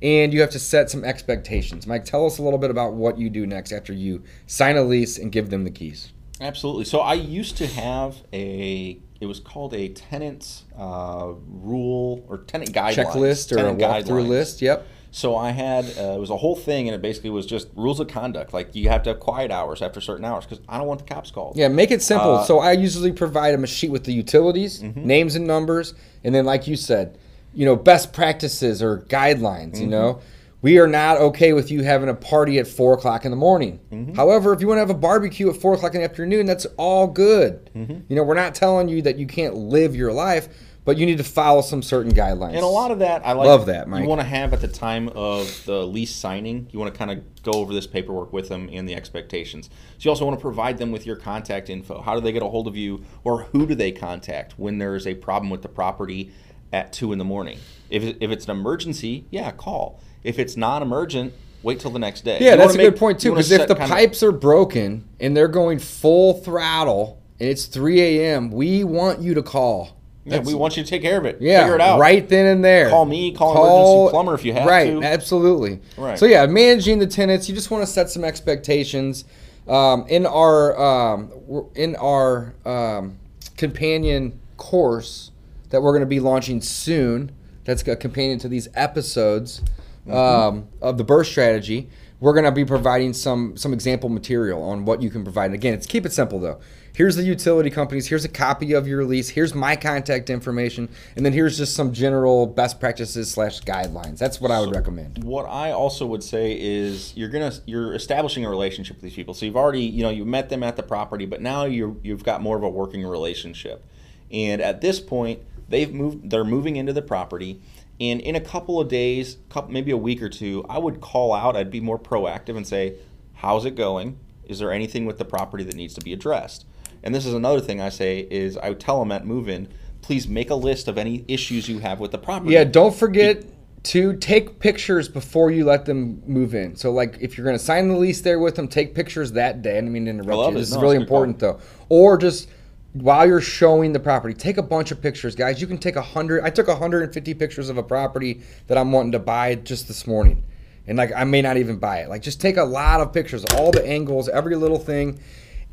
and 0.00 0.32
you 0.32 0.40
have 0.40 0.50
to 0.50 0.58
set 0.58 0.90
some 0.90 1.04
expectations. 1.04 1.86
Mike, 1.86 2.04
tell 2.04 2.26
us 2.26 2.38
a 2.38 2.42
little 2.42 2.58
bit 2.58 2.70
about 2.70 2.94
what 2.94 3.18
you 3.18 3.30
do 3.30 3.46
next 3.46 3.72
after 3.72 3.92
you 3.92 4.22
sign 4.46 4.76
a 4.76 4.82
lease 4.82 5.18
and 5.18 5.30
give 5.30 5.50
them 5.50 5.64
the 5.64 5.70
keys. 5.70 6.12
Absolutely. 6.40 6.84
So 6.84 7.00
I 7.00 7.14
used 7.14 7.56
to 7.58 7.66
have 7.66 8.16
a, 8.32 8.98
it 9.22 9.26
was 9.26 9.38
called 9.40 9.72
a 9.72 9.88
tenant's 9.88 10.64
uh, 10.76 11.32
rule 11.48 12.24
or 12.28 12.38
tenant 12.38 12.72
guidelines. 12.72 12.94
Checklist 12.96 13.52
or 13.52 13.56
tenant 13.56 13.80
a 13.80 13.84
walkthrough 13.84 14.24
guidelines. 14.24 14.28
list. 14.28 14.62
Yep. 14.62 14.86
So 15.14 15.36
I 15.36 15.50
had 15.50 15.84
uh, 15.98 16.14
it 16.16 16.20
was 16.20 16.30
a 16.30 16.36
whole 16.38 16.56
thing, 16.56 16.88
and 16.88 16.94
it 16.94 17.02
basically 17.02 17.28
was 17.30 17.44
just 17.46 17.68
rules 17.76 18.00
of 18.00 18.08
conduct. 18.08 18.52
Like 18.54 18.74
you 18.74 18.88
have 18.88 19.02
to 19.04 19.10
have 19.10 19.20
quiet 19.20 19.50
hours 19.50 19.82
after 19.82 20.00
certain 20.00 20.24
hours 20.24 20.44
because 20.46 20.64
I 20.68 20.78
don't 20.78 20.86
want 20.86 21.06
the 21.06 21.14
cops 21.14 21.30
called. 21.30 21.56
Yeah, 21.56 21.68
make 21.68 21.90
it 21.90 22.02
simple. 22.02 22.36
Uh, 22.36 22.44
so 22.44 22.58
I 22.60 22.72
usually 22.72 23.12
provide 23.12 23.52
them 23.52 23.62
a 23.62 23.66
sheet 23.66 23.90
with 23.90 24.04
the 24.04 24.12
utilities, 24.12 24.82
Mm-hmm. 24.82 25.06
names 25.06 25.34
and 25.36 25.46
numbers, 25.46 25.94
and 26.24 26.34
then 26.34 26.44
like 26.46 26.66
you 26.66 26.76
said, 26.76 27.18
you 27.54 27.66
know, 27.66 27.76
best 27.76 28.12
practices 28.14 28.82
or 28.82 29.00
guidelines. 29.02 29.78
You 29.80 29.86
know, 29.86 30.14
Mm-hmm. 30.14 30.26
We 30.62 30.78
are 30.78 30.86
not 30.86 31.18
okay 31.18 31.52
with 31.52 31.70
you 31.70 31.82
having 31.82 32.08
a 32.08 32.14
party 32.14 32.58
at 32.58 32.66
four 32.66 32.94
o'clock 32.94 33.24
in 33.24 33.30
the 33.30 33.36
morning. 33.36 33.80
Mm-hmm. 33.90 34.14
However, 34.14 34.52
if 34.52 34.60
you 34.60 34.68
want 34.68 34.76
to 34.76 34.80
have 34.80 34.90
a 34.90 34.94
barbecue 34.94 35.50
at 35.50 35.56
four 35.56 35.74
o'clock 35.74 35.94
in 35.94 36.00
the 36.00 36.04
afternoon, 36.04 36.46
that's 36.46 36.66
all 36.76 37.08
good. 37.08 37.70
Mm-hmm. 37.74 38.00
You 38.08 38.16
know, 38.16 38.22
we're 38.22 38.34
not 38.34 38.54
telling 38.54 38.88
you 38.88 39.02
that 39.02 39.18
you 39.18 39.26
can't 39.26 39.54
live 39.54 39.96
your 39.96 40.12
life, 40.12 40.48
but 40.84 40.96
you 40.96 41.06
need 41.06 41.18
to 41.18 41.24
follow 41.24 41.62
some 41.62 41.82
certain 41.82 42.12
guidelines. 42.12 42.54
And 42.54 42.62
a 42.62 42.66
lot 42.66 42.90
of 42.92 43.00
that, 43.00 43.26
I 43.26 43.32
like. 43.32 43.46
Love 43.46 43.66
that, 43.66 43.88
Mike. 43.88 44.02
You 44.02 44.08
want 44.08 44.20
to 44.20 44.26
have 44.26 44.52
at 44.52 44.60
the 44.60 44.68
time 44.68 45.08
of 45.10 45.64
the 45.64 45.84
lease 45.84 46.14
signing. 46.14 46.68
You 46.70 46.78
want 46.78 46.94
to 46.94 46.98
kind 46.98 47.10
of 47.10 47.42
go 47.42 47.52
over 47.52 47.72
this 47.72 47.86
paperwork 47.86 48.32
with 48.32 48.48
them 48.48 48.68
and 48.72 48.88
the 48.88 48.94
expectations. 48.94 49.68
So 49.98 50.06
you 50.06 50.10
also 50.10 50.24
want 50.24 50.38
to 50.38 50.42
provide 50.42 50.78
them 50.78 50.92
with 50.92 51.06
your 51.06 51.16
contact 51.16 51.70
info. 51.70 52.00
How 52.00 52.14
do 52.14 52.20
they 52.20 52.32
get 52.32 52.42
a 52.42 52.48
hold 52.48 52.68
of 52.68 52.76
you, 52.76 53.04
or 53.24 53.44
who 53.44 53.66
do 53.66 53.74
they 53.74 53.90
contact 53.90 54.58
when 54.58 54.78
there's 54.78 55.08
a 55.08 55.14
problem 55.14 55.50
with 55.50 55.62
the 55.62 55.68
property 55.68 56.30
at 56.72 56.92
two 56.92 57.12
in 57.12 57.18
the 57.18 57.24
morning? 57.24 57.58
If 57.90 58.02
if 58.20 58.30
it's 58.30 58.44
an 58.44 58.52
emergency, 58.52 59.26
yeah, 59.30 59.50
call. 59.50 60.00
If 60.24 60.38
it's 60.38 60.56
non-emergent, 60.56 61.32
wait 61.62 61.80
till 61.80 61.90
the 61.90 61.98
next 61.98 62.22
day. 62.22 62.38
Yeah, 62.40 62.56
that's 62.56 62.74
a 62.74 62.78
wanna 62.78 62.90
good 62.90 62.98
point 62.98 63.20
too. 63.20 63.30
Because 63.30 63.50
if 63.50 63.68
the 63.68 63.74
kind 63.74 63.90
of- 63.90 63.96
pipes 63.96 64.22
are 64.22 64.32
broken 64.32 65.04
and 65.20 65.36
they're 65.36 65.48
going 65.48 65.78
full 65.78 66.34
throttle 66.34 67.18
and 67.40 67.48
it's 67.48 67.66
3 67.66 68.00
a.m., 68.00 68.50
we 68.50 68.84
want 68.84 69.20
you 69.20 69.34
to 69.34 69.42
call. 69.42 69.96
yeah, 70.24 70.38
we 70.38 70.54
want 70.54 70.76
you 70.76 70.84
to 70.84 70.88
take 70.88 71.02
care 71.02 71.18
of 71.18 71.24
it. 71.24 71.38
Yeah, 71.40 71.60
figure 71.60 71.74
it 71.74 71.80
out. 71.80 71.98
right 71.98 72.28
then 72.28 72.46
and 72.46 72.64
there. 72.64 72.90
Call 72.90 73.04
me, 73.04 73.32
call 73.32 73.52
an 73.52 73.58
emergency 73.58 74.10
plumber 74.12 74.34
if 74.34 74.44
you 74.44 74.52
have 74.52 74.66
right, 74.66 74.90
to. 74.90 75.00
Right, 75.00 75.04
absolutely. 75.04 75.80
Right. 75.96 76.18
So 76.18 76.26
yeah, 76.26 76.46
managing 76.46 77.00
the 77.00 77.08
tenants, 77.08 77.48
you 77.48 77.54
just 77.54 77.70
want 77.70 77.84
to 77.84 77.92
set 77.92 78.10
some 78.10 78.22
expectations. 78.22 79.24
Um, 79.68 80.06
in 80.08 80.26
our 80.26 80.76
um, 80.80 81.30
in 81.76 81.94
our 81.96 82.52
um, 82.64 83.18
companion 83.56 84.38
course 84.56 85.30
that 85.70 85.80
we're 85.82 85.92
going 85.92 86.00
to 86.00 86.06
be 86.06 86.20
launching 86.20 86.60
soon, 86.60 87.32
that's 87.64 87.86
a 87.86 87.96
companion 87.96 88.38
to 88.40 88.48
these 88.48 88.68
episodes 88.74 89.62
Mm-hmm. 90.06 90.16
um, 90.16 90.68
of 90.80 90.98
the 90.98 91.04
BRRRR 91.04 91.24
strategy. 91.24 91.88
We're 92.18 92.32
going 92.32 92.44
to 92.44 92.52
be 92.52 92.64
providing 92.64 93.12
some 93.14 93.56
some 93.56 93.72
example 93.72 94.08
material 94.08 94.62
on 94.62 94.84
what 94.84 95.00
you 95.02 95.10
can 95.10 95.22
provide. 95.22 95.46
And 95.46 95.54
again, 95.54 95.74
it's 95.74 95.86
keep 95.86 96.04
it 96.06 96.12
simple 96.12 96.40
though. 96.40 96.60
Here's 96.94 97.16
the 97.16 97.22
utility 97.22 97.70
companies. 97.70 98.08
Here's 98.08 98.24
a 98.24 98.28
copy 98.28 98.74
of 98.74 98.86
your 98.86 99.04
lease. 99.04 99.30
Here's 99.30 99.54
my 99.54 99.76
contact 99.76 100.28
information, 100.28 100.88
and 101.16 101.24
then 101.24 101.32
here's 101.32 101.56
just 101.56 101.74
some 101.74 101.92
general 101.92 102.46
best 102.46 102.80
practices 102.80 103.30
slash 103.30 103.60
guidelines. 103.60 104.18
That's 104.18 104.40
what 104.40 104.50
I 104.50 104.60
would 104.60 104.74
recommend. 104.74 105.24
What 105.24 105.44
I 105.44 105.70
also 105.70 106.04
would 106.06 106.22
say 106.22 106.56
is 106.60 107.16
you're 107.16 107.30
gonna 107.30 107.52
you're 107.64 107.94
establishing 107.94 108.44
a 108.44 108.50
relationship 108.50 108.96
with 108.96 109.04
these 109.04 109.14
people. 109.14 109.34
So 109.34 109.46
you've 109.46 109.56
already 109.56 109.82
you 109.82 110.02
know 110.02 110.10
you 110.10 110.24
met 110.24 110.48
them 110.48 110.62
at 110.62 110.76
the 110.76 110.82
property, 110.82 111.26
but 111.26 111.40
now 111.40 111.64
you 111.64 111.98
you've 112.02 112.24
got 112.24 112.42
more 112.42 112.56
of 112.56 112.62
a 112.62 112.68
working 112.68 113.06
relationship. 113.06 113.84
And 114.30 114.60
at 114.60 114.80
this 114.80 115.00
point, 115.00 115.40
they've 115.68 115.92
moved. 115.92 116.30
They're 116.30 116.44
moving 116.44 116.76
into 116.76 116.92
the 116.92 117.02
property, 117.02 117.60
and 118.02 118.20
in 118.20 118.34
a 118.36 118.40
couple 118.40 118.80
of 118.80 118.88
days, 118.88 119.36
couple, 119.48 119.72
maybe 119.72 119.92
a 119.92 119.96
week 119.96 120.20
or 120.22 120.28
two, 120.28 120.64
I 120.68 120.78
would 120.78 121.00
call 121.00 121.32
out. 121.32 121.56
I'd 121.56 121.70
be 121.70 121.80
more 121.80 121.98
proactive 121.98 122.56
and 122.56 122.66
say, 122.66 122.96
"How's 123.34 123.64
it 123.64 123.74
going? 123.76 124.18
Is 124.44 124.58
there 124.58 124.72
anything 124.72 125.06
with 125.06 125.18
the 125.18 125.24
property 125.24 125.64
that 125.64 125.76
needs 125.76 125.94
to 125.94 126.00
be 126.00 126.12
addressed?" 126.12 126.64
And 127.02 127.14
this 127.14 127.26
is 127.26 127.34
another 127.34 127.60
thing 127.60 127.80
I 127.80 127.88
say 127.88 128.26
is 128.30 128.56
I 128.56 128.68
would 128.70 128.80
tell 128.80 128.98
them 128.98 129.10
at 129.12 129.26
move-in, 129.26 129.68
please 130.02 130.28
make 130.28 130.50
a 130.50 130.54
list 130.54 130.88
of 130.88 130.98
any 130.98 131.24
issues 131.28 131.68
you 131.68 131.78
have 131.80 132.00
with 132.00 132.10
the 132.12 132.18
property. 132.18 132.54
Yeah, 132.54 132.64
don't 132.64 132.94
forget 132.94 133.44
to 133.84 134.14
take 134.14 134.60
pictures 134.60 135.08
before 135.08 135.50
you 135.50 135.64
let 135.64 135.84
them 135.86 136.22
move 136.26 136.54
in. 136.54 136.76
So, 136.76 136.92
like, 136.92 137.18
if 137.20 137.36
you're 137.36 137.44
going 137.44 137.58
to 137.58 137.64
sign 137.64 137.88
the 137.88 137.96
lease 137.96 138.20
there 138.20 138.38
with 138.38 138.54
them, 138.54 138.68
take 138.68 138.94
pictures 138.94 139.32
that 139.32 139.62
day. 139.62 139.72
I 139.72 139.74
didn't 139.74 139.92
mean 139.92 140.04
to 140.04 140.10
interrupt 140.10 140.52
you. 140.52 140.58
This 140.58 140.70
No, 140.70 140.76
is 140.76 140.82
really 140.82 140.98
good 140.98 141.08
call. 141.08 141.24
important, 141.24 141.38
though. 141.40 141.58
Or 141.88 142.16
just 142.16 142.48
while 142.92 143.26
you're 143.26 143.40
showing 143.40 143.92
the 143.92 144.00
property, 144.00 144.34
take 144.34 144.58
a 144.58 144.62
bunch 144.62 144.90
of 144.90 145.00
pictures, 145.00 145.34
guys. 145.34 145.60
You 145.60 145.66
can 145.66 145.78
take 145.78 145.96
a 145.96 146.02
hundred. 146.02 146.44
I 146.44 146.50
took 146.50 146.68
150 146.68 147.34
pictures 147.34 147.68
of 147.68 147.78
a 147.78 147.82
property 147.82 148.42
that 148.66 148.76
I'm 148.76 148.92
wanting 148.92 149.12
to 149.12 149.18
buy 149.18 149.54
just 149.54 149.88
this 149.88 150.06
morning, 150.06 150.42
and 150.86 150.98
like 150.98 151.12
I 151.14 151.24
may 151.24 151.42
not 151.42 151.56
even 151.56 151.78
buy 151.78 152.00
it. 152.00 152.08
Like, 152.08 152.22
just 152.22 152.40
take 152.40 152.56
a 152.56 152.64
lot 152.64 153.00
of 153.00 153.12
pictures, 153.12 153.44
all 153.56 153.70
the 153.70 153.86
angles, 153.86 154.28
every 154.28 154.56
little 154.56 154.78
thing 154.78 155.18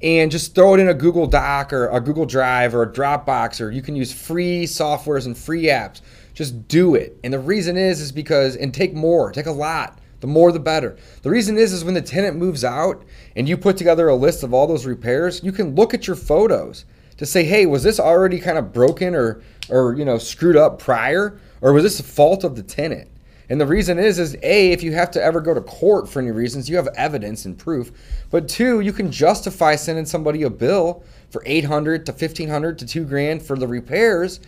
and 0.01 0.32
just 0.32 0.55
throw 0.55 0.75
it 0.75 0.79
in 0.79 0.88
a 0.88 0.93
Google 0.93 1.27
Doc 1.27 1.73
or 1.73 1.89
a 1.89 1.99
Google 1.99 2.25
Drive 2.25 2.73
or 2.73 2.84
a 2.84 2.91
Dropbox 2.91 3.60
or 3.60 3.69
you 3.69 3.82
can 3.82 3.95
use 3.95 4.13
free 4.13 4.63
softwares 4.63 5.25
and 5.25 5.38
free 5.38 5.65
apps. 5.65 6.01
Just 6.34 6.67
do 6.67 6.95
it. 6.95 7.17
And 7.23 7.34
the 7.34 7.39
reason 7.39 7.77
is 7.77 7.99
is 7.99 8.12
because 8.12 8.55
and 8.55 8.73
take 8.73 8.93
more, 8.93 9.32
take 9.32 9.45
a 9.45 9.51
lot. 9.51 9.99
The 10.21 10.27
more 10.27 10.51
the 10.51 10.60
better. 10.60 10.97
The 11.21 11.29
reason 11.29 11.58
is 11.58 11.73
is 11.73 11.84
when 11.84 11.93
the 11.93 12.01
tenant 12.01 12.38
moves 12.38 12.63
out 12.63 13.03
and 13.36 13.47
you 13.47 13.58
put 13.58 13.77
together 13.77 14.08
a 14.08 14.15
list 14.15 14.43
of 14.43 14.53
all 14.53 14.67
those 14.67 14.86
repairs, 14.86 15.43
you 15.43 15.51
can 15.51 15.75
look 15.75 15.93
at 15.93 16.08
your 16.08 16.15
photos 16.15 16.86
to 17.19 17.25
say, 17.25 17.43
"Hey, 17.43 17.67
was 17.67 17.84
this 17.84 17.99
already 17.99 18.39
kind 18.39 18.58
of 18.58 18.73
broken 18.73 19.13
or 19.13 19.41
or 19.69 19.95
you 19.95 20.03
know, 20.03 20.17
screwed 20.17 20.58
up 20.58 20.79
prior 20.79 21.39
or 21.62 21.71
was 21.71 21.84
this 21.84 21.99
a 21.99 22.03
fault 22.03 22.43
of 22.43 22.55
the 22.55 22.63
tenant?" 22.63 23.08
And 23.49 23.60
the 23.60 23.65
reason 23.65 23.97
is, 23.97 24.19
is 24.19 24.38
A, 24.43 24.71
if 24.71 24.84
you 24.84 24.93
have 24.93 25.10
to 25.12 25.23
ever 25.23 25.41
go 25.41 25.53
to 25.53 25.62
court 25.62 26.08
for 26.08 26.19
any 26.19 26.32
reasons, 26.32 26.69
you 26.69 26.75
have 26.75 26.88
evidence 26.95 27.45
and 27.45 27.58
proof. 27.58 27.91
But 28.29 28.47
two, 28.47 28.79
you 28.82 28.93
can 28.93 29.12
justify 29.12 29.75
sending 29.75 30.05
somebody 30.05 30.43
a 30.43 30.49
bill 30.49 31.03
for 31.32 31.41
800 31.45 32.05
to 32.05 32.12
1500 32.12 32.77
to 32.79 32.86
two 32.86 33.05
grand 33.05 33.41
for 33.41 33.58
the 33.58 33.67
repairs 33.67 34.39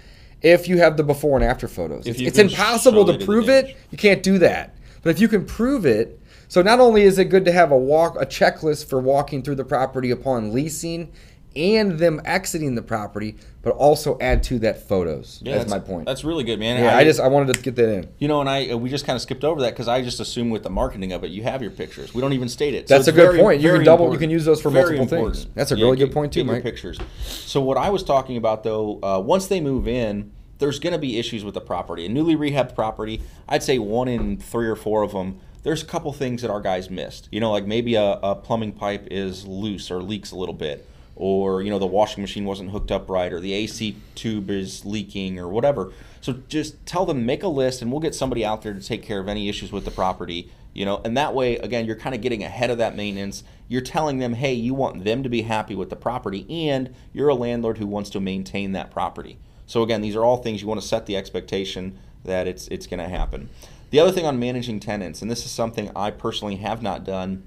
if 0.42 0.68
you 0.68 0.78
have 0.78 0.98
the 0.98 1.04
before 1.04 1.38
and 1.38 1.46
after 1.46 1.68
photos. 1.68 2.06
If 2.06 2.20
It's, 2.20 2.38
impossible 2.38 3.06
to 3.06 3.14
the 3.14 3.26
prove 3.26 3.50
it. 3.50 3.76
You 3.90 3.98
can't 3.98 4.22
do 4.22 4.38
that. 4.40 4.76
But 5.02 5.10
if 5.10 5.20
you 5.20 5.28
can 5.28 5.46
prove 5.46 5.86
it, 5.86 6.20
so 6.48 6.62
not 6.62 6.80
only 6.80 7.04
is 7.04 7.18
it 7.18 7.26
good 7.26 7.46
to 7.46 7.52
have 7.52 7.72
a 7.72 7.78
walk 7.78 8.18
a 8.20 8.26
checklist 8.26 8.86
for 8.86 9.00
walking 9.00 9.42
through 9.42 9.56
the 9.56 9.64
property 9.64 10.12
upon 10.12 10.54
leasing 10.54 11.12
and 11.56 12.00
them 12.00 12.22
exiting 12.26 12.76
the 12.76 12.82
property, 12.82 13.36
but 13.62 13.72
also 13.72 14.18
add 14.20 14.44
to 14.44 14.60
that 14.60 14.88
photos. 14.88 15.40
Yeah, 15.44 15.58
that's 15.58 15.70
my 15.70 15.80
point. 15.80 16.06
That's 16.06 16.24
really 16.24 16.44
good, 16.44 16.60
man. 16.60 16.82
yeah, 16.84 16.96
I, 16.96 17.04
just 17.04 17.20
I 17.20 17.28
wanted 17.28 17.54
to 17.56 17.62
get 17.62 17.76
that 17.76 17.90
in. 17.94 18.10
You 18.20 18.28
know, 18.28 18.40
and 18.42 18.50
I 18.50 18.70
uh, 18.70 18.78
we 18.78 18.90
just 18.90 19.06
kind 19.06 19.16
of 19.16 19.22
skipped 19.22 19.44
over 19.44 19.62
that 19.62 19.72
because 19.72 19.88
I 19.88 20.02
just 20.02 20.20
assume 20.20 20.50
with 20.50 20.64
the 20.64 20.70
marketing 20.70 21.12
of 21.14 21.24
it, 21.24 21.32
you 21.32 21.44
have 21.44 21.62
your 21.62 21.72
pictures. 21.72 22.14
We 22.14 22.22
don't 22.22 22.34
even 22.34 22.50
state 22.50 22.74
it. 22.74 22.88
So 22.88 22.96
That's 22.96 23.08
a 23.08 23.12
good 23.12 23.32
very- 23.32 23.40
point. 23.40 23.62
You 23.62 23.72
can 23.72 23.84
double- 23.84 24.12
you 24.14 24.20
can 24.20 24.30
use 24.30 24.46
those 24.46 24.62
for 24.62 24.70
Very 24.70 24.98
multiple 24.98 25.32
things. 25.32 25.48
That's 25.54 25.72
a 25.72 25.76
really 25.76 25.98
good 25.98 26.12
point 26.12 26.34
too, 26.34 26.44
get 26.44 26.52
Mike. 26.52 26.64
Pictures. 26.64 26.98
So 27.24 27.62
what 27.62 27.78
I 27.78 27.90
was 27.90 28.04
talking 28.04 28.38
about 28.38 28.64
though, 28.64 29.00
uh, 29.04 29.20
once 29.20 29.48
they 29.48 29.60
move 29.60 29.88
in, 29.88 30.32
there's 30.60 30.80
going 30.80 30.94
to 30.94 31.00
be 31.00 31.18
issues 31.18 31.44
with 31.44 31.56
the 31.56 31.62
property. 31.62 32.06
A 32.06 32.10
newly 32.10 32.36
rehabbed 32.36 32.76
property, 32.76 33.22
I'd 33.50 33.64
say 33.64 33.80
one 33.80 34.08
in 34.08 34.38
three 34.38 34.68
or 34.68 34.76
four 34.76 35.02
of 35.02 35.12
them. 35.12 35.40
There's 35.64 35.84
a 35.84 35.86
couple 35.86 36.12
things 36.14 36.42
that 36.44 36.50
our 36.52 36.62
guys 36.62 36.90
missed. 36.90 37.28
You 37.32 37.40
know, 37.40 37.52
like 37.52 37.66
maybe 37.66 37.96
a, 37.96 38.14
a 38.24 38.36
plumbing 38.36 38.72
pipe 38.74 39.08
is 39.12 39.46
loose 39.46 39.92
or 39.92 40.02
leaks 40.02 40.32
a 40.32 40.36
little 40.36 40.54
bit, 40.56 40.88
or 41.16 41.62
you 41.62 41.70
know 41.70 41.80
the 41.80 41.86
washing 41.86 42.22
machine 42.22 42.46
wasn't 42.46 42.72
hooked 42.72 42.92
up 42.92 43.10
right, 43.10 43.32
or 43.32 43.40
the 43.40 43.54
AC 43.54 43.98
tube 44.16 44.50
is 44.50 44.86
leaking, 44.86 45.40
or 45.40 45.48
whatever. 45.48 45.92
So 46.22 46.42
just 46.48 46.86
tell 46.86 47.06
them 47.06 47.26
make 47.26 47.44
a 47.44 47.48
list, 47.48 47.82
and 47.82 47.92
we'll 47.92 48.02
get 48.02 48.16
somebody 48.16 48.46
out 48.46 48.62
there 48.62 48.74
to 48.74 48.82
take 48.82 49.04
care 49.04 49.20
of 49.20 49.28
any 49.28 49.50
issues 49.50 49.72
with 49.72 49.86
the 49.86 49.92
property. 49.92 50.52
You 50.74 50.86
know, 50.86 51.02
and 51.04 51.18
that 51.18 51.34
way, 51.34 51.58
again, 51.58 51.86
you're 51.86 51.98
kind 51.98 52.16
of 52.16 52.22
getting 52.22 52.44
ahead 52.44 52.70
of 52.70 52.78
that 52.78 52.96
maintenance. 52.96 53.44
You're 53.68 53.82
telling 53.82 54.20
them, 54.20 54.34
hey, 54.36 54.54
you 54.54 54.74
want 54.74 55.04
them 55.04 55.22
to 55.22 55.28
be 55.28 55.42
happy 55.42 55.76
with 55.76 55.90
the 55.90 55.98
property, 55.98 56.46
and 56.50 56.96
you're 57.12 57.28
a 57.28 57.36
landlord 57.36 57.78
who 57.78 57.88
wants 57.88 58.10
to 58.12 58.22
maintain 58.22 58.72
that 58.72 58.90
property. 58.90 59.38
So 59.66 59.84
again, 59.84 60.02
these 60.02 60.16
are 60.16 60.24
all 60.24 60.38
things 60.38 60.62
you 60.62 60.68
want 60.68 60.82
to 60.82 60.88
set 60.88 61.06
the 61.06 61.18
expectation 61.18 61.98
that 62.24 62.48
it's 62.48 62.68
it's 62.68 62.88
going 62.88 63.00
to 63.00 63.10
happen. 63.10 63.50
The 63.90 64.00
other 64.00 64.12
thing 64.12 64.26
on 64.26 64.40
managing 64.40 64.80
tenants, 64.80 65.22
and 65.22 65.30
this 65.30 65.46
is 65.46 65.52
something 65.52 65.92
I 65.96 66.12
personally 66.12 66.56
have 66.58 66.82
not 66.82 67.04
done. 67.04 67.44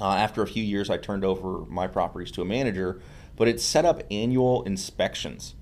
Uh, 0.00 0.14
after 0.14 0.42
a 0.42 0.46
few 0.46 0.62
years, 0.62 0.90
I 0.90 0.96
turned 0.96 1.24
over 1.24 1.64
my 1.68 1.86
properties 1.86 2.30
to 2.32 2.42
a 2.42 2.44
manager, 2.44 3.00
but 3.36 3.48
it's 3.48 3.64
set 3.64 3.84
up 3.84 4.02
annual 4.10 4.62
inspections. 4.64 5.54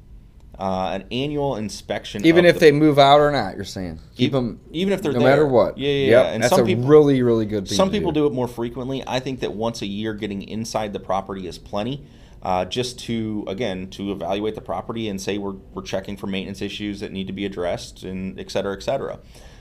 uh, 0.58 0.88
an 0.94 1.04
annual 1.12 1.56
inspection. 1.56 2.24
Even 2.24 2.46
if 2.46 2.54
the- 2.54 2.60
they 2.60 2.72
move 2.72 2.98
out 2.98 3.20
or 3.20 3.30
not, 3.30 3.56
you're 3.56 3.64
saying 3.64 3.98
keep 4.16 4.32
them 4.32 4.58
even 4.72 4.90
if 4.94 5.02
they're 5.02 5.12
no 5.12 5.18
there. 5.18 5.28
matter 5.28 5.46
what. 5.46 5.76
Yeah, 5.76 5.90
yeah. 5.90 5.92
Yep, 5.92 6.24
yeah. 6.24 6.30
And 6.32 6.42
that's 6.42 6.54
some 6.54 6.62
a 6.62 6.66
people 6.66 6.84
really, 6.84 7.20
really 7.20 7.44
good 7.44 7.68
thing. 7.68 7.76
Some 7.76 7.90
people 7.90 8.10
do 8.10 8.24
it 8.26 8.32
more 8.32 8.48
frequently. 8.48 9.04
I 9.06 9.20
think 9.20 9.40
that 9.40 9.52
once 9.52 9.82
a 9.82 9.86
year, 9.86 10.14
getting 10.14 10.40
inside 10.40 10.94
the 10.94 10.98
property 10.98 11.46
is 11.46 11.58
plenty. 11.58 12.06
Uh, 12.42 12.64
just 12.64 12.98
to 13.00 13.44
again 13.48 13.88
to 13.90 14.10
evaluate 14.12 14.54
the 14.54 14.62
property 14.62 15.10
and 15.10 15.20
say 15.20 15.36
we're, 15.36 15.56
we're 15.74 15.82
checking 15.82 16.16
for 16.16 16.26
maintenance 16.26 16.62
issues 16.62 17.00
that 17.00 17.12
need 17.12 17.26
to 17.26 17.34
be 17.34 17.44
addressed 17.44 18.02
and 18.04 18.40
et 18.40 18.50
cetera, 18.50 18.72
et 18.74 18.82
cetera. 18.82 19.18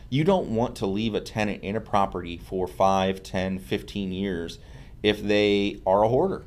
You 0.10 0.24
don't 0.24 0.50
want 0.50 0.76
to 0.78 0.86
leave 0.86 1.15
a 1.15 1.22
tenant 1.22 1.63
in 1.63 1.76
a 1.76 1.82
property 1.82 2.38
for 2.38 2.68
5, 2.68 3.24
10, 3.24 3.60
15 3.60 4.12
years 4.12 4.60
if 5.02 5.22
they 5.22 5.82
are 5.86 6.04
a 6.04 6.08
hoarder 6.08 6.46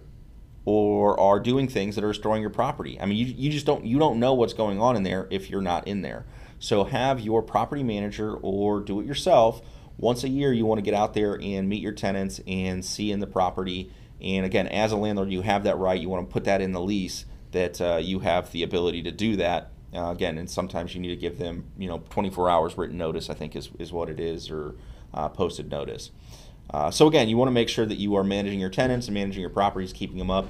or 0.65 1.19
are 1.19 1.41
doing 1.41 1.67
things 1.67 1.95
that 1.95 2.05
are 2.05 2.13
destroying 2.13 2.43
your 2.43 2.51
property. 2.51 3.01
I 3.01 3.07
mean, 3.07 3.17
you, 3.17 3.27
you 3.27 3.51
just 3.51 3.67
don't 3.67 3.85
you 3.85 3.99
don't 3.99 4.21
know 4.21 4.35
what's 4.35 4.53
going 4.53 4.81
on 4.81 4.97
in 4.97 5.03
there 5.03 5.27
if 5.31 5.49
you're 5.49 5.63
not 5.63 5.89
in 5.89 6.03
there. 6.03 6.27
So 6.59 6.85
have 6.85 7.21
your 7.21 7.43
property 7.43 7.83
manager 7.83 8.35
or 8.35 8.81
do 8.81 9.01
it 9.01 9.07
yourself. 9.07 9.63
Once 9.97 10.25
a 10.25 10.29
year, 10.29 10.53
you 10.53 10.67
want 10.67 10.79
to 10.79 10.83
get 10.83 10.95
out 10.95 11.15
there 11.15 11.41
and 11.41 11.69
meet 11.69 11.83
your 11.83 11.93
tenants 11.93 12.41
and 12.47 12.85
see 12.85 13.11
in 13.11 13.21
the 13.21 13.27
property. 13.27 13.91
And 14.21 14.45
again, 14.45 14.67
as 14.69 14.93
a 14.93 14.97
landlord, 14.97 15.31
you 15.31 15.43
have 15.43 15.65
that 15.65 15.79
right. 15.79 16.01
You 16.01 16.09
want 16.09 16.29
to 16.29 16.33
put 16.33 16.45
that 16.45 16.61
in 16.61 16.73
the 16.73 16.81
lease 16.81 17.25
that 17.53 17.81
uh, 17.81 17.97
you 17.97 18.21
have 18.21 18.53
the 18.53 18.63
ability 18.63 19.03
to 19.05 19.11
do 19.11 19.37
that. 19.37 19.73
Uh, 19.95 20.11
again, 20.11 20.37
and 20.37 20.51
sometimes 20.51 20.95
you 20.95 21.01
need 21.01 21.09
to 21.09 21.17
give 21.17 21.39
them, 21.39 21.65
you 21.79 21.89
know, 21.89 22.03
24 22.11 22.51
hours 22.51 22.77
written 22.77 22.99
notice. 22.99 23.31
I 23.31 23.35
think 23.35 23.57
is 23.57 23.71
is 23.79 23.93
what 23.93 24.11
it 24.11 24.21
is, 24.21 24.51
or 24.51 24.75
uh, 25.15 25.29
posted 25.29 25.71
notice. 25.71 26.11
Uh, 26.71 26.91
so 26.91 27.07
again, 27.07 27.29
you 27.29 27.37
want 27.37 27.49
to 27.49 27.53
make 27.53 27.69
sure 27.69 27.87
that 27.87 27.97
you 27.97 28.15
are 28.17 28.25
managing 28.25 28.61
your 28.61 28.69
tenants 28.69 29.07
and 29.07 29.15
managing 29.15 29.41
your 29.41 29.51
properties, 29.51 29.93
keeping 29.93 30.19
them 30.19 30.31
up. 30.31 30.47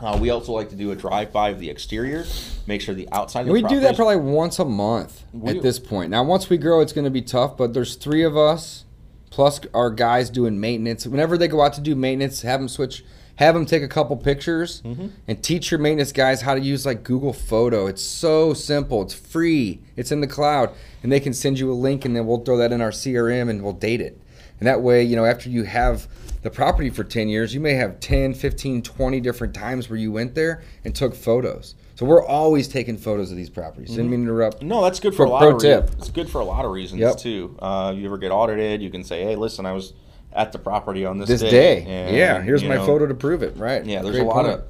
Uh, 0.00 0.18
we 0.20 0.30
also 0.30 0.52
like 0.52 0.70
to 0.70 0.76
do 0.76 0.90
a 0.90 0.96
drive-by 0.96 1.50
of 1.50 1.60
the 1.60 1.70
exterior, 1.70 2.24
make 2.66 2.80
sure 2.80 2.94
the 2.94 3.08
outside. 3.12 3.42
Of 3.42 3.46
the 3.46 3.52
We 3.52 3.62
do 3.62 3.80
that 3.80 3.94
probably 3.96 4.16
once 4.16 4.58
a 4.58 4.64
month 4.64 5.22
We- 5.32 5.50
at 5.50 5.62
this 5.62 5.78
point. 5.78 6.10
Now, 6.10 6.24
once 6.24 6.48
we 6.50 6.56
grow, 6.56 6.80
it's 6.80 6.92
going 6.92 7.04
to 7.04 7.10
be 7.10 7.22
tough, 7.22 7.56
but 7.56 7.74
there's 7.74 7.94
three 7.94 8.22
of 8.22 8.36
us 8.36 8.84
plus 9.30 9.60
our 9.74 9.90
guys 9.90 10.30
doing 10.30 10.60
maintenance. 10.60 11.06
Whenever 11.06 11.36
they 11.36 11.48
go 11.48 11.60
out 11.60 11.72
to 11.74 11.80
do 11.80 11.94
maintenance, 11.94 12.42
have 12.42 12.60
them 12.60 12.68
switch, 12.68 13.04
have 13.36 13.54
them 13.54 13.66
take 13.66 13.82
a 13.82 13.88
couple 13.88 14.16
pictures 14.16 14.80
Mm-hmm. 14.84 15.08
and 15.28 15.42
teach 15.42 15.70
your 15.70 15.80
maintenance 15.80 16.12
guys 16.12 16.42
how 16.42 16.54
to 16.54 16.60
use 16.60 16.86
like 16.86 17.02
Google 17.02 17.32
Photo. 17.32 17.86
It's 17.86 18.02
so 18.02 18.54
simple. 18.54 19.02
It's 19.02 19.14
free. 19.14 19.80
It's 19.96 20.12
in 20.12 20.20
the 20.20 20.26
cloud, 20.26 20.70
and 21.02 21.10
they 21.10 21.20
can 21.20 21.32
send 21.34 21.58
you 21.58 21.70
a 21.72 21.74
link, 21.74 22.04
and 22.04 22.14
then 22.14 22.26
we'll 22.26 22.44
throw 22.44 22.56
that 22.58 22.70
in 22.72 22.80
our 22.80 22.90
CRM 22.90 23.50
and 23.50 23.62
we'll 23.62 23.72
date 23.72 24.00
it. 24.00 24.20
And 24.60 24.66
that 24.68 24.82
way, 24.82 25.02
you 25.02 25.16
know, 25.16 25.24
after 25.24 25.48
you 25.50 25.64
have 25.64 26.06
the 26.42 26.50
property 26.50 26.90
for 26.90 27.02
10 27.02 27.28
years, 27.28 27.52
you 27.54 27.60
may 27.60 27.72
have 27.74 27.98
10, 28.00 28.34
15, 28.34 28.82
20 28.82 29.20
different 29.20 29.52
times 29.54 29.90
where 29.90 29.98
you 29.98 30.12
went 30.12 30.34
there 30.34 30.62
and 30.84 30.94
took 30.94 31.14
photos. 31.14 31.74
So 31.96 32.04
we're 32.06 32.24
always 32.24 32.68
taking 32.68 32.96
photos 32.96 33.30
of 33.30 33.36
these 33.36 33.50
properties. 33.50 33.90
Didn't 33.90 34.10
mean 34.10 34.20
to 34.24 34.30
interrupt. 34.30 34.62
No, 34.62 34.82
that's 34.82 35.00
good 35.00 35.14
for 35.14 35.24
a 35.24 35.28
lot 35.28 35.40
pro 35.40 35.56
of 35.56 35.60
tip. 35.62 35.82
reasons. 35.84 36.02
It's 36.02 36.10
good 36.10 36.28
for 36.28 36.40
a 36.40 36.44
lot 36.44 36.64
of 36.64 36.70
reasons 36.72 37.00
Yep. 37.00 37.16
too. 37.18 37.56
Uh, 37.60 37.92
you 37.96 38.04
ever 38.06 38.18
get 38.18 38.30
audited, 38.32 38.82
you 38.82 38.90
can 38.90 39.04
say, 39.04 39.22
"Hey, 39.24 39.36
listen, 39.36 39.64
I 39.64 39.72
was 39.72 39.92
at 40.34 40.52
the 40.52 40.58
property 40.58 41.04
on 41.04 41.18
this, 41.18 41.28
This 41.28 41.40
day. 41.40 41.84
and, 41.84 42.16
yeah, 42.16 42.42
here's 42.42 42.64
my 42.64 42.76
know, 42.76 42.86
photo 42.86 43.06
to 43.06 43.14
prove 43.14 43.42
it. 43.42 43.56
Right. 43.56 43.84
Yeah, 43.84 44.02
there's 44.02 44.16
Great 44.16 44.24
a 44.24 44.28
lot 44.28 44.44
point. 44.44 44.48
of 44.48 44.60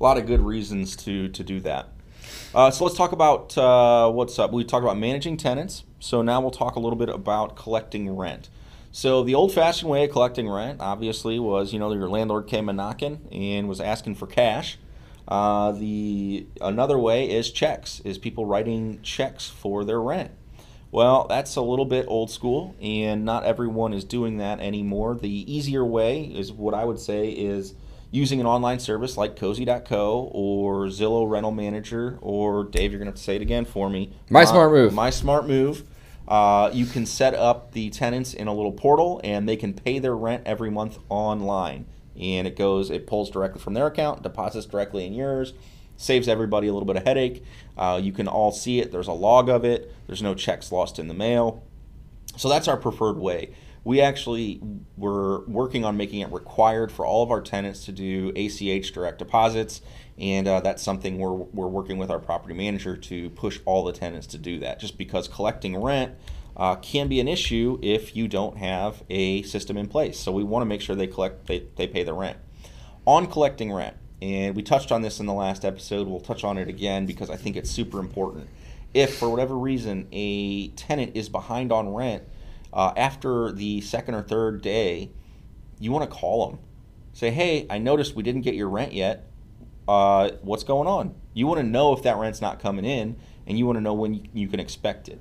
a 0.00 0.02
lot 0.02 0.18
of 0.18 0.26
good 0.26 0.40
reasons 0.40 0.96
to 0.96 1.28
to 1.28 1.42
do 1.42 1.60
that. 1.60 1.88
Uh, 2.54 2.70
so 2.70 2.84
let's 2.84 2.96
talk 2.96 3.12
about 3.12 3.56
uh, 3.58 4.10
what's 4.10 4.38
up. 4.38 4.52
We 4.52 4.64
talked 4.64 4.84
about 4.84 4.98
managing 4.98 5.36
tenants. 5.36 5.82
So 5.98 6.22
now 6.22 6.40
we'll 6.40 6.50
talk 6.50 6.76
a 6.76 6.80
little 6.80 6.98
bit 6.98 7.08
about 7.08 7.56
collecting 7.56 8.14
rent. 8.14 8.48
So 8.92 9.24
the 9.24 9.34
old-fashioned 9.34 9.90
way 9.90 10.04
of 10.04 10.12
collecting 10.12 10.48
rent, 10.48 10.80
obviously, 10.80 11.38
was 11.40 11.72
you 11.72 11.78
know 11.78 11.92
your 11.92 12.08
landlord 12.08 12.46
came 12.46 12.68
a 12.68 12.72
knocking 12.72 13.26
and 13.32 13.68
was 13.68 13.80
asking 13.80 14.14
for 14.16 14.26
cash. 14.26 14.78
Uh, 15.26 15.72
the 15.72 16.46
another 16.60 16.98
way 16.98 17.28
is 17.28 17.50
checks, 17.50 18.00
is 18.04 18.18
people 18.18 18.44
writing 18.46 19.00
checks 19.02 19.48
for 19.48 19.84
their 19.84 20.00
rent. 20.00 20.30
Well, 20.94 21.26
that's 21.28 21.56
a 21.56 21.60
little 21.60 21.86
bit 21.86 22.06
old 22.06 22.30
school, 22.30 22.76
and 22.80 23.24
not 23.24 23.42
everyone 23.42 23.92
is 23.92 24.04
doing 24.04 24.36
that 24.36 24.60
anymore. 24.60 25.16
The 25.16 25.28
easier 25.52 25.84
way 25.84 26.22
is 26.22 26.52
what 26.52 26.72
I 26.72 26.84
would 26.84 27.00
say 27.00 27.30
is 27.30 27.74
using 28.12 28.38
an 28.40 28.46
online 28.46 28.78
service 28.78 29.16
like 29.16 29.34
Cozy.co 29.34 30.30
or 30.32 30.84
Zillow 30.84 31.28
Rental 31.28 31.50
Manager, 31.50 32.16
or 32.20 32.62
Dave, 32.62 32.92
you're 32.92 33.00
going 33.00 33.06
to 33.06 33.10
have 33.10 33.16
to 33.16 33.22
say 33.24 33.34
it 33.34 33.42
again 33.42 33.64
for 33.64 33.90
me. 33.90 34.12
My 34.30 34.44
Smart 34.44 34.70
Move. 34.70 34.94
My 34.94 35.10
Smart 35.10 35.48
Move. 35.48 35.82
Uh, 36.28 36.70
you 36.72 36.86
can 36.86 37.06
set 37.06 37.34
up 37.34 37.72
the 37.72 37.90
tenants 37.90 38.32
in 38.32 38.46
a 38.46 38.54
little 38.54 38.70
portal, 38.70 39.20
and 39.24 39.48
they 39.48 39.56
can 39.56 39.72
pay 39.72 39.98
their 39.98 40.14
rent 40.14 40.44
every 40.46 40.70
month 40.70 41.00
online. 41.08 41.86
And 42.16 42.46
it 42.46 42.56
goes, 42.56 42.88
it 42.92 43.08
pulls 43.08 43.30
directly 43.30 43.60
from 43.60 43.74
their 43.74 43.88
account, 43.88 44.22
deposits 44.22 44.64
directly 44.64 45.06
in 45.06 45.12
yours, 45.12 45.54
saves 45.96 46.28
everybody 46.28 46.68
a 46.68 46.72
little 46.72 46.86
bit 46.86 46.96
of 46.96 47.04
headache. 47.04 47.42
Uh, 47.76 48.00
you 48.02 48.12
can 48.12 48.28
all 48.28 48.52
see 48.52 48.80
it. 48.80 48.92
There's 48.92 49.08
a 49.08 49.12
log 49.12 49.48
of 49.48 49.64
it. 49.64 49.92
There's 50.06 50.22
no 50.22 50.34
checks 50.34 50.70
lost 50.70 50.98
in 50.98 51.08
the 51.08 51.14
mail. 51.14 51.62
So 52.36 52.48
that's 52.48 52.68
our 52.68 52.76
preferred 52.76 53.18
way. 53.18 53.54
We 53.84 54.00
actually 54.00 54.62
were 54.96 55.44
working 55.46 55.84
on 55.84 55.96
making 55.96 56.20
it 56.20 56.32
required 56.32 56.90
for 56.90 57.04
all 57.04 57.22
of 57.22 57.30
our 57.30 57.42
tenants 57.42 57.84
to 57.84 57.92
do 57.92 58.32
ACH 58.34 58.92
direct 58.92 59.18
deposits, 59.18 59.82
and 60.16 60.48
uh, 60.48 60.60
that's 60.60 60.82
something 60.82 61.18
we're, 61.18 61.32
we're 61.32 61.66
working 61.66 61.98
with 61.98 62.10
our 62.10 62.18
property 62.18 62.54
manager 62.54 62.96
to 62.96 63.28
push 63.30 63.60
all 63.66 63.84
the 63.84 63.92
tenants 63.92 64.26
to 64.28 64.38
do 64.38 64.58
that. 64.60 64.80
Just 64.80 64.96
because 64.96 65.28
collecting 65.28 65.76
rent 65.76 66.14
uh, 66.56 66.76
can 66.76 67.08
be 67.08 67.20
an 67.20 67.28
issue 67.28 67.78
if 67.82 68.16
you 68.16 68.26
don't 68.26 68.56
have 68.56 69.02
a 69.10 69.42
system 69.42 69.76
in 69.76 69.86
place. 69.86 70.18
So 70.18 70.32
we 70.32 70.44
want 70.44 70.62
to 70.62 70.66
make 70.66 70.80
sure 70.80 70.96
they 70.96 71.06
collect 71.06 71.46
they, 71.46 71.66
they 71.76 71.86
pay 71.86 72.04
the 72.04 72.14
rent. 72.14 72.38
On 73.06 73.26
collecting 73.26 73.70
rent, 73.70 73.96
and 74.24 74.56
we 74.56 74.62
touched 74.62 74.90
on 74.90 75.02
this 75.02 75.20
in 75.20 75.26
the 75.26 75.34
last 75.34 75.66
episode. 75.66 76.08
We'll 76.08 76.18
touch 76.18 76.44
on 76.44 76.56
it 76.56 76.66
again 76.66 77.04
because 77.04 77.28
I 77.28 77.36
think 77.36 77.56
it's 77.56 77.70
super 77.70 77.98
important. 77.98 78.48
If 78.94 79.18
for 79.18 79.28
whatever 79.28 79.54
reason 79.54 80.08
a 80.12 80.68
tenant 80.68 81.14
is 81.14 81.28
behind 81.28 81.70
on 81.70 81.92
rent, 81.92 82.22
uh, 82.72 82.94
after 82.96 83.52
the 83.52 83.82
second 83.82 84.14
or 84.14 84.22
third 84.22 84.62
day, 84.62 85.10
you 85.78 85.92
want 85.92 86.10
to 86.10 86.16
call 86.16 86.48
them. 86.48 86.58
Say, 87.12 87.32
hey, 87.32 87.66
I 87.68 87.76
noticed 87.76 88.16
we 88.16 88.22
didn't 88.22 88.40
get 88.40 88.54
your 88.54 88.70
rent 88.70 88.94
yet. 88.94 89.30
Uh, 89.86 90.30
what's 90.40 90.64
going 90.64 90.88
on? 90.88 91.14
You 91.34 91.46
want 91.46 91.60
to 91.60 91.66
know 91.66 91.92
if 91.92 92.02
that 92.04 92.16
rent's 92.16 92.40
not 92.40 92.60
coming 92.60 92.86
in, 92.86 93.16
and 93.46 93.58
you 93.58 93.66
want 93.66 93.76
to 93.76 93.82
know 93.82 93.92
when 93.92 94.14
you, 94.14 94.22
you 94.32 94.48
can 94.48 94.58
expect 94.58 95.06
it. 95.06 95.20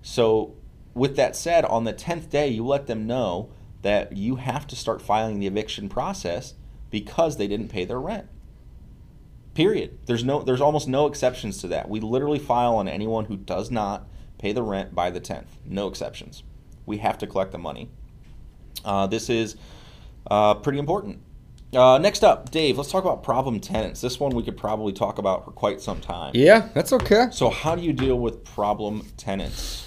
So, 0.00 0.56
with 0.94 1.14
that 1.16 1.36
said, 1.36 1.66
on 1.66 1.84
the 1.84 1.92
10th 1.92 2.30
day, 2.30 2.48
you 2.48 2.64
let 2.64 2.86
them 2.86 3.06
know 3.06 3.50
that 3.82 4.16
you 4.16 4.36
have 4.36 4.66
to 4.68 4.76
start 4.76 5.02
filing 5.02 5.40
the 5.40 5.46
eviction 5.46 5.90
process 5.90 6.54
because 6.90 7.36
they 7.36 7.48
didn't 7.48 7.68
pay 7.68 7.84
their 7.84 8.00
rent. 8.00 8.28
Period. 9.54 9.98
There's 10.06 10.24
no 10.24 10.42
there's 10.42 10.60
almost 10.60 10.88
no 10.88 11.06
exceptions 11.06 11.58
to 11.58 11.68
that. 11.68 11.88
We 11.88 12.00
literally 12.00 12.38
file 12.38 12.76
on 12.76 12.88
anyone 12.88 13.24
who 13.26 13.36
does 13.36 13.70
not 13.70 14.06
pay 14.38 14.52
the 14.52 14.62
rent 14.62 14.94
by 14.94 15.10
the 15.10 15.20
10th. 15.20 15.46
No 15.64 15.88
exceptions. 15.88 16.42
We 16.86 16.98
have 16.98 17.18
to 17.18 17.26
collect 17.26 17.52
the 17.52 17.58
money. 17.58 17.90
Uh, 18.84 19.06
this 19.06 19.28
is 19.28 19.56
uh, 20.30 20.54
pretty 20.54 20.78
important. 20.78 21.20
Uh, 21.74 21.98
next 21.98 22.24
up, 22.24 22.50
Dave, 22.50 22.78
let's 22.78 22.90
talk 22.90 23.04
about 23.04 23.22
problem 23.22 23.60
tenants. 23.60 24.00
This 24.00 24.18
one 24.18 24.34
we 24.34 24.42
could 24.42 24.56
probably 24.56 24.92
talk 24.92 25.18
about 25.18 25.44
for 25.44 25.52
quite 25.52 25.80
some 25.80 26.00
time. 26.00 26.32
Yeah, 26.34 26.68
that's 26.74 26.92
okay. 26.92 27.28
So 27.30 27.48
how 27.50 27.76
do 27.76 27.82
you 27.82 27.92
deal 27.92 28.18
with 28.18 28.44
problem 28.44 29.06
tenants? 29.16 29.86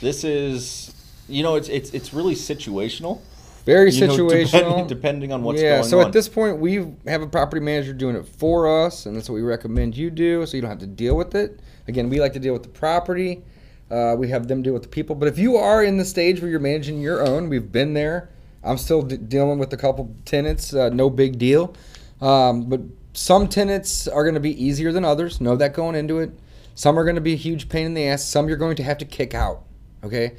This 0.00 0.24
is, 0.24 0.92
you 1.28 1.42
know, 1.42 1.54
it's 1.54 1.68
it's 1.68 1.90
it's 1.90 2.12
really 2.12 2.34
situational. 2.34 3.20
Very 3.64 3.90
You 3.90 4.06
know, 4.06 4.16
situational. 4.16 4.50
depending, 4.50 4.86
depending 4.88 5.32
on 5.32 5.42
what's 5.42 5.60
yeah, 5.60 5.68
going 5.68 5.78
on. 5.80 5.84
Yeah, 5.84 5.90
so 5.90 6.00
at 6.00 6.12
this 6.12 6.28
point, 6.28 6.58
we 6.58 6.86
have 7.06 7.22
a 7.22 7.26
property 7.26 7.60
manager 7.60 7.92
doing 7.92 8.16
it 8.16 8.26
for 8.26 8.86
us, 8.86 9.06
and 9.06 9.16
that's 9.16 9.28
what 9.28 9.34
we 9.36 9.42
recommend 9.42 9.96
you 9.96 10.10
do, 10.10 10.44
so 10.46 10.56
you 10.56 10.62
don't 10.62 10.70
have 10.70 10.80
to 10.80 10.86
deal 10.86 11.16
with 11.16 11.34
it. 11.34 11.60
Again, 11.86 12.08
we 12.08 12.20
like 12.20 12.32
to 12.32 12.38
deal 12.38 12.52
with 12.52 12.62
the 12.62 12.68
property. 12.68 13.42
Uh, 13.90 14.14
we 14.16 14.28
have 14.28 14.48
them 14.48 14.62
deal 14.62 14.72
with 14.72 14.82
the 14.82 14.88
people. 14.88 15.16
But 15.16 15.28
if 15.28 15.38
you 15.38 15.56
are 15.56 15.82
in 15.82 15.96
the 15.96 16.04
stage 16.04 16.40
where 16.40 16.50
you're 16.50 16.60
managing 16.60 17.00
your 17.00 17.26
own, 17.26 17.48
we've 17.48 17.70
been 17.72 17.94
there. 17.94 18.30
I'm 18.62 18.78
still 18.78 19.02
d- 19.02 19.16
dealing 19.16 19.58
with 19.58 19.72
a 19.72 19.76
couple 19.76 20.14
tenants. 20.24 20.72
Uh, 20.72 20.90
no 20.90 21.10
big 21.10 21.38
deal. 21.38 21.74
Um, 22.20 22.64
but 22.66 22.80
some 23.14 23.48
tenants 23.48 24.06
are 24.06 24.22
going 24.22 24.34
to 24.34 24.40
be 24.40 24.62
easier 24.62 24.92
than 24.92 25.04
others. 25.04 25.40
Know 25.40 25.56
that 25.56 25.74
going 25.74 25.96
into 25.96 26.18
it. 26.18 26.30
Some 26.74 26.98
are 26.98 27.04
going 27.04 27.16
to 27.16 27.20
be 27.20 27.32
a 27.32 27.36
huge 27.36 27.68
pain 27.68 27.84
in 27.86 27.94
the 27.94 28.06
ass. 28.06 28.24
Some 28.24 28.48
you're 28.48 28.56
going 28.56 28.76
to 28.76 28.82
have 28.82 28.98
to 28.98 29.04
kick 29.04 29.34
out. 29.34 29.64
Okay, 30.04 30.36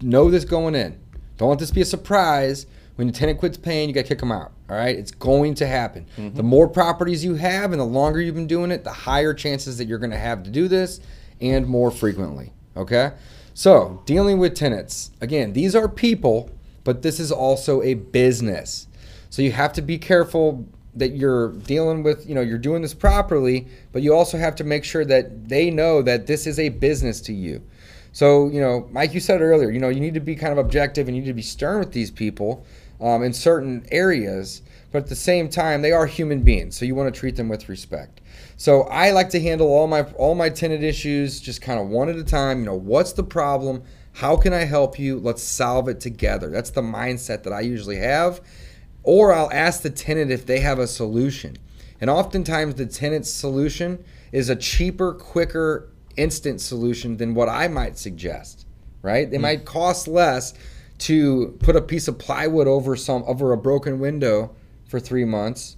know 0.00 0.30
this 0.30 0.44
going 0.44 0.74
in. 0.74 1.00
Don't 1.36 1.50
let 1.50 1.58
this 1.58 1.70
be 1.70 1.80
a 1.80 1.84
surprise. 1.84 2.66
When 2.96 3.08
your 3.08 3.14
tenant 3.14 3.38
quits 3.38 3.56
paying, 3.56 3.88
you 3.88 3.94
got 3.94 4.02
to 4.02 4.08
kick 4.08 4.18
them 4.18 4.32
out. 4.32 4.52
All 4.68 4.76
right, 4.76 4.96
it's 4.96 5.12
going 5.12 5.54
to 5.54 5.66
happen. 5.66 6.06
Mm-hmm. 6.16 6.36
The 6.36 6.42
more 6.42 6.68
properties 6.68 7.24
you 7.24 7.34
have, 7.34 7.72
and 7.72 7.80
the 7.80 7.86
longer 7.86 8.20
you've 8.20 8.34
been 8.34 8.46
doing 8.46 8.70
it, 8.70 8.84
the 8.84 8.92
higher 8.92 9.34
chances 9.34 9.78
that 9.78 9.86
you're 9.86 9.98
going 9.98 10.10
to 10.10 10.18
have 10.18 10.42
to 10.44 10.50
do 10.50 10.68
this, 10.68 11.00
and 11.40 11.66
more 11.66 11.90
frequently. 11.90 12.52
Okay, 12.76 13.12
so 13.54 14.02
dealing 14.06 14.38
with 14.38 14.54
tenants 14.54 15.10
again, 15.20 15.52
these 15.52 15.74
are 15.74 15.88
people, 15.88 16.50
but 16.84 17.02
this 17.02 17.18
is 17.18 17.32
also 17.32 17.82
a 17.82 17.94
business. 17.94 18.86
So 19.30 19.42
you 19.42 19.52
have 19.52 19.72
to 19.74 19.82
be 19.82 19.98
careful 19.98 20.66
that 20.94 21.16
you're 21.16 21.52
dealing 21.52 22.02
with, 22.02 22.28
you 22.28 22.34
know, 22.34 22.42
you're 22.42 22.58
doing 22.58 22.82
this 22.82 22.94
properly, 22.94 23.66
but 23.92 24.02
you 24.02 24.14
also 24.14 24.36
have 24.36 24.54
to 24.56 24.64
make 24.64 24.84
sure 24.84 25.04
that 25.06 25.48
they 25.48 25.70
know 25.70 26.02
that 26.02 26.26
this 26.26 26.46
is 26.46 26.58
a 26.58 26.68
business 26.68 27.20
to 27.22 27.32
you. 27.32 27.62
So, 28.12 28.48
you 28.48 28.60
know, 28.60 28.88
Mike, 28.92 29.14
you 29.14 29.20
said 29.20 29.40
earlier, 29.40 29.70
you 29.70 29.80
know, 29.80 29.88
you 29.88 30.00
need 30.00 30.14
to 30.14 30.20
be 30.20 30.36
kind 30.36 30.52
of 30.52 30.58
objective 30.58 31.08
and 31.08 31.16
you 31.16 31.22
need 31.22 31.28
to 31.28 31.34
be 31.34 31.42
stern 31.42 31.78
with 31.80 31.92
these 31.92 32.10
people. 32.10 32.64
um, 33.02 33.22
in 33.22 33.32
certain 33.32 33.84
areas, 33.90 34.62
but 34.92 35.02
at 35.02 35.08
the 35.08 35.16
same 35.16 35.48
time, 35.48 35.82
they 35.82 35.90
are 35.92 36.06
human 36.06 36.42
beings, 36.42 36.76
so 36.76 36.84
you 36.84 36.94
want 36.94 37.12
to 37.12 37.18
treat 37.18 37.36
them 37.36 37.48
with 37.48 37.68
respect. 37.68 38.20
So 38.56 38.82
I 38.82 39.10
like 39.10 39.30
to 39.30 39.40
handle 39.40 39.66
all 39.68 39.88
my 39.88 40.02
all 40.16 40.34
my 40.34 40.48
tenant 40.48 40.84
issues 40.84 41.40
just 41.40 41.60
kind 41.60 41.80
of 41.80 41.88
one 41.88 42.08
at 42.08 42.16
a 42.16 42.24
time. 42.24 42.60
You 42.60 42.66
know, 42.66 42.74
what's 42.76 43.12
the 43.12 43.24
problem? 43.24 43.82
How 44.12 44.36
can 44.36 44.52
I 44.52 44.64
help 44.64 44.98
you? 44.98 45.18
Let's 45.18 45.42
solve 45.42 45.88
it 45.88 45.98
together. 46.00 46.50
That's 46.50 46.70
the 46.70 46.82
mindset 46.82 47.42
that 47.42 47.52
I 47.52 47.60
usually 47.60 47.96
have. 47.96 48.40
Or 49.02 49.32
I'll 49.32 49.50
ask 49.52 49.82
the 49.82 49.90
tenant 49.90 50.30
if 50.30 50.46
they 50.46 50.60
have 50.60 50.78
a 50.78 50.86
solution. 50.86 51.56
And 52.00 52.08
oftentimes 52.10 52.76
the 52.76 52.86
tenant's 52.86 53.30
solution 53.32 54.04
is 54.30 54.48
a 54.48 54.56
cheaper, 54.56 55.12
quicker, 55.14 55.88
instant 56.16 56.60
solution 56.60 57.16
than 57.16 57.34
what 57.34 57.48
I 57.48 57.68
might 57.68 57.98
suggest. 57.98 58.66
Right? 59.02 59.30
They 59.30 59.38
mm. 59.38 59.42
might 59.42 59.64
cost 59.64 60.06
less 60.06 60.54
to 60.98 61.56
put 61.58 61.74
a 61.74 61.82
piece 61.82 62.06
of 62.06 62.18
plywood 62.18 62.68
over 62.68 62.94
some 62.94 63.24
over 63.26 63.52
a 63.52 63.56
broken 63.56 63.98
window 63.98 64.54
for 64.86 65.00
3 65.00 65.24
months 65.24 65.76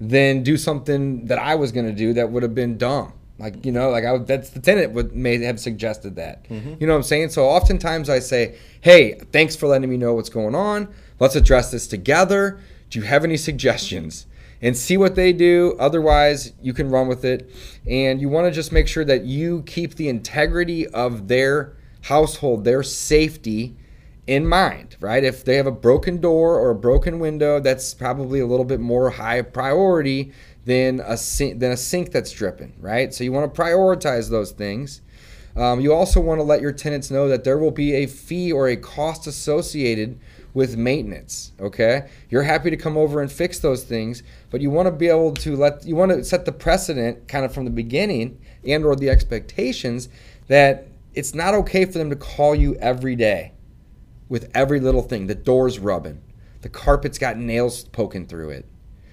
than 0.00 0.42
do 0.42 0.56
something 0.56 1.26
that 1.26 1.38
I 1.38 1.54
was 1.54 1.70
going 1.72 1.86
to 1.86 1.92
do 1.92 2.12
that 2.14 2.30
would 2.30 2.42
have 2.42 2.54
been 2.54 2.78
dumb. 2.78 3.12
Like 3.38 3.64
you 3.64 3.72
know, 3.72 3.90
like 3.90 4.04
I 4.04 4.18
that's 4.18 4.50
the 4.50 4.60
tenant 4.60 4.92
would 4.92 5.16
may 5.16 5.42
have 5.42 5.58
suggested 5.58 6.16
that. 6.16 6.48
Mm-hmm. 6.48 6.74
You 6.78 6.86
know 6.86 6.92
what 6.92 6.98
I'm 6.98 7.02
saying? 7.02 7.30
So 7.30 7.46
oftentimes 7.46 8.08
I 8.08 8.18
say, 8.18 8.56
"Hey, 8.80 9.18
thanks 9.32 9.56
for 9.56 9.66
letting 9.66 9.90
me 9.90 9.96
know 9.96 10.14
what's 10.14 10.28
going 10.28 10.54
on. 10.54 10.88
Let's 11.18 11.34
address 11.34 11.70
this 11.70 11.86
together. 11.86 12.60
Do 12.90 13.00
you 13.00 13.04
have 13.04 13.24
any 13.24 13.36
suggestions?" 13.36 14.26
And 14.62 14.76
see 14.76 14.96
what 14.96 15.16
they 15.16 15.32
do. 15.32 15.76
Otherwise, 15.78 16.52
you 16.62 16.72
can 16.72 16.88
run 16.88 17.08
with 17.08 17.24
it. 17.24 17.50
And 17.86 18.20
you 18.20 18.28
want 18.28 18.46
to 18.46 18.52
just 18.52 18.70
make 18.70 18.86
sure 18.86 19.04
that 19.04 19.24
you 19.24 19.62
keep 19.64 19.96
the 19.96 20.08
integrity 20.08 20.86
of 20.86 21.26
their 21.28 21.76
household, 22.02 22.64
their 22.64 22.82
safety 22.82 23.76
in 24.26 24.46
mind, 24.46 24.96
right? 25.00 25.24
If 25.24 25.44
they 25.44 25.56
have 25.56 25.66
a 25.66 25.72
broken 25.72 26.20
door 26.20 26.58
or 26.58 26.70
a 26.70 26.74
broken 26.76 27.18
window, 27.18 27.58
that's 27.58 27.92
probably 27.92 28.38
a 28.38 28.46
little 28.46 28.64
bit 28.64 28.80
more 28.80 29.10
high 29.10 29.42
priority 29.42 30.32
than 30.64 31.00
a 31.00 31.16
sink, 31.16 31.58
than 31.58 31.72
a 31.72 31.76
sink 31.76 32.12
that's 32.12 32.30
dripping, 32.30 32.74
right? 32.78 33.12
So 33.12 33.24
you 33.24 33.32
want 33.32 33.52
to 33.52 33.60
prioritize 33.60 34.30
those 34.30 34.52
things. 34.52 35.00
Um, 35.56 35.80
you 35.80 35.92
also 35.92 36.20
want 36.20 36.38
to 36.38 36.44
let 36.44 36.60
your 36.60 36.72
tenants 36.72 37.10
know 37.10 37.28
that 37.28 37.44
there 37.44 37.58
will 37.58 37.72
be 37.72 37.94
a 37.94 38.06
fee 38.06 38.52
or 38.52 38.68
a 38.68 38.76
cost 38.76 39.26
associated 39.26 40.18
with 40.54 40.76
maintenance. 40.76 41.52
Okay, 41.60 42.08
you're 42.28 42.42
happy 42.42 42.70
to 42.70 42.76
come 42.76 42.96
over 42.96 43.20
and 43.20 43.30
fix 43.30 43.58
those 43.58 43.84
things, 43.84 44.22
but 44.50 44.60
you 44.60 44.70
want 44.70 44.86
to 44.86 44.92
be 44.92 45.08
able 45.08 45.32
to 45.34 45.56
let 45.56 45.84
you 45.84 45.96
want 45.96 46.12
to 46.12 46.24
set 46.24 46.44
the 46.44 46.52
precedent 46.52 47.28
kind 47.28 47.44
of 47.44 47.54
from 47.54 47.64
the 47.64 47.70
beginning 47.70 48.40
and 48.66 48.84
or 48.84 48.96
the 48.96 49.10
expectations 49.10 50.08
that 50.48 50.88
it's 51.14 51.34
not 51.34 51.54
okay 51.54 51.84
for 51.84 51.98
them 51.98 52.10
to 52.10 52.16
call 52.16 52.54
you 52.54 52.74
every 52.76 53.16
day 53.16 53.52
with 54.28 54.50
every 54.54 54.80
little 54.80 55.02
thing. 55.02 55.26
The 55.26 55.34
door's 55.34 55.78
rubbing, 55.78 56.22
the 56.60 56.68
carpet's 56.68 57.18
got 57.18 57.36
nails 57.36 57.84
poking 57.84 58.26
through 58.26 58.50
it, 58.50 58.66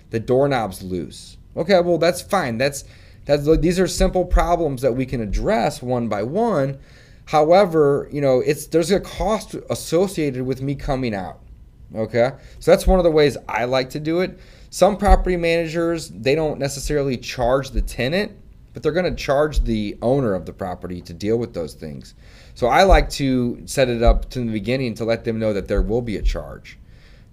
the 0.09 0.19
doorknob's 0.19 0.81
loose. 0.81 1.37
Okay, 1.55 1.79
well 1.79 1.97
that's 1.97 2.21
fine. 2.21 2.57
That's 2.57 2.83
that's 3.25 3.45
these 3.59 3.79
are 3.79 3.87
simple 3.87 4.25
problems 4.25 4.81
that 4.81 4.95
we 4.95 5.05
can 5.05 5.21
address 5.21 5.81
one 5.81 6.07
by 6.07 6.23
one. 6.23 6.79
However, 7.29 8.09
you 8.11 8.21
know, 8.21 8.39
it's 8.39 8.65
there's 8.65 8.89
a 8.89 8.99
cost 8.99 9.55
associated 9.69 10.41
with 10.47 10.63
me 10.63 10.73
coming 10.73 11.13
out. 11.13 11.39
Okay? 11.93 12.31
So 12.57 12.71
that's 12.71 12.87
one 12.87 12.99
of 12.99 13.03
the 13.03 13.11
ways 13.11 13.37
I 13.47 13.65
like 13.65 13.91
to 13.91 13.99
do 13.99 14.21
it. 14.21 14.39
Some 14.71 14.97
property 14.97 15.37
managers, 15.37 16.09
they 16.09 16.33
don't 16.33 16.57
necessarily 16.57 17.17
charge 17.17 17.69
the 17.69 17.83
tenant, 17.83 18.31
but 18.73 18.81
they're 18.81 18.93
going 18.93 19.15
to 19.15 19.23
charge 19.23 19.63
the 19.63 19.95
owner 20.01 20.33
of 20.33 20.47
the 20.47 20.53
property 20.53 21.01
to 21.01 21.13
deal 21.13 21.37
with 21.37 21.53
those 21.53 21.75
things. 21.75 22.15
So 22.55 22.65
I 22.65 22.81
like 22.81 23.11
to 23.11 23.61
set 23.67 23.89
it 23.89 24.01
up 24.01 24.31
to 24.31 24.39
the 24.39 24.51
beginning 24.51 24.95
to 24.95 25.05
let 25.05 25.23
them 25.23 25.37
know 25.37 25.53
that 25.53 25.67
there 25.67 25.83
will 25.83 26.01
be 26.01 26.17
a 26.17 26.23
charge. 26.23 26.79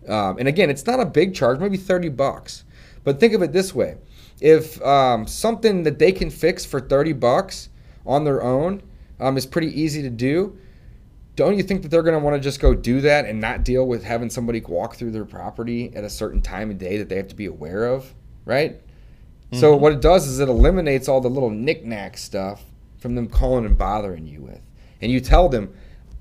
Um, 0.06 0.36
and 0.36 0.46
again, 0.46 0.68
it's 0.68 0.84
not 0.84 1.00
a 1.00 1.06
big 1.06 1.34
charge, 1.34 1.58
maybe 1.58 1.78
30 1.78 2.10
bucks. 2.10 2.64
But 3.02 3.18
think 3.18 3.32
of 3.32 3.40
it 3.40 3.54
this 3.54 3.74
way 3.74 3.96
if 4.42 4.78
um, 4.82 5.26
something 5.26 5.84
that 5.84 5.98
they 5.98 6.12
can 6.12 6.28
fix 6.28 6.66
for 6.66 6.80
30 6.80 7.14
bucks 7.14 7.70
on 8.04 8.24
their 8.24 8.42
own 8.42 8.82
um, 9.20 9.36
is 9.36 9.46
pretty 9.46 9.80
easy 9.80 10.02
to 10.02 10.10
do, 10.10 10.58
don't 11.36 11.56
you 11.56 11.62
think 11.62 11.82
that 11.82 11.88
they're 11.88 12.02
going 12.02 12.18
to 12.18 12.24
want 12.24 12.34
to 12.34 12.40
just 12.40 12.60
go 12.60 12.74
do 12.74 13.02
that 13.02 13.26
and 13.26 13.40
not 13.40 13.62
deal 13.62 13.86
with 13.86 14.02
having 14.02 14.30
somebody 14.30 14.60
walk 14.62 14.96
through 14.96 15.10
their 15.10 15.26
property 15.26 15.94
at 15.94 16.02
a 16.02 16.10
certain 16.10 16.40
time 16.40 16.70
of 16.70 16.78
day 16.78 16.96
that 16.96 17.10
they 17.10 17.16
have 17.16 17.28
to 17.28 17.34
be 17.34 17.44
aware 17.44 17.86
of, 17.86 18.12
right? 18.46 18.80
Mm-hmm. 18.80 19.58
So 19.58 19.76
what 19.76 19.92
it 19.92 20.00
does 20.00 20.26
is 20.26 20.40
it 20.40 20.48
eliminates 20.48 21.08
all 21.08 21.20
the 21.20 21.28
little 21.28 21.50
knickknack 21.50 22.16
stuff 22.16 22.64
from 22.98 23.14
them 23.14 23.28
calling 23.28 23.66
and 23.66 23.76
bothering 23.76 24.26
you 24.26 24.40
with. 24.40 24.60
And 25.02 25.12
you 25.12 25.20
tell 25.20 25.50
them, 25.50 25.74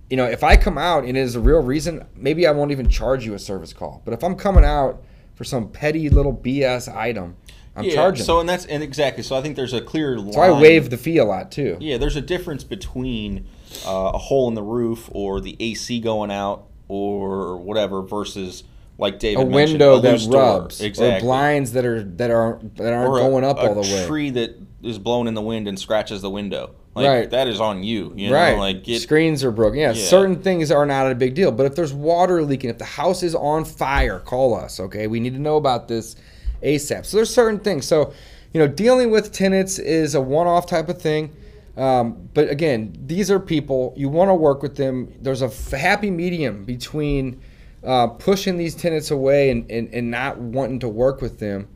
you 0.09 0.17
know, 0.17 0.25
if 0.25 0.43
I 0.43 0.57
come 0.57 0.77
out 0.77 1.05
and 1.05 1.17
it 1.17 1.21
is 1.21 1.35
a 1.35 1.39
real 1.39 1.61
reason, 1.61 2.05
maybe 2.13 2.45
I 2.45 2.51
won't 2.51 2.71
even 2.71 2.89
charge 2.89 3.25
you 3.25 3.33
a 3.33 3.39
service 3.39 3.71
call. 3.71 4.01
But 4.03 4.13
if 4.13 4.23
I'm 4.23 4.35
coming 4.35 4.65
out 4.65 5.01
for 5.33 5.45
some 5.45 5.69
petty 5.69 6.09
little 6.09 6.35
BS 6.35 6.93
item, 6.93 7.37
I'm 7.75 7.83
yeah, 7.83 7.93
charging. 7.93 8.25
So 8.25 8.39
and 8.39 8.47
that's 8.47 8.65
and 8.65 8.81
exactly. 8.81 9.23
So 9.23 9.35
I 9.35 9.41
think 9.41 9.55
there's 9.55 9.73
a 9.73 9.81
clear 9.81 10.17
line. 10.17 10.33
So 10.33 10.41
I 10.41 10.59
waive 10.59 10.89
the 10.89 10.97
fee 10.97 11.17
a 11.17 11.25
lot 11.25 11.51
too. 11.51 11.77
Yeah, 11.79 11.97
there's 11.97 12.15
a 12.15 12.21
difference 12.21 12.63
between 12.63 13.47
uh, 13.85 14.11
a 14.13 14.17
hole 14.17 14.47
in 14.47 14.53
the 14.53 14.63
roof 14.63 15.09
or 15.11 15.41
the 15.41 15.57
AC 15.59 15.99
going 15.99 16.31
out 16.31 16.67
or 16.87 17.57
whatever 17.57 18.01
versus 18.01 18.63
like 18.97 19.19
David 19.19 19.41
a 19.41 19.45
window 19.45 19.99
that 19.99 20.25
rubs 20.27 20.79
exactly. 20.79 21.17
or 21.17 21.19
blinds 21.19 21.73
that 21.73 21.85
are 21.85 22.03
that 22.03 22.31
are 22.31 22.59
that 22.75 22.93
aren't 22.93 23.09
or 23.09 23.19
going 23.19 23.43
up 23.43 23.57
all 23.57 23.75
the 23.75 23.81
way. 23.81 24.01
Or 24.01 24.03
a 24.03 24.07
tree 24.07 24.29
that 24.31 24.57
is 24.81 24.97
blown 24.97 25.27
in 25.27 25.33
the 25.33 25.41
wind 25.41 25.67
and 25.67 25.77
scratches 25.77 26.21
the 26.21 26.29
window. 26.29 26.75
Like, 26.93 27.07
right. 27.07 27.29
That 27.29 27.49
is 27.49 27.59
on 27.59 27.83
you. 27.83 28.13
you 28.15 28.33
right. 28.33 28.57
Like 28.57 28.85
get, 28.85 29.01
screens 29.01 29.43
are 29.43 29.51
broken. 29.51 29.79
Yeah, 29.79 29.91
yeah, 29.91 30.05
Certain 30.05 30.41
things 30.41 30.71
are 30.71 30.85
not 30.85 31.11
a 31.11 31.15
big 31.15 31.35
deal. 31.35 31.51
But 31.51 31.65
if 31.65 31.75
there's 31.75 31.93
water 31.93 32.41
leaking, 32.41 32.69
if 32.69 32.77
the 32.77 32.85
house 32.85 33.21
is 33.21 33.35
on 33.35 33.65
fire, 33.65 34.19
call 34.19 34.55
us. 34.55 34.79
Okay. 34.79 35.07
We 35.07 35.19
need 35.19 35.33
to 35.33 35.41
know 35.41 35.57
about 35.57 35.89
this 35.89 36.15
ASAP. 36.65 37.05
So 37.05 37.17
there's 37.17 37.33
certain 37.33 37.59
things. 37.59 37.87
So, 37.87 38.13
you 38.53 38.59
know, 38.59 38.67
dealing 38.67 39.11
with 39.11 39.31
tenants 39.31 39.79
is 39.79 40.15
a 40.15 40.21
one-off 40.21 40.65
type 40.65 40.89
of 40.89 41.01
thing. 41.01 41.35
Um, 41.77 42.29
but 42.33 42.49
again, 42.49 42.95
these 43.05 43.29
are 43.29 43.39
people 43.39 43.93
you 43.97 44.09
want 44.09 44.29
to 44.29 44.35
work 44.35 44.61
with 44.61 44.75
them. 44.77 45.13
There's 45.21 45.41
a 45.41 45.47
f- 45.47 45.71
happy 45.71 46.09
medium 46.09 46.63
between 46.63 47.41
uh, 47.83 48.07
pushing 48.07 48.57
these 48.57 48.75
tenants 48.75 49.11
away 49.11 49.49
and, 49.49 49.69
and, 49.69 49.93
and 49.93 50.09
not 50.09 50.37
wanting 50.37 50.79
to 50.79 50.87
work 50.87 51.21
with 51.21 51.39
them 51.39 51.67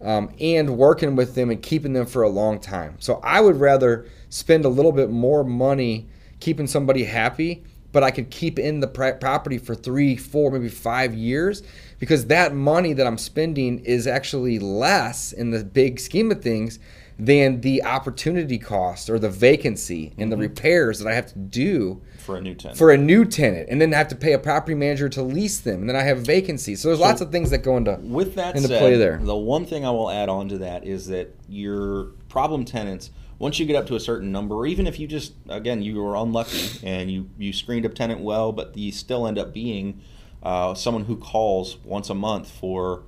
um, 0.00 0.32
and 0.40 0.76
working 0.76 1.16
with 1.16 1.34
them 1.34 1.50
and 1.50 1.62
keeping 1.62 1.92
them 1.92 2.06
for 2.06 2.22
a 2.22 2.28
long 2.28 2.60
time. 2.60 2.96
So 3.00 3.20
I 3.24 3.40
would 3.40 3.56
rather 3.56 4.06
spend 4.30 4.64
a 4.64 4.68
little 4.68 4.92
bit 4.92 5.10
more 5.10 5.44
money 5.44 6.08
keeping 6.40 6.68
somebody 6.68 7.02
happy, 7.04 7.64
but 7.90 8.04
I 8.04 8.10
could 8.10 8.30
keep 8.30 8.58
in 8.58 8.80
the 8.80 8.86
property 8.86 9.58
for 9.58 9.74
three, 9.74 10.16
four, 10.16 10.52
maybe 10.52 10.68
five 10.68 11.14
years 11.14 11.62
because 11.98 12.26
that 12.26 12.54
money 12.54 12.92
that 12.92 13.06
I'm 13.06 13.18
spending 13.18 13.80
is 13.80 14.06
actually 14.06 14.58
less 14.58 15.32
in 15.32 15.50
the 15.50 15.64
big 15.64 16.00
scheme 16.00 16.30
of 16.30 16.42
things 16.42 16.78
than 17.18 17.60
the 17.62 17.82
opportunity 17.82 18.58
cost 18.58 19.10
or 19.10 19.18
the 19.18 19.28
vacancy 19.28 20.12
and 20.16 20.30
mm-hmm. 20.30 20.30
the 20.30 20.36
repairs 20.36 21.00
that 21.00 21.08
I 21.08 21.14
have 21.14 21.26
to 21.32 21.38
do 21.38 22.00
for 22.18 22.36
a 22.36 22.40
new 22.40 22.54
tenant. 22.54 22.78
For 22.78 22.92
a 22.92 22.96
new 22.96 23.24
tenant, 23.24 23.68
and 23.70 23.80
then 23.80 23.92
I 23.92 23.98
have 23.98 24.08
to 24.08 24.16
pay 24.16 24.34
a 24.34 24.38
property 24.38 24.74
manager 24.74 25.08
to 25.08 25.22
lease 25.22 25.60
them, 25.60 25.80
and 25.80 25.88
then 25.88 25.96
I 25.96 26.02
have 26.02 26.18
vacancies. 26.18 26.80
So 26.80 26.88
there's 26.88 27.00
so 27.00 27.04
lots 27.04 27.20
of 27.20 27.32
things 27.32 27.50
that 27.50 27.58
go 27.58 27.76
into 27.76 27.98
with 28.02 28.34
that 28.34 28.54
into 28.54 28.68
said, 28.68 28.78
play 28.78 28.96
there. 28.96 29.18
The 29.18 29.36
one 29.36 29.64
thing 29.64 29.84
I 29.84 29.90
will 29.90 30.10
add 30.10 30.28
on 30.28 30.48
to 30.50 30.58
that 30.58 30.84
is 30.84 31.06
that 31.08 31.34
your 31.48 32.12
problem 32.28 32.64
tenants 32.64 33.10
once 33.38 33.58
you 33.58 33.66
get 33.66 33.76
up 33.76 33.86
to 33.86 33.94
a 33.94 34.00
certain 34.00 34.30
number, 34.30 34.54
or 34.54 34.66
even 34.66 34.86
if 34.86 35.00
you 35.00 35.06
just 35.06 35.32
again 35.48 35.82
you 35.82 36.00
were 36.00 36.14
unlucky 36.16 36.86
and 36.86 37.10
you 37.10 37.30
you 37.38 37.52
screened 37.52 37.84
a 37.86 37.88
tenant 37.88 38.20
well, 38.20 38.52
but 38.52 38.76
you 38.76 38.92
still 38.92 39.26
end 39.26 39.38
up 39.38 39.52
being 39.52 40.00
uh, 40.48 40.72
someone 40.72 41.04
who 41.04 41.14
calls 41.14 41.76
once 41.84 42.08
a 42.08 42.14
month 42.14 42.50
for 42.50 43.02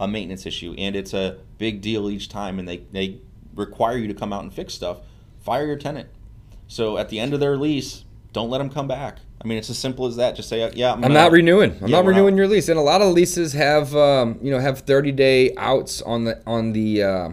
a 0.00 0.08
maintenance 0.08 0.44
issue, 0.44 0.74
and 0.76 0.96
it's 0.96 1.14
a 1.14 1.38
big 1.56 1.80
deal 1.80 2.10
each 2.10 2.28
time, 2.28 2.58
and 2.58 2.66
they 2.66 2.78
they 2.90 3.20
require 3.54 3.96
you 3.96 4.08
to 4.08 4.14
come 4.14 4.32
out 4.32 4.42
and 4.42 4.52
fix 4.52 4.74
stuff, 4.74 4.98
fire 5.40 5.64
your 5.64 5.76
tenant. 5.76 6.08
So 6.66 6.98
at 6.98 7.08
the 7.08 7.20
end 7.20 7.32
of 7.32 7.38
their 7.38 7.56
lease, 7.56 8.04
don't 8.32 8.50
let 8.50 8.58
them 8.58 8.70
come 8.70 8.88
back. 8.88 9.18
I 9.40 9.46
mean, 9.46 9.56
it's 9.56 9.70
as 9.70 9.78
simple 9.78 10.04
as 10.06 10.16
that. 10.16 10.34
Just 10.34 10.48
say, 10.48 10.68
"Yeah, 10.74 10.94
I'm, 10.94 11.04
I'm 11.04 11.12
not 11.12 11.30
renewing. 11.30 11.78
I'm 11.80 11.86
yeah, 11.86 11.98
not 11.98 12.06
renewing 12.06 12.36
your 12.36 12.48
lease." 12.48 12.68
And 12.68 12.76
a 12.76 12.82
lot 12.82 13.02
of 13.02 13.12
leases 13.12 13.52
have, 13.52 13.94
um, 13.94 14.40
you 14.42 14.50
know, 14.50 14.58
have 14.58 14.80
30 14.80 15.12
day 15.12 15.54
outs 15.56 16.02
on 16.02 16.24
the 16.24 16.42
on 16.44 16.72
the 16.72 17.04
uh, 17.04 17.30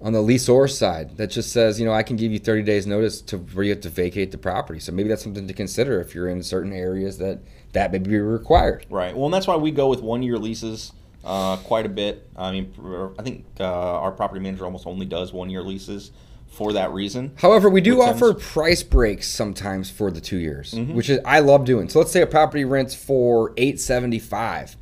on 0.00 0.14
the 0.14 0.22
lessor 0.22 0.66
side 0.66 1.18
that 1.18 1.26
just 1.26 1.52
says, 1.52 1.78
you 1.78 1.84
know, 1.84 1.92
I 1.92 2.02
can 2.02 2.16
give 2.16 2.32
you 2.32 2.38
30 2.38 2.62
days 2.62 2.86
notice 2.86 3.20
to 3.20 3.36
where 3.36 3.64
you 3.64 3.70
have 3.72 3.82
to 3.82 3.90
vacate 3.90 4.32
the 4.32 4.38
property. 4.38 4.80
So 4.80 4.92
maybe 4.92 5.10
that's 5.10 5.22
something 5.22 5.46
to 5.46 5.52
consider 5.52 6.00
if 6.00 6.14
you're 6.14 6.28
in 6.28 6.42
certain 6.42 6.72
areas 6.72 7.18
that 7.18 7.40
that 7.72 7.92
may 7.92 7.98
be 7.98 8.18
required. 8.18 8.86
Right. 8.90 9.14
Well, 9.14 9.26
and 9.26 9.34
that's 9.34 9.46
why 9.46 9.56
we 9.56 9.70
go 9.70 9.88
with 9.88 10.00
one 10.00 10.22
year 10.22 10.38
leases 10.38 10.92
uh, 11.24 11.56
quite 11.58 11.86
a 11.86 11.90
bit. 11.90 12.28
I 12.36 12.52
mean, 12.52 12.72
I 13.18 13.22
think 13.22 13.44
uh, 13.58 13.64
our 13.64 14.12
property 14.12 14.40
manager 14.40 14.64
almost 14.64 14.86
only 14.86 15.06
does 15.06 15.32
one 15.32 15.50
year 15.50 15.62
leases 15.62 16.12
for 16.48 16.72
that 16.72 16.92
reason. 16.92 17.32
However, 17.36 17.70
we 17.70 17.80
do 17.80 18.02
offer 18.02 18.34
price 18.34 18.82
breaks 18.82 19.28
sometimes 19.28 19.90
for 19.90 20.10
the 20.10 20.20
two 20.20 20.38
years, 20.38 20.74
mm-hmm. 20.74 20.94
which 20.94 21.08
is 21.08 21.20
I 21.24 21.40
love 21.40 21.64
doing. 21.64 21.88
So 21.88 22.00
let's 22.00 22.10
say 22.10 22.22
a 22.22 22.26
property 22.26 22.64
rents 22.64 22.94
for 22.94 23.52
eight 23.56 23.80
seventy 23.80 24.18
five. 24.18 24.76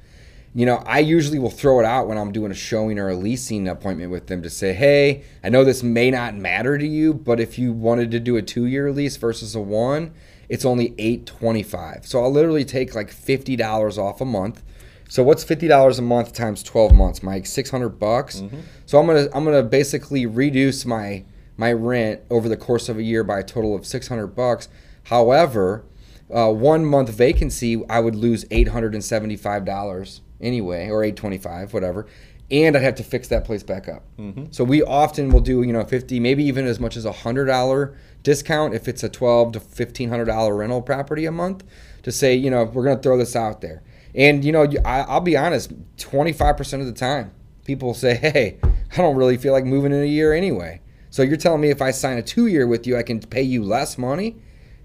You 0.54 0.64
know, 0.64 0.76
I 0.86 1.00
usually 1.00 1.38
will 1.38 1.50
throw 1.50 1.78
it 1.78 1.84
out 1.84 2.08
when 2.08 2.16
I'm 2.16 2.32
doing 2.32 2.50
a 2.50 2.54
showing 2.54 2.98
or 2.98 3.10
a 3.10 3.14
leasing 3.14 3.68
appointment 3.68 4.10
with 4.10 4.26
them 4.28 4.42
to 4.42 4.50
say, 4.50 4.72
hey, 4.72 5.22
I 5.44 5.50
know 5.50 5.62
this 5.62 5.82
may 5.82 6.10
not 6.10 6.34
matter 6.34 6.78
to 6.78 6.86
you, 6.86 7.12
but 7.12 7.38
if 7.38 7.58
you 7.58 7.72
wanted 7.72 8.10
to 8.12 8.18
do 8.18 8.36
a 8.36 8.42
two 8.42 8.64
year 8.64 8.90
lease 8.90 9.16
versus 9.18 9.54
a 9.54 9.60
one, 9.60 10.12
it's 10.48 10.64
only 10.64 10.94
eight 10.98 11.26
twenty 11.26 11.62
five. 11.62 12.06
So 12.06 12.22
I'll 12.22 12.32
literally 12.32 12.64
take 12.64 12.94
like 12.94 13.10
fifty 13.10 13.56
dollars 13.56 13.98
off 13.98 14.20
a 14.20 14.24
month 14.24 14.62
So 15.08 15.22
what's 15.22 15.42
fifty 15.44 15.68
dollars 15.68 15.98
a 15.98 16.02
month 16.02 16.32
times 16.32 16.62
twelve 16.62 16.92
months, 16.92 17.22
Mike? 17.22 17.46
Six 17.46 17.70
hundred 17.70 17.98
bucks. 17.98 18.42
So 18.86 18.98
I'm 18.98 19.06
gonna 19.06 19.28
I'm 19.34 19.44
gonna 19.44 19.62
basically 19.62 20.26
reduce 20.26 20.84
my 20.84 21.24
my 21.56 21.72
rent 21.72 22.20
over 22.30 22.48
the 22.48 22.56
course 22.56 22.88
of 22.88 22.98
a 22.98 23.02
year 23.02 23.24
by 23.24 23.40
a 23.40 23.42
total 23.42 23.74
of 23.74 23.84
six 23.86 24.08
hundred 24.08 24.28
bucks. 24.28 24.68
However, 25.04 25.84
uh, 26.32 26.52
one 26.52 26.84
month 26.84 27.08
vacancy, 27.10 27.82
I 27.88 28.00
would 28.00 28.14
lose 28.14 28.44
eight 28.50 28.68
hundred 28.68 28.94
and 28.94 29.02
seventy 29.02 29.36
five 29.36 29.64
dollars 29.64 30.20
anyway, 30.40 30.88
or 30.88 31.02
eight 31.02 31.16
twenty 31.16 31.38
five, 31.38 31.72
whatever. 31.72 32.06
And 32.50 32.76
I'd 32.76 32.82
have 32.82 32.94
to 32.96 33.02
fix 33.04 33.28
that 33.28 33.44
place 33.44 33.62
back 33.62 33.88
up. 33.88 34.04
So 34.52 34.64
we 34.64 34.82
often 34.82 35.30
will 35.30 35.40
do, 35.40 35.62
you 35.62 35.72
know, 35.72 35.84
fifty, 35.84 36.20
maybe 36.20 36.44
even 36.44 36.66
as 36.66 36.78
much 36.80 36.96
as 36.96 37.04
a 37.04 37.12
hundred 37.12 37.46
dollar 37.46 37.96
discount 38.28 38.74
if 38.74 38.86
it's 38.88 39.02
a 39.02 39.08
twelve 39.08 39.52
to 39.52 39.60
fifteen 39.60 40.10
hundred 40.10 40.26
dollar 40.26 40.54
rental 40.54 40.82
property 40.82 41.24
a 41.24 41.32
month. 41.32 41.64
To 42.02 42.12
say, 42.12 42.34
you 42.34 42.50
know, 42.50 42.64
we're 42.64 42.84
gonna 42.84 43.00
throw 43.00 43.16
this 43.16 43.34
out 43.34 43.62
there. 43.62 43.82
And 44.14 44.44
you 44.44 44.52
know, 44.52 44.64
I, 44.84 45.00
I'll 45.00 45.22
be 45.22 45.34
honest, 45.34 45.72
twenty 45.96 46.34
five 46.34 46.58
percent 46.58 46.82
of 46.82 46.86
the 46.86 46.92
time, 46.92 47.30
people 47.64 47.94
say, 47.94 48.16
"Hey, 48.16 48.58
I 48.62 48.96
don't 48.96 49.16
really 49.16 49.38
feel 49.38 49.54
like 49.54 49.64
moving 49.64 49.92
in 49.92 50.02
a 50.02 50.06
year 50.06 50.34
anyway." 50.34 50.82
So 51.08 51.22
you're 51.22 51.38
telling 51.38 51.62
me 51.62 51.70
if 51.70 51.80
I 51.80 51.90
sign 51.90 52.18
a 52.18 52.22
two 52.22 52.48
year 52.48 52.66
with 52.66 52.86
you, 52.86 52.98
I 52.98 53.02
can 53.02 53.18
pay 53.18 53.40
you 53.40 53.64
less 53.64 53.96
money? 53.96 54.36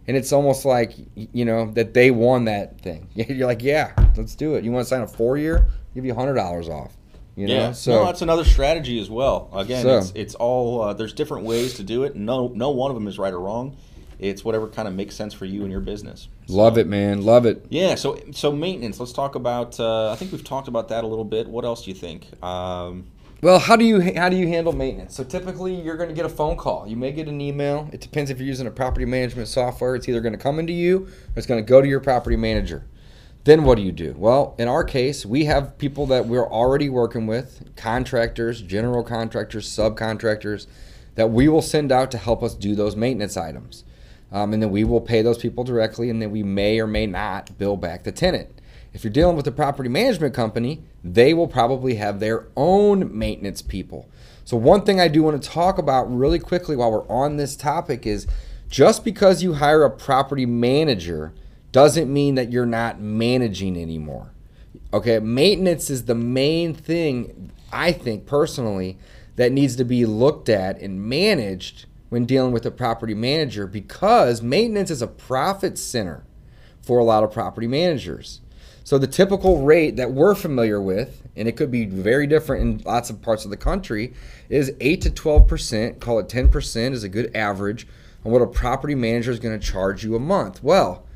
And 0.07 0.15
it's 0.15 0.31
almost 0.31 0.63
like 0.63 0.93
you 1.15 1.43
know 1.43 1.69
that 1.71 1.93
they 1.93 2.11
won 2.11 2.45
that 2.45 2.79
thing. 2.79 3.09
You're 3.13 3.47
like, 3.47 3.61
"Yeah, 3.61 3.91
let's 4.15 4.35
do 4.35 4.55
it." 4.55 4.63
You 4.63 4.71
want 4.71 4.85
to 4.85 4.89
sign 4.89 5.01
a 5.01 5.07
four 5.07 5.37
year? 5.37 5.67
Give 5.93 6.05
you 6.05 6.15
hundred 6.15 6.35
dollars 6.35 6.69
off. 6.69 6.95
You 7.35 7.47
know, 7.47 7.53
Yeah, 7.53 7.71
so 7.71 7.91
no, 7.99 8.05
that's 8.05 8.21
another 8.21 8.43
strategy 8.45 8.99
as 8.99 9.09
well. 9.09 9.49
Again, 9.53 9.81
So- 9.83 9.97
it's, 9.97 10.11
it's 10.15 10.35
all 10.35 10.81
uh, 10.81 10.93
there's 10.93 11.13
different 11.13 11.45
ways 11.45 11.73
to 11.75 11.83
do 11.83 12.03
it. 12.03 12.15
No, 12.15 12.51
no 12.53 12.69
one 12.69 12.91
of 12.91 12.95
them 12.95 13.07
is 13.07 13.17
right 13.17 13.33
or 13.33 13.39
wrong. 13.39 13.75
It's 14.19 14.45
whatever 14.45 14.67
kind 14.67 14.87
of 14.87 14.93
makes 14.93 15.15
sense 15.15 15.33
for 15.33 15.45
you 15.45 15.63
and 15.63 15.71
your 15.71 15.81
business. 15.81 16.27
love 16.47 16.77
it, 16.77 16.87
man, 16.87 17.23
love 17.23 17.45
it. 17.45 17.65
Yeah. 17.69 17.95
So 17.95 18.19
so 18.31 18.51
maintenance. 18.51 18.99
Let's 18.99 19.11
talk 19.11 19.35
about. 19.35 19.79
Uh, 19.79 20.11
I 20.11 20.15
think 20.15 20.31
we've 20.31 20.43
talked 20.43 20.67
about 20.67 20.89
that 20.89 21.03
a 21.03 21.07
little 21.07 21.25
bit. 21.25 21.47
What 21.47 21.65
else 21.65 21.83
do 21.83 21.89
you 21.91 21.95
think? 21.95 22.27
Um, 22.43 23.05
Well, 23.41 23.59
how 23.59 23.75
do 23.75 23.83
you 23.83 23.99
how 24.15 24.29
do 24.29 24.37
you 24.37 24.47
handle 24.47 24.71
maintenance? 24.71 25.15
So 25.15 25.23
typically, 25.25 25.73
you're 25.75 25.97
going 25.97 26.07
to 26.09 26.15
get 26.15 26.25
a 26.25 26.29
phone 26.29 26.55
call. 26.55 26.87
You 26.87 26.95
may 26.95 27.11
get 27.11 27.27
an 27.27 27.41
email. 27.41 27.89
It 27.91 27.99
depends 27.99 28.29
if 28.29 28.37
you're 28.37 28.47
using 28.47 28.67
a 28.67 28.71
property 28.71 29.05
management 29.05 29.47
software. 29.49 29.95
It's 29.95 30.07
either 30.07 30.21
going 30.21 30.33
to 30.33 30.39
come 30.39 30.59
into 30.59 30.73
you 30.73 30.99
or 31.07 31.35
it's 31.35 31.47
going 31.47 31.61
to 31.61 31.67
go 31.67 31.81
to 31.81 31.87
your 31.87 31.99
property 31.99 32.37
manager. 32.37 32.85
Then 33.45 33.65
what 33.65 33.75
do 33.75 33.81
you 33.83 33.91
do? 33.91 34.15
Well, 34.17 34.55
in 34.57 34.69
our 34.69 34.85
case, 34.85 35.25
we 35.25 35.45
have 35.45 35.77
people 35.77 36.05
that 36.07 36.27
we're 36.27 36.47
already 36.47 36.89
working 36.89 37.27
with, 37.27 37.75
contractors, 37.75 38.61
general 38.61 39.03
contractors, 39.03 39.69
subcontractors, 39.69 40.67
that 41.15 41.29
we 41.29 41.49
will 41.49 41.61
send 41.61 41.91
out 41.91 42.09
to 42.11 42.17
help 42.17 42.41
us 42.41 42.55
do 42.55 42.73
those 42.73 42.95
maintenance 42.95 43.35
items. 43.35 43.83
Um, 44.31 44.53
and 44.53 44.63
then 44.63 44.71
we 44.71 44.83
will 44.85 45.01
pay 45.01 45.21
those 45.21 45.37
people 45.37 45.63
directly, 45.63 46.09
and 46.09 46.21
then 46.21 46.31
we 46.31 46.41
may 46.41 46.79
or 46.79 46.87
may 46.87 47.05
not 47.05 47.57
bill 47.57 47.75
back 47.75 48.03
the 48.03 48.11
tenant. 48.13 48.49
If 48.93 49.03
you're 49.03 49.11
dealing 49.11 49.35
with 49.35 49.47
a 49.47 49.51
property 49.51 49.89
management 49.89 50.33
company, 50.33 50.83
they 51.03 51.33
will 51.33 51.47
probably 51.47 51.95
have 51.95 52.19
their 52.19 52.47
own 52.55 53.15
maintenance 53.15 53.61
people. 53.61 54.09
So, 54.45 54.55
one 54.55 54.85
thing 54.85 54.99
I 54.99 55.07
do 55.07 55.23
want 55.23 55.41
to 55.41 55.49
talk 55.49 55.77
about 55.77 56.03
really 56.05 56.39
quickly 56.39 56.75
while 56.75 56.91
we're 56.91 57.07
on 57.07 57.37
this 57.37 57.55
topic 57.55 58.05
is 58.07 58.27
just 58.69 59.03
because 59.03 59.43
you 59.43 59.53
hire 59.55 59.83
a 59.83 59.89
property 59.89 60.45
manager 60.45 61.33
doesn't 61.73 62.11
mean 62.11 62.35
that 62.35 62.51
you're 62.51 62.65
not 62.65 63.01
managing 63.01 63.75
anymore. 63.75 64.31
Okay, 64.93 65.19
maintenance 65.19 65.89
is 65.89 66.05
the 66.05 66.15
main 66.15 66.73
thing, 66.73 67.51
I 67.71 67.91
think 67.91 68.25
personally, 68.25 68.97
that 69.35 69.51
needs 69.51 69.75
to 69.77 69.83
be 69.83 70.05
looked 70.05 70.47
at 70.47 70.79
and 70.79 71.01
managed 71.01 71.87
when 72.09 72.25
dealing 72.25 72.51
with 72.51 72.65
a 72.67 72.71
property 72.71 73.15
manager 73.15 73.65
because 73.65 74.43
maintenance 74.43 74.91
is 74.91 75.01
a 75.01 75.07
profit 75.07 75.79
center 75.79 76.23
for 76.79 76.99
a 76.99 77.03
lot 77.03 77.23
of 77.23 77.31
property 77.31 77.65
managers. 77.65 78.41
So 78.83 78.99
the 78.99 79.07
typical 79.07 79.63
rate 79.63 79.95
that 79.95 80.11
we're 80.11 80.35
familiar 80.35 80.79
with, 80.79 81.23
and 81.35 81.47
it 81.47 81.53
could 81.53 81.71
be 81.71 81.85
very 81.85 82.27
different 82.27 82.61
in 82.61 82.85
lots 82.85 83.09
of 83.09 83.21
parts 83.21 83.45
of 83.45 83.49
the 83.49 83.57
country, 83.57 84.13
is 84.47 84.73
8 84.79 85.01
to 85.01 85.09
12%, 85.09 85.99
call 85.99 86.19
it 86.19 86.27
10% 86.27 86.91
is 86.91 87.03
a 87.03 87.09
good 87.09 87.35
average 87.35 87.87
on 88.23 88.31
what 88.31 88.43
a 88.43 88.47
property 88.47 88.93
manager 88.93 89.31
is 89.31 89.39
going 89.39 89.59
to 89.59 89.65
charge 89.65 90.03
you 90.03 90.15
a 90.15 90.19
month. 90.19 90.61
Well, 90.61 91.07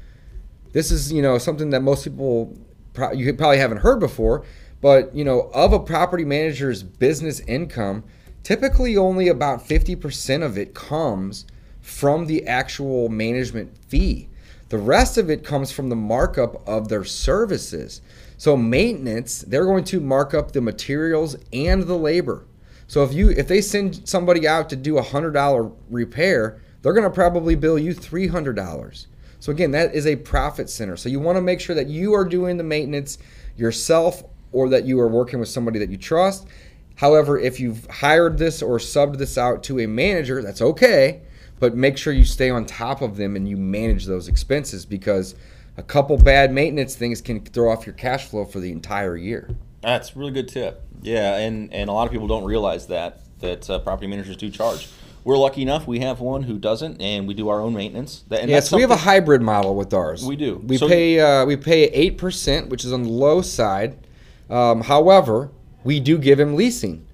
this 0.74 0.92
is 0.92 1.12
you 1.12 1.22
know 1.22 1.38
something 1.38 1.70
that 1.70 1.82
most 1.82 2.04
people 2.04 2.58
pro- 2.94 3.12
you 3.12 3.34
probably 3.34 3.58
haven't 3.58 3.78
heard 3.78 4.00
before 4.00 4.46
but 4.82 5.14
you 5.16 5.24
know 5.24 5.50
of 5.54 5.74
a 5.74 5.80
property 5.80 6.26
manager's 6.26 6.84
business 6.84 7.40
income 7.42 8.04
typically 8.48 8.96
only 8.96 9.28
about 9.28 9.60
50% 9.60 10.42
of 10.42 10.58
it 10.58 10.74
comes 10.74 11.46
from 11.82 12.28
the 12.28 12.48
actual 12.48 13.10
management 13.10 13.78
fee. 13.90 14.30
The 14.70 14.78
rest 14.78 15.18
of 15.18 15.30
it 15.30 15.44
comes 15.44 15.70
from 15.70 15.90
the 15.90 15.98
markup 15.98 16.66
of 16.66 16.88
their 16.88 17.04
services. 17.04 18.00
So 18.38 18.56
maintenance 18.56 19.42
they're 19.42 19.66
going 19.66 19.84
to 19.86 20.00
mark 20.00 20.34
up 20.34 20.54
the 20.54 20.62
materials 20.62 21.36
and 21.52 21.84
the 21.84 21.98
labor. 21.98 22.46
So 22.88 23.04
if 23.04 23.12
you 23.14 23.32
if 23.32 23.50
they 23.50 23.60
send 23.60 24.08
somebody 24.08 24.48
out 24.48 24.70
to 24.70 24.78
do 24.78 24.98
a 24.98 25.02
hundred 25.04 25.32
dollar 25.32 25.70
repair 25.90 26.62
they're 26.82 26.94
going 26.94 27.04
to 27.04 27.10
probably 27.10 27.56
bill 27.56 27.78
you 27.78 27.94
three 27.94 28.28
hundred 28.28 28.56
dollars 28.56 29.08
so 29.40 29.52
again, 29.52 29.72
that 29.72 29.94
is 29.94 30.08
a 30.08 30.16
profit 30.16 30.70
center. 30.70 30.98
So 30.98 31.10
you 31.10 31.20
want 31.20 31.38
to 31.38 31.42
make 31.42 31.60
sure 31.60 31.76
that 31.76 31.88
you 31.88 32.14
are 32.14 32.26
doing 32.26 32.58
the 32.58 32.64
maintenance 32.64 33.18
yourself 33.56 34.24
or 34.52 34.70
that 34.70 34.86
you 34.86 35.00
are 35.00 35.08
working 35.08 35.40
with 35.40 35.50
somebody 35.50 35.80
that 35.80 35.90
you 35.90 35.98
trust. 35.98 36.48
However, 36.96 37.38
if 37.38 37.60
you've 37.60 37.86
hired 37.88 38.38
this 38.38 38.62
or 38.62 38.80
subbed 38.80 39.18
this 39.18 39.38
out 39.38 39.62
to 39.64 39.80
a 39.80 39.88
manager, 39.88 40.42
that's 40.42 40.62
okay, 40.62 41.22
but 41.60 41.76
make 41.76 41.98
sure 41.98 42.12
you 42.12 42.26
stay 42.26 42.50
on 42.50 42.66
top 42.66 43.02
of 43.02 43.18
them 43.18 43.36
and 43.36 43.48
you 43.48 43.56
manage 43.56 44.06
those 44.06 44.28
expenses 44.28 44.86
because 44.86 45.36
a 45.78 45.84
couple 45.84 46.18
bad 46.18 46.52
maintenance 46.52 46.96
things 46.96 47.22
can 47.22 47.40
throw 47.40 47.72
off 47.72 47.86
your 47.86 47.94
cash 47.94 48.26
flow 48.26 48.46
for 48.46 48.60
the 48.60 48.72
entire 48.72 49.16
year. 49.16 49.48
That's 49.82 50.16
a 50.16 50.20
really 50.20 50.32
good 50.32 50.48
tip. 50.48 50.84
Yeah, 51.04 51.38
and 51.38 51.72
and 51.72 51.90
a 51.90 51.94
lot 51.94 52.08
of 52.08 52.12
people 52.12 52.28
don't 52.28 52.46
realize 52.46 52.88
that 52.88 53.22
that 53.40 53.70
uh, 53.70 53.78
property 53.80 54.08
managers 54.08 54.36
do 54.36 54.50
charge. 54.50 54.90
We're 55.28 55.38
lucky 55.38 55.62
enough; 55.62 55.86
we 55.88 56.00
have 56.00 56.22
one 56.22 56.44
who 56.44 56.58
doesn't, 56.58 57.02
and 57.02 57.28
we 57.28 57.34
do 57.34 57.50
our 57.50 57.60
own 57.60 57.74
maintenance. 57.74 58.24
That, 58.30 58.40
and 58.44 58.50
Yes, 58.50 58.72
we 58.72 58.80
have 58.80 58.92
a 58.92 58.96
hybrid 58.96 59.42
model 59.42 59.76
with 59.76 59.94
ours. 59.94 60.26
We 60.26 60.38
do. 60.38 60.64
We 60.66 60.78
So- 60.78 60.88
pay 60.88 61.20
uh, 61.20 61.46
we 61.46 61.58
pay 61.58 61.84
eight 61.88 62.18
percent, 62.18 62.70
which 62.70 62.86
is 62.86 62.94
on 62.94 63.04
the 63.04 63.10
low 63.10 63.42
side. 63.42 63.98
Um, 64.50 64.84
however, 64.84 65.52
we 65.84 66.00
do 66.00 66.18
give 66.18 66.40
him 66.40 66.56
leasing, 66.56 67.06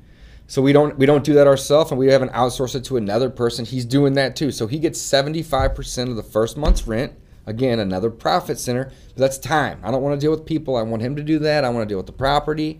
so 0.45 0.61
we 0.61 0.74
don't 0.74 0.95
we 0.99 1.07
don't 1.07 1.24
do 1.24 1.34
that 1.34 1.47
ourselves, 1.47 1.89
and 1.89 1.97
we 1.97 2.09
haven't 2.09 2.32
outsourced 2.34 2.76
it 2.76 2.84
to 2.84 2.97
another 2.97 3.32
person. 3.32 3.66
He's 3.66 3.84
doing 3.84 4.14
that 4.14 4.36
too, 4.36 4.51
so 4.51 4.68
he 4.68 4.78
gets 4.78 5.01
seventy 5.01 5.41
five 5.41 5.74
percent 5.74 6.11
of 6.11 6.16
the 6.16 6.22
first 6.22 6.55
month's 6.55 6.86
rent. 6.86 7.14
Again, 7.47 7.80
another 7.80 8.11
profit 8.11 8.59
center. 8.59 8.91
But 9.16 9.18
that's 9.18 9.39
time. 9.39 9.80
I 9.82 9.89
don't 9.89 10.03
want 10.03 10.22
to 10.22 10.24
deal 10.24 10.30
with 10.30 10.45
people. 10.45 10.76
I 10.76 10.84
want 10.84 11.01
him 11.01 11.16
to 11.16 11.24
do 11.24 11.39
that. 11.39 11.66
I 11.66 11.70
want 11.70 11.89
to 11.89 11.91
deal 11.91 11.97
with 11.97 12.05
the 12.05 12.11
property. 12.11 12.80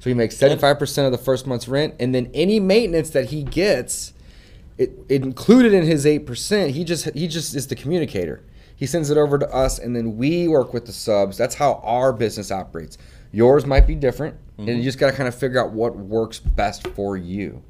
So 0.00 0.10
he 0.10 0.14
makes 0.14 0.36
seventy 0.36 0.60
five 0.60 0.80
percent 0.80 1.06
of 1.06 1.12
the 1.12 1.24
first 1.24 1.46
month's 1.46 1.68
rent, 1.68 1.94
and 2.00 2.12
then 2.12 2.32
any 2.34 2.58
maintenance 2.58 3.10
that 3.10 3.26
he 3.26 3.44
gets 3.44 4.12
it, 4.78 4.92
it 5.08 5.22
included 5.22 5.72
in 5.72 5.84
his 5.84 6.06
eight 6.06 6.26
percent. 6.26 6.72
He 6.72 6.84
just 6.84 7.12
he 7.14 7.28
just 7.28 7.54
is 7.54 7.66
the 7.66 7.76
communicator. 7.76 8.44
He 8.76 8.86
sends 8.86 9.10
it 9.10 9.16
over 9.16 9.38
to 9.38 9.48
us, 9.54 9.78
and 9.78 9.94
then 9.94 10.16
we 10.16 10.48
work 10.48 10.74
with 10.74 10.86
the 10.86 10.92
subs. 10.92 11.36
That's 11.38 11.54
how 11.54 11.80
our 11.84 12.12
business 12.12 12.50
operates. 12.50 12.98
Yours 13.30 13.64
might 13.64 13.86
be 13.86 13.94
different, 13.94 14.36
and 14.58 14.68
you 14.68 14.82
just 14.82 14.98
got 14.98 15.10
to 15.10 15.16
kind 15.16 15.28
of 15.28 15.34
figure 15.34 15.62
out 15.62 15.72
what 15.72 15.96
works 15.96 16.38
best 16.40 16.86
for 16.88 17.16
you. 17.16 17.62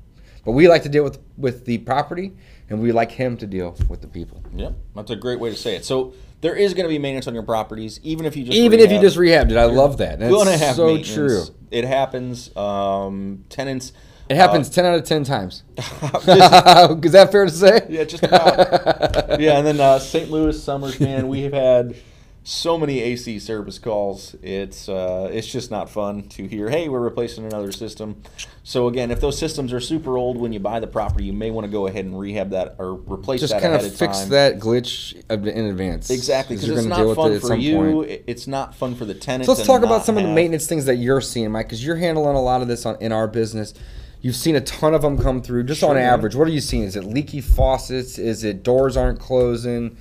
But 0.45 0.53
we 0.53 0.69
like 0.69 0.83
to 0.85 0.89
deal 0.89 1.05
with 1.05 1.19
with 1.37 1.65
the 1.67 1.79
property, 1.79 2.33
and 2.71 2.81
we 2.81 2.93
like 2.93 3.13
him 3.13 3.37
to 3.37 3.47
deal 3.47 3.77
with 3.89 4.01
the 4.01 4.09
people. 4.09 4.43
Yep, 4.55 4.75
that's 4.97 5.11
a 5.11 5.17
great 5.17 5.39
way 5.39 5.51
to 5.51 5.57
say 5.57 5.77
it. 5.77 5.85
So 5.85 6.15
there 6.41 6.57
is 6.57 6.75
going 6.75 6.85
to 6.85 6.89
be 6.89 6.99
maintenance 6.99 7.29
on 7.29 7.35
your 7.35 7.45
properties, 7.45 8.01
even 8.03 8.27
if 8.27 8.37
you 8.37 8.45
just 8.45 8.57
Even 8.57 8.81
if 8.81 8.91
you 8.91 9.01
just 9.01 9.17
rehabbed 9.17 9.51
it, 9.53 9.57
I 9.57 9.67
love 9.67 9.99
that. 9.99 10.19
That's 10.19 10.35
gonna 10.35 10.57
have 10.57 10.77
so 10.77 11.01
true. 11.03 11.45
It 11.71 11.85
happens. 11.85 12.55
Um, 12.57 13.45
tenants. 13.49 13.93
It 14.33 14.37
happens 14.37 14.71
ten 14.71 14.85
out 14.87 14.95
of 14.95 15.05
ten 15.05 15.25
times. 15.25 15.63
is 15.77 17.13
that 17.13 17.29
fair 17.31 17.45
to 17.45 17.51
say? 17.51 17.87
Yeah, 17.89 18.05
just 18.05 18.23
about. 18.23 19.41
yeah, 19.41 19.59
and 19.59 19.67
then 19.67 19.79
uh, 19.79 19.99
St. 19.99 20.31
Louis 20.31 20.61
summers, 20.63 20.99
man, 20.99 21.29
we 21.29 21.43
have 21.43 21.53
had 21.53 21.97
so 22.45 22.77
many 22.77 23.01
AC 23.01 23.39
service 23.39 23.79
calls. 23.79 24.35
It's 24.43 24.89
uh, 24.89 25.31
it's 25.33 25.47
just 25.47 25.71
not 25.71 25.91
fun 25.91 26.25
to 26.31 26.47
hear. 26.47 26.69
Hey, 26.69 26.89
we're 26.89 27.01
replacing 27.01 27.45
another 27.45 27.71
system. 27.73 28.23
So 28.65 28.89
again, 28.89 29.11
if 29.11 29.21
those 29.21 29.39
systems 29.39 29.73
are 29.73 29.81
super 29.81 30.17
old 30.17 30.37
when 30.39 30.53
you 30.53 30.61
buy 30.61 30.81
the 30.81 30.87
property, 30.87 31.25
you 31.25 31.33
may 31.33 31.51
want 31.51 31.67
to 31.67 31.71
go 31.71 31.87
ahead 31.87 32.05
and 32.05 32.19
rehab 32.19 32.51
that 32.51 32.77
or 32.79 32.95
replace 32.95 33.41
Just 33.41 33.53
that 33.53 33.63
kind 33.63 33.75
ahead 33.75 33.87
of 33.87 33.93
of 33.93 33.99
fix 33.99 34.21
time. 34.21 34.29
that 34.31 34.59
glitch 34.59 35.15
in 35.31 35.67
advance. 35.67 36.11
Exactly, 36.11 36.57
because 36.57 36.71
it's 36.71 36.87
not 36.87 37.15
fun 37.15 37.33
it 37.33 37.41
for 37.41 37.55
you. 37.55 37.77
point. 37.77 38.23
It's 38.27 38.47
not 38.47 38.75
fun 38.75 38.95
for 38.95 39.05
the 39.05 39.15
tenants. 39.15 39.47
So 39.47 39.53
let's 39.53 39.67
talk 39.67 39.83
about 39.83 40.05
some 40.05 40.17
of 40.17 40.25
the 40.25 40.33
maintenance 40.33 40.67
things 40.67 40.87
that 40.87 40.97
you're 40.97 41.21
seeing, 41.21 41.51
Mike, 41.53 41.67
because 41.67 41.85
you're 41.85 41.97
handling 41.97 42.37
a 42.37 42.43
lot 42.43 42.63
of 42.63 42.69
this 42.69 42.87
on, 42.87 42.97
in 43.01 43.13
our 43.13 43.29
business. 43.29 43.75
You've 44.23 44.37
seen 44.37 44.55
a 44.57 44.61
ton 44.61 44.95
of 44.95 45.03
them 45.03 45.19
come 45.19 45.43
through. 45.43 45.65
Just 45.65 45.83
on 45.83 45.91
Sure. 45.97 45.99
average, 45.99 46.35
what 46.37 46.47
are 46.49 46.53
you 46.53 46.61
seeing? 46.61 46.85
Is 46.85 46.95
it 46.97 47.05
leaky 47.05 47.41
faucets? 47.41 48.19
Is 48.19 48.45
it 48.45 48.63
doors 48.63 48.97
aren't 48.97 49.19
closing? 49.19 49.97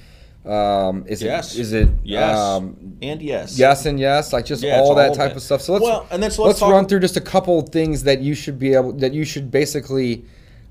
Um, 0.45 1.03
is 1.07 1.21
Yes. 1.21 1.53
it 1.55 1.59
is 1.61 1.73
it 1.73 1.89
Yes. 2.03 2.37
um, 2.37 2.95
and 3.01 3.21
yes. 3.21 3.59
yes 3.59 3.85
and 3.85 3.99
yes? 3.99 4.33
Like 4.33 4.45
just 4.45 4.63
Yeah, 4.63 4.79
all 4.79 4.95
that 4.95 5.05
all 5.07 5.11
of 5.11 5.17
type 5.17 5.31
it. 5.31 5.37
of 5.37 5.43
stuff. 5.43 5.61
So 5.61 5.73
let's 5.73 5.83
Well, 5.83 6.07
and 6.09 6.21
then 6.21 6.31
so 6.31 6.43
let's 6.43 6.61
let's 6.61 6.71
run 6.71 6.87
through 6.87 7.01
just 7.01 7.15
a 7.17 7.21
couple 7.21 7.61
things 7.61 8.03
that 8.03 8.21
you 8.21 8.33
should 8.33 8.57
be 8.57 8.73
able 8.73 8.93
that 8.93 9.13
you 9.13 9.23
should 9.23 9.51
basically 9.51 10.23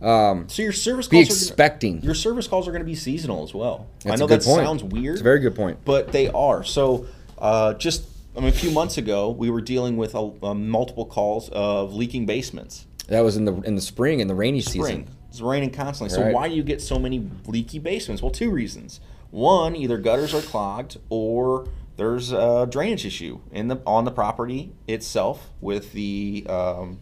um, 0.03 0.47
So 0.49 0.63
your 0.63 0.73
service 0.73 1.07
be 1.09 1.19
calls 1.19 1.29
are 1.29 1.31
gonna- 1.35 1.39
expecting. 1.45 2.03
your 2.03 2.15
service 2.15 2.47
calls 2.49 2.67
are 2.67 2.71
going 2.73 2.81
to 2.83 2.87
be 2.87 2.95
seasonal 2.95 3.45
as 3.45 3.53
well. 3.53 3.87
That's 4.03 4.15
I 4.15 4.19
know 4.19 4.27
that 4.29 4.43
point. 4.43 4.65
sounds 4.65 4.83
weird. 4.83 5.13
It's 5.17 5.21
a 5.21 5.25
very 5.25 5.41
good 5.41 5.55
point. 5.55 5.77
but 5.85 6.11
they 6.11 6.29
are. 6.29 6.65
So 6.65 7.05
uh, 7.39 7.75
just 7.75 8.05
I 8.37 8.41
mean, 8.41 8.49
a 8.49 8.53
few 8.53 8.71
months 8.71 8.97
ago, 8.97 9.29
we 9.31 9.51
were 9.51 9.61
dealing 9.61 9.97
with 9.97 10.15
a, 10.15 10.31
a 10.43 10.55
multiple 10.55 11.05
calls 11.05 11.49
of 11.51 11.95
leaking 11.95 12.27
basements. 12.27 12.87
That 13.11 13.21
was 13.21 13.37
in 13.37 13.45
the 13.45 13.55
in 13.63 13.75
the 13.75 13.81
spring 13.81 14.21
in 14.21 14.29
the 14.29 14.35
rainy 14.35 14.61
Spring. 14.61 14.83
season. 14.85 15.09
It's 15.29 15.41
raining 15.41 15.71
constantly. 15.71 16.15
So 16.15 16.23
Right. 16.23 16.35
why 16.35 16.49
do 16.49 16.55
you 16.55 16.63
get 16.63 16.81
so 16.81 16.99
many 16.99 17.29
leaky 17.47 17.79
basements? 17.79 18.23
Well, 18.23 18.31
two 18.31 18.51
reasons. 18.51 19.01
One, 19.31 19.77
either 19.77 19.99
gutters 19.99 20.33
are 20.33 20.41
clogged 20.41 20.97
or 21.09 21.67
there's 21.97 22.33
a 22.33 22.67
drainage 22.71 23.05
issue 23.05 23.41
in 23.53 23.69
the 23.69 23.81
on 23.87 24.05
the 24.05 24.11
property 24.11 24.73
itself 24.89 25.51
with 25.61 25.93
the 25.93 26.47
um, 26.49 27.01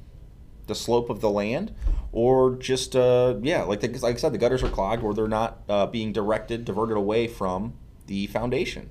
the 0.67 0.75
slope 0.75 1.09
of 1.11 1.21
the 1.21 1.31
land, 1.31 1.73
or 2.11 2.57
just 2.57 2.97
uh, 2.97 3.35
yeah, 3.43 3.63
like 3.63 3.81
the, 3.81 3.89
like 3.99 4.17
I 4.17 4.19
said, 4.19 4.33
the 4.33 4.39
gutters 4.39 4.63
are 4.63 4.69
clogged 4.71 5.03
or 5.03 5.15
they're 5.15 5.29
not 5.29 5.61
uh, 5.69 5.87
being 5.87 6.13
directed, 6.13 6.65
diverted 6.65 6.97
away 6.97 7.27
from 7.29 7.75
the 8.07 8.27
foundation. 8.29 8.91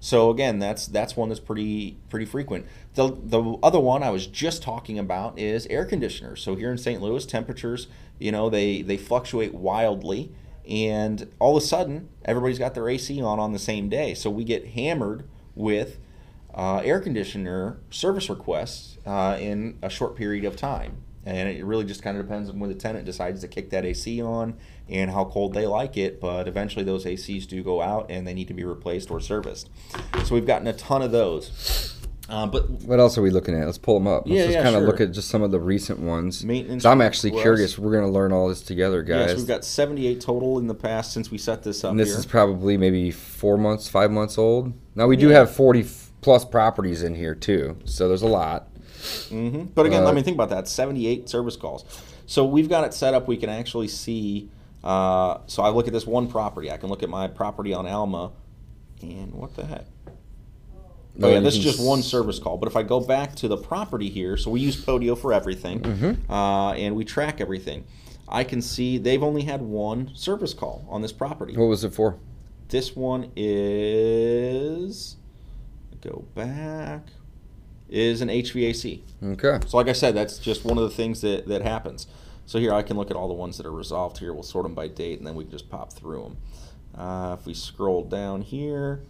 So 0.00 0.30
again, 0.30 0.58
that's 0.58 0.86
that's 0.86 1.16
one 1.16 1.28
that's 1.28 1.40
pretty 1.40 1.98
pretty 2.08 2.26
frequent. 2.26 2.66
The 2.94 3.16
the 3.22 3.58
other 3.62 3.80
one 3.80 4.02
I 4.02 4.10
was 4.10 4.26
just 4.26 4.62
talking 4.62 4.98
about 4.98 5.38
is 5.38 5.66
air 5.66 5.84
conditioners. 5.84 6.42
So 6.42 6.54
here 6.54 6.70
in 6.70 6.78
St. 6.78 7.02
Louis, 7.02 7.26
temperatures, 7.26 7.88
you 8.18 8.30
know, 8.30 8.48
they 8.48 8.82
they 8.82 8.96
fluctuate 8.96 9.54
wildly, 9.54 10.32
and 10.68 11.28
all 11.38 11.56
of 11.56 11.62
a 11.62 11.66
sudden, 11.66 12.08
everybody's 12.24 12.58
got 12.58 12.74
their 12.74 12.88
AC 12.88 13.20
on 13.20 13.40
on 13.40 13.52
the 13.52 13.58
same 13.58 13.88
day. 13.88 14.14
So 14.14 14.30
we 14.30 14.44
get 14.44 14.68
hammered 14.68 15.28
with 15.54 15.98
uh, 16.54 16.80
air 16.84 17.00
conditioner 17.00 17.78
service 17.90 18.30
requests 18.30 18.98
uh, 19.06 19.36
in 19.40 19.78
a 19.82 19.90
short 19.90 20.16
period 20.16 20.44
of 20.44 20.56
time. 20.56 20.98
And 21.26 21.48
it 21.48 21.64
really 21.64 21.84
just 21.84 22.02
kind 22.02 22.16
of 22.16 22.24
depends 22.24 22.48
on 22.48 22.58
when 22.58 22.70
the 22.70 22.76
tenant 22.76 23.04
decides 23.04 23.42
to 23.42 23.48
kick 23.48 23.70
that 23.70 23.84
AC 23.84 24.22
on 24.22 24.56
and 24.88 25.10
how 25.10 25.24
cold 25.26 25.54
they 25.54 25.66
like 25.66 25.96
it. 25.96 26.20
But 26.20 26.48
eventually, 26.48 26.84
those 26.84 27.04
ACs 27.04 27.46
do 27.46 27.62
go 27.62 27.80
out 27.82 28.06
and 28.10 28.26
they 28.26 28.34
need 28.34 28.48
to 28.48 28.54
be 28.54 28.64
replaced 28.64 29.10
or 29.10 29.20
serviced. 29.20 29.68
So 30.24 30.34
we've 30.34 30.46
gotten 30.46 30.66
a 30.66 30.72
ton 30.72 31.02
of 31.02 31.12
those. 31.12 31.94
Uh, 32.30 32.46
but 32.46 32.68
What 32.82 33.00
else 33.00 33.16
are 33.16 33.22
we 33.22 33.30
looking 33.30 33.58
at? 33.58 33.64
Let's 33.64 33.78
pull 33.78 33.94
them 33.98 34.06
up. 34.06 34.24
Let's 34.26 34.36
Yeah, 34.36 34.42
just 34.44 34.52
yeah, 34.56 34.62
kind 34.62 34.76
of 34.76 34.82
look 34.82 35.00
at 35.00 35.12
just 35.12 35.28
some 35.28 35.42
of 35.42 35.50
the 35.50 35.58
recent 35.58 35.98
ones. 35.98 36.44
Maintenance 36.44 36.82
So 36.82 36.90
I'm 36.90 37.00
actually 37.00 37.30
curious. 37.30 37.78
We're 37.78 37.90
going 37.92 38.04
to 38.04 38.10
learn 38.10 38.32
all 38.32 38.48
this 38.50 38.60
together, 38.60 39.02
guys. 39.02 39.28
yes, 39.30 39.36
we've 39.38 39.46
got 39.46 39.64
78 39.64 40.20
total 40.20 40.58
in 40.58 40.66
the 40.66 40.74
past 40.74 41.12
since 41.14 41.30
we 41.30 41.38
set 41.38 41.62
this 41.62 41.84
up 41.84 41.92
and 41.92 41.98
this 41.98 42.10
here. 42.10 42.18
is 42.18 42.26
probably 42.26 42.76
maybe 42.76 43.10
four 43.10 43.56
months, 43.56 43.88
five 43.88 44.10
months 44.10 44.36
old. 44.36 44.74
Now 44.94 45.06
we 45.06 45.16
do 45.16 45.28
Yeah. 45.30 45.36
have 45.38 45.50
40 45.54 45.86
plus 46.20 46.44
properties 46.44 47.02
in 47.02 47.14
here 47.14 47.34
too, 47.34 47.78
so 47.86 48.08
there's 48.08 48.20
a 48.20 48.26
lot. 48.26 48.68
Mm-hmm. 49.30 49.62
But 49.74 49.86
again, 49.86 50.02
Uh, 50.02 50.06
let 50.06 50.14
me 50.14 50.20
think 50.22 50.34
about 50.34 50.50
that. 50.50 50.68
78 50.68 51.30
service 51.30 51.56
calls. 51.56 51.86
So 52.26 52.44
we've 52.44 52.68
got 52.68 52.84
it 52.84 52.92
set 52.92 53.14
up. 53.14 53.26
We 53.26 53.38
can 53.38 53.48
actually 53.48 53.88
see. 53.88 54.50
Uh, 54.84 55.38
so 55.46 55.62
I 55.62 55.70
look 55.70 55.86
at 55.86 55.92
this 55.92 56.06
one 56.06 56.28
property. 56.28 56.70
I 56.70 56.76
can 56.76 56.88
look 56.88 57.02
at 57.02 57.08
my 57.08 57.26
property 57.28 57.74
on 57.74 57.86
Alma, 57.86 58.32
and 59.02 59.32
what 59.34 59.54
the 59.56 59.64
heck? 59.66 59.84
Oh 61.20 61.28
yeah, 61.28 61.40
this 61.40 61.56
is 61.56 61.64
just 61.64 61.80
one 61.84 62.02
service 62.02 62.38
call. 62.38 62.58
But 62.58 62.68
if 62.68 62.76
I 62.76 62.84
go 62.84 63.00
back 63.00 63.34
to 63.36 63.48
the 63.48 63.56
property 63.56 64.08
here, 64.08 64.36
so 64.36 64.50
we 64.52 64.60
use 64.60 64.76
Podio 64.84 65.18
for 65.18 65.32
everything, 65.32 65.80
Mm-hmm. 65.80 66.30
uh, 66.30 66.72
and 66.74 66.94
we 66.94 67.04
track 67.04 67.40
everything. 67.40 67.84
I 68.28 68.44
can 68.44 68.62
see 68.62 68.98
they've 68.98 69.22
only 69.22 69.42
had 69.42 69.60
one 69.62 70.10
service 70.14 70.54
call 70.54 70.84
on 70.88 71.02
this 71.02 71.12
property. 71.12 71.56
What 71.56 71.66
was 71.66 71.82
it 71.82 71.92
for? 71.94 72.16
This 72.68 72.94
one 72.94 73.32
is 73.36 75.16
go 76.02 76.24
back 76.36 77.06
is 77.88 78.20
an 78.20 78.28
HVAC. 78.28 79.00
Okay. 79.24 79.58
So 79.66 79.76
like 79.78 79.88
I 79.88 79.92
said, 79.94 80.14
that's 80.14 80.38
just 80.38 80.64
one 80.64 80.76
of 80.78 80.84
the 80.84 80.90
things 80.94 81.22
that, 81.22 81.48
that 81.48 81.62
happens. 81.62 82.06
So 82.48 82.58
here 82.58 82.72
I 82.72 82.80
can 82.80 82.96
look 82.96 83.10
at 83.10 83.16
all 83.18 83.28
the 83.28 83.34
ones 83.34 83.58
that 83.58 83.66
are 83.66 83.72
resolved 83.72 84.16
here. 84.16 84.32
We'll 84.32 84.42
sort 84.42 84.62
them 84.62 84.72
by 84.72 84.88
date, 84.88 85.18
and 85.18 85.26
then 85.26 85.34
we 85.34 85.44
can 85.44 85.50
just 85.50 85.68
pop 85.68 85.92
through 85.92 86.22
them. 86.22 86.36
Uh, 86.98 87.36
if 87.38 87.44
we 87.44 87.52
scroll 87.52 88.02
down 88.04 88.40
here, 88.40 89.02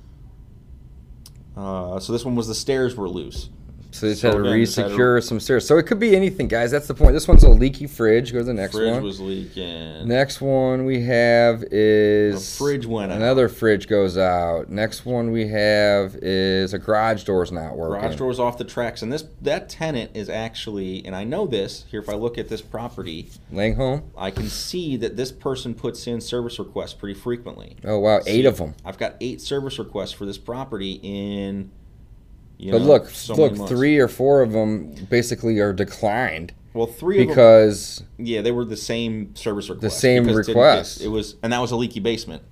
uh, 1.57 2.01
so 2.01 2.13
this 2.13 2.25
one 2.25 2.35
was 2.35 2.49
the 2.49 2.55
stairs 2.57 2.97
were 2.97 3.09
loose. 3.09 3.51
So 3.99 4.07
they 4.07 4.13
just 4.13 4.23
had 4.23 4.33
to 4.33 4.39
again, 4.39 4.53
to- 4.53 4.59
re-secure 4.59 5.21
some 5.21 5.41
stairs. 5.41 5.67
So 5.67 5.77
it 5.77 5.85
could 5.85 5.99
be 5.99 6.15
anything, 6.15 6.47
guys. 6.47 6.71
That's 6.71 6.87
the 6.87 6.95
point. 6.95 7.15
This 7.15 7.27
one's 7.27 7.43
a 7.43 7.49
leaky 7.49 7.87
fridge. 7.89 8.33
Go 8.33 8.39
to 8.39 8.45
the 8.45 8.55
next 8.55 8.77
fridge 8.77 8.93
one. 8.93 9.03
was 9.03 9.21
leaking. 9.21 10.07
Next 10.07 10.41
one 10.41 10.85
we 10.85 11.03
have 11.03 11.65
is 11.73 12.35
The 12.35 12.59
fridge 12.65 12.87
went 12.87 13.11
out. 13.11 13.17
Another 13.17 13.49
fridge 13.49 13.89
goes 13.89 14.17
out. 14.17 14.69
Next 14.69 15.05
one 15.05 15.33
we 15.33 15.49
have 15.49 16.15
is 16.17 16.73
a 16.75 16.79
garage 16.79 17.25
door's 17.25 17.51
not 17.51 17.77
working. 17.77 18.01
Garage 18.01 18.17
doors 18.17 18.39
off 18.39 18.57
the 18.57 18.65
tracks, 18.65 19.03
and 19.03 19.13
this 19.13 19.25
that 19.43 19.69
tenant 19.69 20.13
is 20.15 20.29
actually, 20.29 21.05
and 21.05 21.17
I 21.17 21.25
know 21.25 21.47
this 21.47 21.85
here. 21.91 22.01
If 22.01 22.09
I 22.09 22.15
look 22.15 22.39
at 22.39 22.49
this 22.49 22.63
property, 22.63 23.29
Laying 23.51 23.75
home. 23.75 24.11
I 24.17 24.31
can 24.31 24.49
see 24.49 24.97
that 24.99 25.17
this 25.17 25.33
person 25.33 25.75
puts 25.75 26.07
in 26.07 26.21
service 26.21 26.59
requests 26.59 26.95
pretty 26.95 27.19
frequently. 27.19 27.77
Oh 27.85 27.99
wow, 27.99 28.21
eight 28.27 28.47
of 28.47 28.59
them. 28.59 28.75
I've 28.85 28.99
got 28.99 29.17
eight 29.21 29.41
service 29.41 29.79
requests 29.79 30.13
for 30.13 30.25
this 30.27 30.39
property 30.39 31.01
in. 31.03 31.73
You 32.59 32.73
But 32.73 32.79
know, 32.81 32.87
look, 32.89 33.09
so 33.11 33.35
look, 33.37 33.69
three 33.69 33.99
or 33.99 34.09
four 34.09 34.43
of 34.43 34.51
them 34.53 34.93
basically 35.09 35.61
are 35.61 35.73
declined 35.73 36.53
Well, 36.75 36.87
three 36.89 37.19
of 37.21 37.29
them. 37.29 37.29
because 37.29 38.03
Yeah, 38.19 38.41
they 38.43 38.51
were 38.51 38.65
the 38.65 38.77
same 38.77 39.35
service 39.37 39.69
request. 39.71 39.83
The 39.83 39.91
same 40.01 40.25
because 40.25 40.49
it 40.49 40.53
request. 40.53 40.99
get- 40.99 41.07
It 41.07 41.11
was, 41.11 41.37
and 41.43 41.53
that 41.53 41.61
was 41.61 41.71
a 41.71 41.77
leaky 41.77 42.01
basement. 42.01 42.43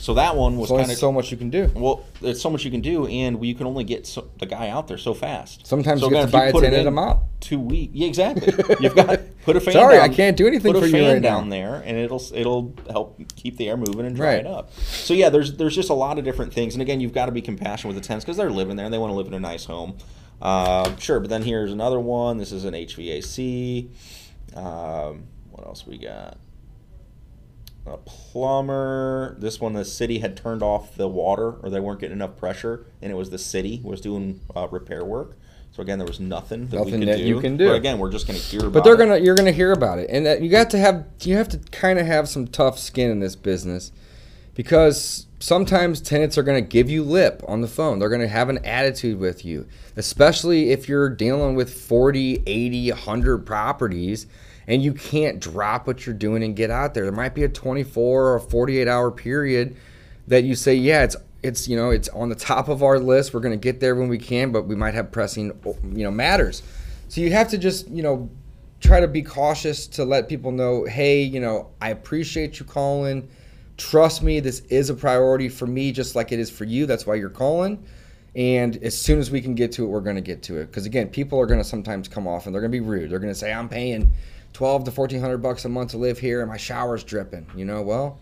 So 0.00 0.14
that 0.14 0.34
one 0.34 0.56
was 0.56 0.70
kind 0.70 0.90
of 0.90 0.96
so 0.96 1.12
much 1.12 1.30
you 1.30 1.36
can 1.36 1.50
do. 1.50 1.70
Well, 1.74 2.06
there's 2.22 2.40
so 2.40 2.48
much 2.48 2.64
you 2.64 2.70
can 2.70 2.80
do, 2.80 3.06
and 3.06 3.44
you 3.44 3.54
can 3.54 3.66
only 3.66 3.84
get 3.84 4.06
so, 4.06 4.30
the 4.38 4.46
guy 4.46 4.70
out 4.70 4.88
there 4.88 4.96
so 4.96 5.12
fast. 5.12 5.66
Sometimes 5.66 6.00
so 6.00 6.06
you 6.06 6.12
again, 6.12 6.22
have 6.22 6.30
to 6.30 6.36
buy 6.38 6.46
a 6.46 6.52
tenant 6.52 6.74
in 6.74 6.84
them 6.86 6.98
out. 6.98 7.24
Two 7.40 7.60
weeks. 7.60 7.92
Yeah, 7.94 8.06
exactly. 8.06 8.54
You've 8.80 8.94
got 8.96 9.20
put 9.44 9.56
a 9.56 9.60
fan. 9.60 9.74
Sorry, 9.74 9.96
down, 9.96 10.10
I 10.10 10.14
can't 10.14 10.38
do 10.38 10.46
anything 10.46 10.72
for 10.72 10.78
you. 10.78 10.80
put 10.84 10.88
a 10.88 10.92
fan 10.92 11.12
right 11.14 11.22
down 11.22 11.50
now. 11.50 11.54
there, 11.54 11.82
and 11.84 11.98
it'll 11.98 12.22
it'll 12.34 12.74
help 12.88 13.20
keep 13.36 13.58
the 13.58 13.68
air 13.68 13.76
moving 13.76 14.06
and 14.06 14.16
dry 14.16 14.28
Right. 14.28 14.40
it 14.40 14.46
up. 14.46 14.72
So 14.78 15.12
yeah, 15.12 15.28
there's 15.28 15.52
there's 15.58 15.74
just 15.76 15.90
a 15.90 15.94
lot 15.94 16.18
of 16.18 16.24
different 16.24 16.54
things, 16.54 16.74
and 16.74 16.80
again, 16.80 17.00
you've 17.00 17.12
got 17.12 17.26
to 17.26 17.32
be 17.32 17.42
compassionate 17.42 17.94
with 17.94 18.02
the 18.02 18.06
tenants 18.06 18.24
because 18.24 18.38
they're 18.38 18.50
living 18.50 18.76
there 18.76 18.86
and 18.86 18.94
they 18.94 18.98
want 18.98 19.10
to 19.10 19.14
live 19.16 19.26
in 19.26 19.34
a 19.34 19.40
nice 19.40 19.66
home. 19.66 19.98
Uh, 20.40 20.96
sure, 20.96 21.20
but 21.20 21.28
then 21.28 21.42
here's 21.42 21.72
another 21.72 22.00
one. 22.00 22.38
This 22.38 22.52
is 22.52 22.64
an 22.64 22.72
HVAC. 22.72 23.90
Um, 24.56 25.24
what 25.50 25.66
else 25.66 25.86
we 25.86 25.98
got? 25.98 26.38
A 27.86 27.96
plumber. 27.96 29.36
This 29.38 29.60
one, 29.60 29.72
the 29.72 29.84
city 29.84 30.18
had 30.18 30.36
turned 30.36 30.62
off 30.62 30.96
the 30.96 31.08
water, 31.08 31.52
or 31.62 31.70
they 31.70 31.80
weren't 31.80 32.00
getting 32.00 32.16
enough 32.16 32.36
pressure, 32.36 32.86
and 33.02 33.10
it 33.10 33.14
was 33.14 33.30
the 33.30 33.38
city 33.38 33.80
was 33.82 34.00
doing 34.00 34.40
uh, 34.54 34.68
repair 34.70 35.04
work. 35.04 35.36
So 35.72 35.82
again, 35.82 35.98
there 35.98 36.06
was 36.06 36.20
nothing 36.20 36.66
that 36.68 36.78
we 36.80 36.84
Nothing 36.86 37.00
could 37.00 37.08
that 37.08 37.18
do. 37.18 37.24
you 37.24 37.40
can 37.40 37.56
do. 37.56 37.68
But 37.68 37.76
again, 37.76 37.98
we're 37.98 38.10
just 38.10 38.26
going 38.26 38.38
to 38.38 38.44
hear 38.44 38.60
about. 38.60 38.72
But 38.72 38.84
they're 38.84 38.96
gonna 38.96 39.18
you're 39.18 39.36
gonna 39.36 39.52
hear 39.52 39.72
about 39.72 39.98
it, 39.98 40.10
and 40.10 40.26
that 40.26 40.42
you 40.42 40.50
got 40.50 40.70
to 40.70 40.78
have 40.78 41.06
you 41.22 41.36
have 41.36 41.48
to 41.50 41.58
kind 41.70 41.98
of 41.98 42.06
have 42.06 42.28
some 42.28 42.48
tough 42.48 42.78
skin 42.78 43.10
in 43.10 43.20
this 43.20 43.36
business, 43.36 43.92
because 44.54 45.26
sometimes 45.38 46.00
tenants 46.00 46.36
are 46.36 46.42
gonna 46.42 46.60
give 46.60 46.90
you 46.90 47.04
lip 47.04 47.42
on 47.46 47.60
the 47.60 47.68
phone. 47.68 47.98
They're 48.00 48.08
gonna 48.10 48.26
have 48.28 48.48
an 48.48 48.58
attitude 48.64 49.18
with 49.20 49.44
you, 49.44 49.66
especially 49.96 50.70
if 50.70 50.88
you're 50.88 51.08
dealing 51.08 51.54
with 51.54 51.72
40, 51.72 52.42
80, 52.46 52.90
100 52.90 53.46
properties, 53.46 54.26
and 54.66 54.82
you 54.82 54.92
can't 54.92 55.40
drop 55.40 55.86
what 55.86 56.06
you're 56.06 56.14
doing 56.14 56.42
and 56.42 56.54
get 56.54 56.70
out 56.70 56.94
there. 56.94 57.04
There 57.04 57.12
might 57.12 57.34
be 57.34 57.44
a 57.44 57.48
24 57.48 58.34
or 58.34 58.40
48 58.40 58.88
hour 58.88 59.10
period 59.10 59.76
that 60.28 60.44
you 60.44 60.54
say, 60.54 60.74
yeah, 60.74 61.04
it's 61.04 61.16
it's 61.42 61.66
you 61.66 61.76
know 61.76 61.90
it's 61.90 62.08
on 62.10 62.28
the 62.28 62.34
top 62.34 62.68
of 62.68 62.82
our 62.82 62.98
list. 62.98 63.32
We're 63.32 63.40
gonna 63.40 63.56
get 63.56 63.80
there 63.80 63.94
when 63.94 64.08
we 64.08 64.18
can, 64.18 64.52
but 64.52 64.66
we 64.66 64.76
might 64.76 64.94
have 64.94 65.10
pressing 65.10 65.58
you 65.92 66.04
know 66.04 66.10
matters. 66.10 66.62
So 67.08 67.20
you 67.20 67.32
have 67.32 67.48
to 67.48 67.58
just 67.58 67.88
you 67.88 68.02
know 68.02 68.30
try 68.80 69.00
to 69.00 69.08
be 69.08 69.22
cautious 69.22 69.86
to 69.86 70.04
let 70.04 70.28
people 70.28 70.50
know, 70.50 70.84
hey, 70.84 71.22
you 71.22 71.38
know, 71.38 71.70
I 71.80 71.90
appreciate 71.90 72.58
you 72.58 72.64
calling. 72.64 73.28
Trust 73.76 74.22
me, 74.22 74.40
this 74.40 74.60
is 74.70 74.90
a 74.90 74.94
priority 74.94 75.48
for 75.48 75.66
me, 75.66 75.92
just 75.92 76.16
like 76.16 76.32
it 76.32 76.38
is 76.38 76.50
for 76.50 76.64
you. 76.64 76.86
That's 76.86 77.06
why 77.06 77.14
you're 77.14 77.30
calling. 77.30 77.84
And 78.36 78.76
as 78.84 78.96
soon 78.96 79.18
as 79.18 79.30
we 79.30 79.40
can 79.40 79.56
get 79.56 79.72
to 79.72 79.84
it, 79.84 79.88
we're 79.88 80.00
going 80.00 80.16
to 80.16 80.22
get 80.22 80.42
to 80.44 80.58
it. 80.58 80.66
Because 80.66 80.86
again, 80.86 81.08
people 81.08 81.40
are 81.40 81.46
going 81.46 81.58
to 81.58 81.64
sometimes 81.64 82.06
come 82.06 82.28
off 82.28 82.46
and 82.46 82.54
they're 82.54 82.62
going 82.62 82.70
to 82.70 82.80
be 82.80 82.84
rude. 82.84 83.10
They're 83.10 83.18
going 83.18 83.32
to 83.32 83.38
say, 83.38 83.52
"I'm 83.52 83.68
paying 83.68 84.12
twelve 84.52 84.84
to 84.84 84.92
fourteen 84.92 85.20
hundred 85.20 85.38
bucks 85.38 85.64
a 85.64 85.68
month 85.68 85.90
to 85.90 85.96
live 85.96 86.18
here, 86.18 86.40
and 86.40 86.48
my 86.48 86.56
shower's 86.56 87.02
dripping." 87.02 87.46
You 87.56 87.64
know, 87.64 87.82
well, 87.82 88.20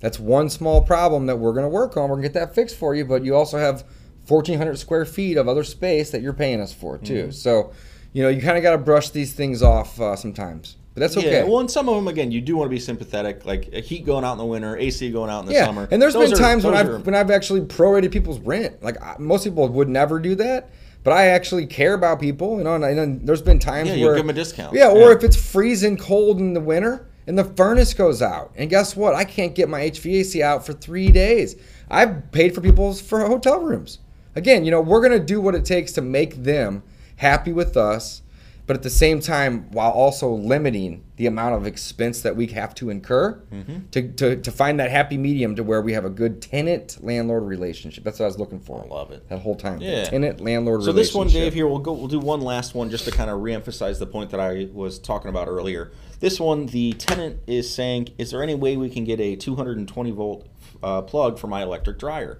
that's 0.00 0.18
one 0.18 0.48
small 0.48 0.80
problem 0.80 1.26
that 1.26 1.36
we're 1.36 1.52
going 1.52 1.64
to 1.64 1.68
work 1.68 1.98
on. 1.98 2.04
We're 2.04 2.16
going 2.16 2.22
to 2.22 2.28
get 2.28 2.40
that 2.40 2.54
fixed 2.54 2.76
for 2.76 2.94
you. 2.94 3.04
But 3.04 3.22
you 3.22 3.36
also 3.36 3.58
have 3.58 3.84
fourteen 4.24 4.56
hundred 4.56 4.78
square 4.78 5.04
feet 5.04 5.36
of 5.36 5.46
other 5.46 5.64
space 5.64 6.10
that 6.10 6.22
you're 6.22 6.32
paying 6.32 6.62
us 6.62 6.72
for 6.72 6.96
too. 6.96 7.30
So, 7.30 7.72
you 8.14 8.22
know, 8.22 8.30
you 8.30 8.40
kind 8.40 8.56
of 8.56 8.62
got 8.62 8.72
to 8.72 8.78
brush 8.78 9.10
these 9.10 9.34
things 9.34 9.62
off 9.62 10.00
uh, 10.00 10.16
sometimes. 10.16 10.76
But 10.94 11.00
that's 11.02 11.16
okay. 11.16 11.30
Yeah, 11.30 11.44
well, 11.44 11.60
and 11.60 11.70
some 11.70 11.88
of 11.88 11.94
them 11.94 12.08
again, 12.08 12.32
you 12.32 12.40
do 12.40 12.56
want 12.56 12.66
to 12.68 12.74
be 12.74 12.80
sympathetic, 12.80 13.44
like 13.46 13.72
heat 13.72 14.04
going 14.04 14.24
out 14.24 14.32
in 14.32 14.38
the 14.38 14.44
winter, 14.44 14.76
AC 14.76 15.10
going 15.12 15.30
out 15.30 15.40
in 15.40 15.46
the 15.46 15.52
yeah, 15.52 15.64
summer. 15.66 15.86
and 15.90 16.02
there's 16.02 16.14
Those 16.14 16.30
been 16.32 16.38
are- 16.40 16.42
times 16.42 16.64
when 16.64 16.74
I've 16.74 16.88
are- 16.88 16.98
when 16.98 17.14
I've 17.14 17.30
actually 17.30 17.60
prorated 17.60 18.10
people's 18.10 18.40
rent. 18.40 18.82
Like 18.82 19.00
I, 19.00 19.14
most 19.18 19.44
people 19.44 19.68
would 19.68 19.88
never 19.88 20.18
do 20.18 20.34
that, 20.36 20.70
but 21.04 21.12
I 21.12 21.26
actually 21.28 21.66
care 21.66 21.94
about 21.94 22.18
people. 22.20 22.58
You 22.58 22.64
know, 22.64 22.74
and, 22.74 22.84
I, 22.84 22.90
and 22.90 23.24
there's 23.26 23.40
been 23.42 23.60
times 23.60 23.88
yeah, 23.90 23.94
you 23.94 24.06
give 24.08 24.16
them 24.16 24.30
a 24.30 24.32
discount. 24.32 24.74
yeah, 24.74 24.88
or 24.88 25.12
if 25.12 25.22
it's 25.22 25.36
freezing 25.36 25.96
cold 25.96 26.38
in 26.40 26.54
the 26.54 26.60
winter 26.60 27.06
and 27.28 27.38
the 27.38 27.44
furnace 27.44 27.94
goes 27.94 28.20
out, 28.20 28.50
and 28.56 28.68
guess 28.68 28.96
what? 28.96 29.14
I 29.14 29.22
can't 29.24 29.54
get 29.54 29.68
my 29.68 29.82
HVAC 29.82 30.40
out 30.42 30.66
for 30.66 30.72
three 30.72 31.12
days. 31.12 31.54
I've 31.88 32.32
paid 32.32 32.52
for 32.52 32.60
people's 32.60 33.00
for 33.00 33.20
hotel 33.20 33.60
rooms. 33.60 34.00
Again, 34.34 34.64
you 34.64 34.72
know, 34.72 34.80
we're 34.80 35.02
gonna 35.02 35.20
do 35.20 35.40
what 35.40 35.54
it 35.54 35.64
takes 35.64 35.92
to 35.92 36.02
make 36.02 36.42
them 36.42 36.82
happy 37.16 37.52
with 37.52 37.76
us. 37.76 38.22
But 38.70 38.76
at 38.76 38.84
the 38.84 38.88
same 38.88 39.18
time, 39.18 39.68
while 39.72 39.90
also 39.90 40.30
limiting 40.30 41.02
the 41.16 41.26
amount 41.26 41.56
of 41.56 41.66
expense 41.66 42.20
that 42.20 42.36
we 42.36 42.46
have 42.46 42.72
to 42.72 42.88
incur 42.88 43.42
to, 43.90 44.12
to, 44.12 44.36
to 44.36 44.52
find 44.52 44.78
that 44.78 44.92
happy 44.92 45.18
medium 45.18 45.56
to 45.56 45.64
where 45.64 45.82
we 45.82 45.92
have 45.92 46.04
a 46.04 46.08
good 46.08 46.40
tenant 46.40 46.96
landlord 47.02 47.42
relationship. 47.42 48.04
That's 48.04 48.20
what 48.20 48.26
I 48.26 48.28
was 48.28 48.38
looking 48.38 48.60
for. 48.60 48.84
I 48.84 48.86
love 48.86 49.10
it. 49.10 49.28
That 49.28 49.40
whole 49.40 49.56
time. 49.56 49.80
Yeah. 49.80 50.04
Tenant 50.04 50.40
landlord 50.40 50.84
So 50.84 50.92
this 50.92 51.12
one, 51.12 51.26
Dave, 51.26 51.52
here 51.52 51.66
we'll 51.66 51.80
go. 51.80 51.92
We'll 51.92 52.06
do 52.06 52.20
one 52.20 52.42
last 52.42 52.76
one 52.76 52.90
just 52.90 53.06
to 53.06 53.10
kind 53.10 53.28
of 53.28 53.40
reemphasize 53.40 53.98
the 53.98 54.06
point 54.06 54.30
that 54.30 54.38
I 54.38 54.68
was 54.72 55.00
talking 55.00 55.30
about 55.30 55.48
earlier. 55.48 55.90
This 56.20 56.38
one, 56.38 56.66
the 56.66 56.92
tenant 56.92 57.40
is 57.48 57.74
saying, 57.74 58.10
"Is 58.18 58.30
there 58.30 58.40
any 58.40 58.54
way 58.54 58.76
we 58.76 58.88
can 58.88 59.02
get 59.02 59.18
a 59.18 59.34
220 59.34 60.12
volt 60.12 60.46
uh, 60.80 61.02
plug 61.02 61.40
for 61.40 61.48
my 61.48 61.64
electric 61.64 61.98
dryer?" 61.98 62.38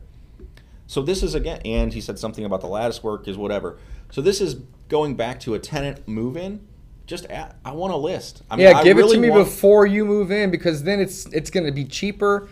So 0.91 1.03
this 1.03 1.22
is 1.22 1.37
again, 1.37 1.61
and 1.64 1.93
he 1.93 2.01
said 2.01 2.18
something 2.18 2.45
about 2.45 2.61
the 2.61 2.66
lattice 2.66 3.01
work 3.01 3.28
is 3.28 3.37
whatever. 3.37 3.78
So 4.11 4.21
this 4.21 4.41
is 4.41 4.57
going 4.89 5.15
back 5.15 5.41
to 5.41 5.55
a 5.55 5.59
tenant 5.59 6.07
move 6.09 6.37
in. 6.37 6.67
Just 7.07 7.27
add, 7.27 7.55
I 7.65 7.73
want 7.73 7.93
a 7.93 7.97
list. 7.97 8.43
I 8.51 8.57
mean, 8.57 8.67
Yeah, 8.67 8.83
give 8.85 8.99
it 8.99 9.09
to 9.09 9.19
me 9.19 9.31
want- 9.31 9.45
before 9.45 9.87
you 9.87 10.05
move 10.05 10.31
in 10.31 10.51
because 10.51 10.85
then 10.85 11.01
it's 11.01 11.27
it's 11.27 11.51
going 11.51 11.67
to 11.67 11.73
be 11.73 11.85
cheaper, 11.85 12.49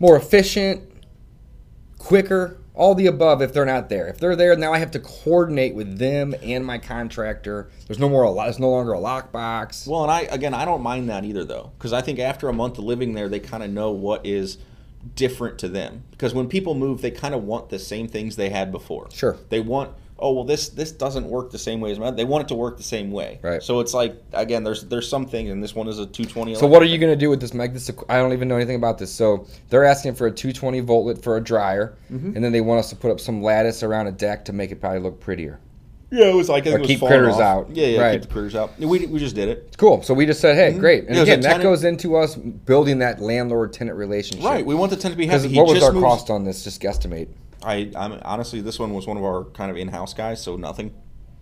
more 0.00 0.16
efficient, 0.16 0.82
quicker, 1.98 2.58
all 2.74 2.94
the 2.94 3.06
above 3.06 3.42
if 3.42 3.52
they're 3.52 3.64
not 3.64 3.88
there. 3.88 4.06
If 4.08 4.18
they're 4.18 4.36
there, 4.36 4.56
now 4.56 4.72
I 4.72 4.78
have 4.78 4.92
to 4.92 5.00
coordinate 5.00 5.74
with 5.74 5.98
them 5.98 6.34
and 6.42 6.64
my 6.64 6.78
contractor. 6.78 7.68
There's 7.86 7.98
no 7.98 8.08
more 8.08 8.24
a 8.24 8.34
there's 8.34 8.58
no 8.58 8.70
longer 8.70 8.94
a 8.94 8.98
lockbox. 8.98 9.86
Well, 9.86 10.02
and 10.04 10.10
I 10.10 10.20
again, 10.22 10.54
I 10.54 10.64
don't 10.64 10.82
mind 10.82 11.08
that 11.10 11.24
either, 11.24 11.44
though, 11.44 11.72
because 11.76 11.92
I 11.92 12.00
think 12.00 12.18
after 12.18 12.48
a 12.48 12.52
month 12.52 12.78
of 12.78 12.84
living 12.84 13.14
there, 13.14 13.28
they 13.28 13.40
kind 13.40 13.62
of 13.62 13.70
know 13.70 13.90
what 13.90 14.24
is 14.24 14.58
different 15.14 15.58
to 15.58 15.68
them. 15.68 16.04
Because 16.10 16.34
when 16.34 16.48
people 16.48 16.74
move, 16.74 17.00
they 17.02 17.10
kind 17.10 17.34
of 17.34 17.44
want 17.44 17.68
the 17.68 17.78
same 17.78 18.08
things 18.08 18.36
they 18.36 18.50
had 18.50 18.70
before. 18.70 19.08
Sure. 19.12 19.36
They 19.48 19.60
want, 19.60 19.92
oh 20.20 20.32
well, 20.32 20.44
this 20.44 20.68
this 20.70 20.90
doesn't 20.92 21.28
work 21.28 21.50
the 21.50 21.58
same 21.58 21.80
way 21.80 21.90
as 21.92 21.98
mine. 21.98 22.16
They 22.16 22.24
want 22.24 22.44
it 22.44 22.48
to 22.48 22.54
work 22.54 22.76
the 22.76 22.82
same 22.82 23.10
way. 23.10 23.38
Right. 23.42 23.62
So 23.62 23.80
it's 23.80 23.94
like 23.94 24.16
again, 24.32 24.64
there's 24.64 24.84
there's 24.84 25.08
some 25.08 25.26
things, 25.26 25.50
and 25.50 25.62
this 25.62 25.74
one 25.74 25.88
is 25.88 25.98
a 25.98 26.06
220. 26.06 26.54
So 26.56 26.66
what 26.66 26.82
are 26.82 26.86
you 26.86 26.98
going 26.98 27.12
to 27.12 27.16
do 27.16 27.30
with 27.30 27.40
this, 27.40 27.54
Mike? 27.54 27.72
This 27.72 27.90
I 28.08 28.16
don't 28.18 28.32
even 28.32 28.48
know 28.48 28.56
anything 28.56 28.76
about 28.76 28.98
this. 28.98 29.12
So 29.12 29.46
they're 29.70 29.84
asking 29.84 30.14
for 30.14 30.26
a 30.26 30.30
220 30.30 30.82
voltlet 30.82 31.22
for 31.22 31.36
a 31.36 31.40
dryer, 31.40 31.96
Mm-hmm. 32.12 32.34
and 32.36 32.44
then 32.44 32.52
they 32.52 32.60
want 32.60 32.80
us 32.80 32.90
to 32.90 32.96
put 32.96 33.10
up 33.10 33.20
some 33.20 33.42
lattice 33.42 33.82
around 33.82 34.06
a 34.06 34.12
deck 34.12 34.44
to 34.46 34.52
make 34.52 34.70
it 34.72 34.80
probably 34.80 35.00
look 35.00 35.20
prettier. 35.20 35.60
Yeah, 36.10 36.24
it 36.30 36.34
was 36.34 36.48
like 36.48 36.66
I 36.66 36.70
think 36.70 36.84
Or 36.84 36.86
keep 36.86 37.00
critters 37.00 37.34
off. 37.34 37.40
out. 37.68 37.70
Yeah, 37.76 37.86
yeah, 37.88 38.00
Right. 38.00 38.12
keep 38.20 38.22
the 38.28 38.32
critters 38.32 38.54
out. 38.56 38.78
We 38.80 39.04
we 39.04 39.18
just 39.18 39.34
did 39.34 39.48
it. 39.50 39.64
It's 39.68 39.76
cool. 39.76 40.02
So 40.02 40.14
we 40.14 40.24
just 40.24 40.40
said, 40.40 40.54
hey, 40.56 40.78
great. 40.78 41.00
And 41.00 41.08
Mm-hmm. 41.08 41.14
Yeah, 41.16 41.20
was 41.20 41.28
again, 41.28 41.40
that 41.42 41.62
goes 41.62 41.84
into 41.84 42.16
us 42.16 42.34
building 42.34 43.00
that 43.00 43.20
landlord-tenant 43.20 43.94
relationship. 43.94 44.42
Right. 44.42 44.64
We 44.64 44.74
want 44.74 44.88
the 44.90 44.96
tenant 44.96 45.14
to 45.14 45.18
be 45.18 45.26
happy. 45.26 45.42
what 45.48 45.50
he 45.50 45.60
was 45.60 45.72
just 45.74 45.84
our 45.84 45.92
moves- 45.92 46.02
cost 46.04 46.30
on 46.30 46.44
this? 46.44 46.64
Just 46.64 46.80
guesstimate. 46.80 47.28
I 47.62 47.90
I'm 47.96 48.18
honestly, 48.22 48.60
this 48.60 48.78
one 48.78 48.92
was 48.94 49.06
one 49.06 49.16
of 49.16 49.24
our 49.24 49.44
kind 49.44 49.70
of 49.70 49.76
in-house 49.76 50.14
guys, 50.14 50.42
so 50.42 50.56
nothing. 50.56 50.94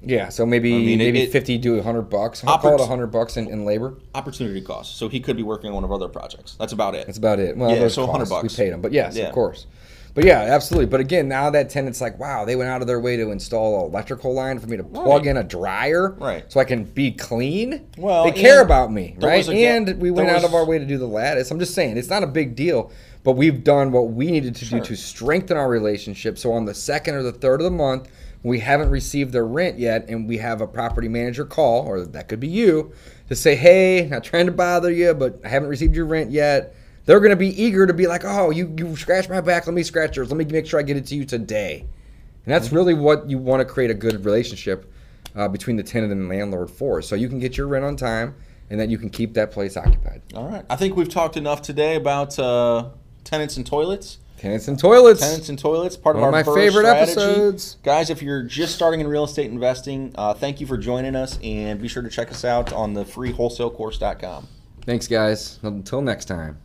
Yeah, 0.02 0.28
so 0.28 0.44
maybe 0.46 0.74
I 0.74 0.78
mean, 0.78 0.98
maybe 0.98 1.22
it- 1.22 1.32
fifty 1.32 1.58
to 1.58 1.82
hundred 1.82 2.02
bucks. 2.02 2.44
I'll 2.46 2.58
call 2.58 2.80
it 2.80 2.86
hundred 2.86 3.08
bucks 3.08 3.36
in, 3.36 3.48
in 3.48 3.64
labor. 3.64 3.94
Opportunity 4.14 4.60
cost. 4.60 4.96
So 4.98 5.08
he 5.08 5.20
could 5.20 5.36
be 5.36 5.42
working 5.42 5.68
on 5.68 5.74
one 5.74 5.84
of 5.84 5.90
our 5.90 5.96
other 5.96 6.08
projects. 6.08 6.54
That's 6.58 6.72
about 6.72 6.94
it. 6.94 7.06
That's 7.06 7.18
about 7.18 7.38
it. 7.38 7.56
Well, 7.56 7.74
Yeah, 7.74 7.88
so 7.88 8.02
100 8.06 8.28
bucks. 8.28 8.42
We 8.58 8.64
paid 8.64 8.72
him, 8.72 8.80
but 8.82 8.92
yes, 8.92 9.16
Yeah. 9.16 9.24
of 9.28 9.34
course. 9.34 9.66
But 10.14 10.24
yeah, 10.24 10.40
absolutely. 10.40 10.86
But 10.86 11.00
again, 11.00 11.28
now 11.28 11.50
that 11.50 11.68
tenant's 11.68 12.00
like, 12.00 12.18
wow, 12.18 12.46
they 12.46 12.56
went 12.56 12.70
out 12.70 12.80
of 12.80 12.86
their 12.86 13.00
way 13.00 13.18
to 13.18 13.30
install 13.32 13.80
an 13.84 13.90
electrical 13.90 14.32
line 14.32 14.58
for 14.58 14.66
me 14.66 14.78
to 14.78 14.82
plug 14.84 15.06
Right. 15.22 15.26
in 15.26 15.36
a 15.36 15.44
dryer, 15.44 16.14
Right. 16.18 16.44
So 16.50 16.58
I 16.58 16.64
can 16.64 16.84
be 16.84 17.10
clean. 17.12 17.86
Well, 17.98 18.24
they 18.24 18.32
care 18.32 18.62
about 18.62 18.90
me, 18.90 19.14
right? 19.20 19.46
a 19.46 19.52
and 19.52 19.98
we 20.00 20.10
went 20.10 20.28
there 20.28 20.36
out 20.38 20.44
of 20.44 20.54
our 20.54 20.64
way 20.64 20.78
to 20.78 20.86
do 20.86 20.96
the 20.96 21.06
lattice. 21.06 21.50
I'm 21.50 21.58
just 21.58 21.74
saying, 21.74 21.98
it's 21.98 22.08
not 22.08 22.22
a 22.22 22.26
big 22.26 22.56
deal, 22.56 22.90
but 23.26 23.32
we've 23.32 23.64
done 23.64 23.90
what 23.90 24.12
we 24.12 24.30
needed 24.30 24.54
to 24.54 24.64
Sure. 24.64 24.78
do 24.78 24.84
to 24.86 24.96
strengthen 24.96 25.56
our 25.56 25.68
relationship. 25.68 26.38
So 26.38 26.52
on 26.52 26.64
the 26.64 26.74
second 26.74 27.16
or 27.16 27.24
the 27.24 27.32
third 27.32 27.60
of 27.60 27.64
the 27.64 27.72
month, 27.72 28.08
we 28.44 28.60
haven't 28.60 28.88
received 28.88 29.32
their 29.32 29.44
rent 29.44 29.80
yet, 29.80 30.08
and 30.08 30.28
we 30.28 30.36
have 30.36 30.60
a 30.60 30.66
property 30.68 31.08
manager 31.08 31.44
call, 31.44 31.84
or 31.88 32.02
that 32.02 32.28
could 32.28 32.38
be 32.38 32.46
you, 32.46 32.92
to 33.28 33.34
say, 33.34 33.56
hey, 33.56 34.06
not 34.08 34.22
trying 34.22 34.46
to 34.46 34.52
bother 34.52 34.92
you, 34.92 35.12
but 35.12 35.40
I 35.44 35.48
haven't 35.48 35.68
received 35.70 35.96
your 35.96 36.06
rent 36.06 36.30
yet. 36.30 36.76
They're 37.04 37.18
going 37.18 37.30
to 37.30 37.36
be 37.36 37.48
eager 37.60 37.84
to 37.84 37.92
be 37.92 38.06
like, 38.06 38.24
oh, 38.24 38.50
you, 38.50 38.72
you 38.78 38.94
scratch 38.94 39.28
my 39.28 39.40
back, 39.40 39.66
let 39.66 39.74
me 39.74 39.82
scratch 39.82 40.14
yours, 40.14 40.30
let 40.30 40.36
me 40.36 40.44
make 40.44 40.64
sure 40.64 40.78
I 40.78 40.84
get 40.84 40.96
it 40.96 41.06
to 41.06 41.16
you 41.16 41.24
today. 41.24 41.84
And 42.44 42.54
that's 42.54 42.70
really 42.70 42.94
what 42.94 43.28
you 43.28 43.38
want 43.38 43.58
to 43.58 43.64
create 43.64 43.90
a 43.90 43.94
good 43.94 44.24
relationship 44.24 44.92
uh, 45.34 45.48
between 45.48 45.74
the 45.74 45.82
tenant 45.82 46.12
and 46.12 46.30
the 46.30 46.36
landlord 46.36 46.70
for. 46.70 47.02
So 47.02 47.16
you 47.16 47.28
can 47.28 47.40
get 47.40 47.56
your 47.56 47.66
rent 47.66 47.84
on 47.84 47.96
time, 47.96 48.36
and 48.70 48.78
then 48.78 48.88
you 48.88 48.98
can 48.98 49.10
keep 49.10 49.34
that 49.34 49.50
place 49.50 49.76
occupied. 49.76 50.22
All 50.32 50.48
right. 50.48 50.64
I 50.70 50.76
think 50.76 50.94
we've 50.94 51.08
talked 51.08 51.36
enough 51.36 51.60
today 51.60 51.96
about 51.96 52.38
uh, 52.38 52.90
tenants 53.26 53.56
and 53.58 53.66
toilets. 53.66 54.18
Tenants 54.38 54.68
and 54.68 54.78
toilets. 54.78 55.20
Tenants 55.20 55.48
and 55.48 55.58
toilets, 55.58 55.96
part 55.96 56.16
One 56.16 56.24
of 56.24 56.28
of 56.28 56.34
our 56.34 56.42
my 56.42 56.42
BRRRR 56.42 56.54
favorite 56.54 56.82
strategy. 56.84 57.12
episodes. 57.12 57.76
Guys, 57.82 58.10
if 58.10 58.22
you're 58.22 58.42
just 58.42 58.74
starting 58.74 59.00
in 59.00 59.08
real 59.08 59.24
estate 59.24 59.50
investing, 59.50 60.12
uh, 60.16 60.34
thank 60.34 60.60
you 60.60 60.66
for 60.66 60.76
joining 60.76 61.16
us, 61.16 61.38
and 61.42 61.80
be 61.80 61.88
sure 61.88 62.02
to 62.02 62.10
check 62.10 62.30
us 62.30 62.44
out 62.44 62.72
on 62.72 62.92
the 62.94 63.04
free 63.04 63.32
wholesalecourse.com. 63.32 64.46
Thanks, 64.84 65.08
guys. 65.08 65.58
Until 65.62 66.00
next 66.02 66.26
time. 66.26 66.58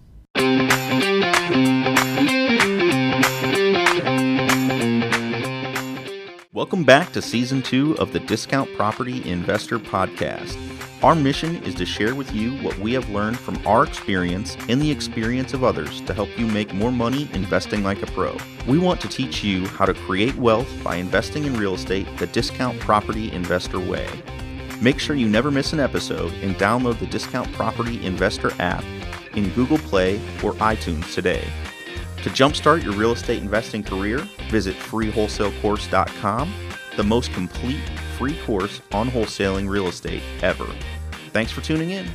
Welcome 6.54 6.84
back 6.84 7.12
to 7.14 7.22
season 7.22 7.62
two 7.62 7.98
of 7.98 8.14
the 8.14 8.20
Discount 8.20 8.74
Property 8.76 9.28
Investor 9.30 9.80
Podcast. 9.80 10.56
Our 11.04 11.16
mission 11.16 11.56
is 11.64 11.74
to 11.76 11.86
share 11.86 12.14
with 12.14 12.32
you 12.32 12.62
what 12.62 12.78
we 12.78 12.94
have 12.94 13.10
learned 13.10 13.40
from 13.40 13.60
our 13.66 13.84
experience 13.84 14.56
and 14.70 14.80
the 14.80 14.92
experience 14.92 15.52
of 15.52 15.64
others 15.64 16.00
to 16.02 16.14
help 16.14 16.30
you 16.38 16.46
make 16.46 16.76
more 16.76 16.92
money 16.92 17.28
investing 17.34 17.82
like 17.82 18.04
a 18.04 18.06
pro. 18.06 18.38
We 18.68 18.78
want 18.78 19.02
to 19.02 19.08
teach 19.08 19.44
you 19.44 19.66
how 19.66 19.86
to 19.86 19.96
create 19.96 20.36
wealth 20.36 20.70
by 20.84 20.98
investing 20.98 21.46
in 21.46 21.58
real 21.58 21.74
estate 21.74 22.06
the 22.20 22.28
Discount 22.28 22.80
Property 22.80 23.32
Investor 23.32 23.80
way. 23.80 24.08
Make 24.80 25.00
sure 25.00 25.16
you 25.16 25.28
never 25.28 25.50
miss 25.50 25.74
an 25.74 25.80
episode 25.80 26.34
and 26.44 26.56
download 26.58 27.00
the 27.00 27.08
Discount 27.08 27.52
Property 27.54 28.06
Investor 28.06 28.52
app 28.62 28.84
in 29.34 29.50
Google 29.56 29.80
Play 29.80 30.18
or 30.44 30.54
iTunes 30.54 31.12
today. 31.16 31.44
To 32.18 32.30
jumpstart 32.30 32.84
your 32.84 32.94
real 32.94 33.14
estate 33.14 33.42
investing 33.42 33.82
career, 33.82 34.20
visit 34.52 34.76
freewholesalecourse.com, 34.76 36.54
the 36.96 37.04
most 37.04 37.34
complete 37.34 37.82
free 38.22 38.38
course 38.42 38.82
on 38.92 39.10
wholesaling 39.10 39.68
real 39.68 39.88
estate 39.88 40.22
ever. 40.44 40.68
Thanks 41.32 41.52
for 41.52 41.62
tuning 41.62 41.90
in. 41.90 42.08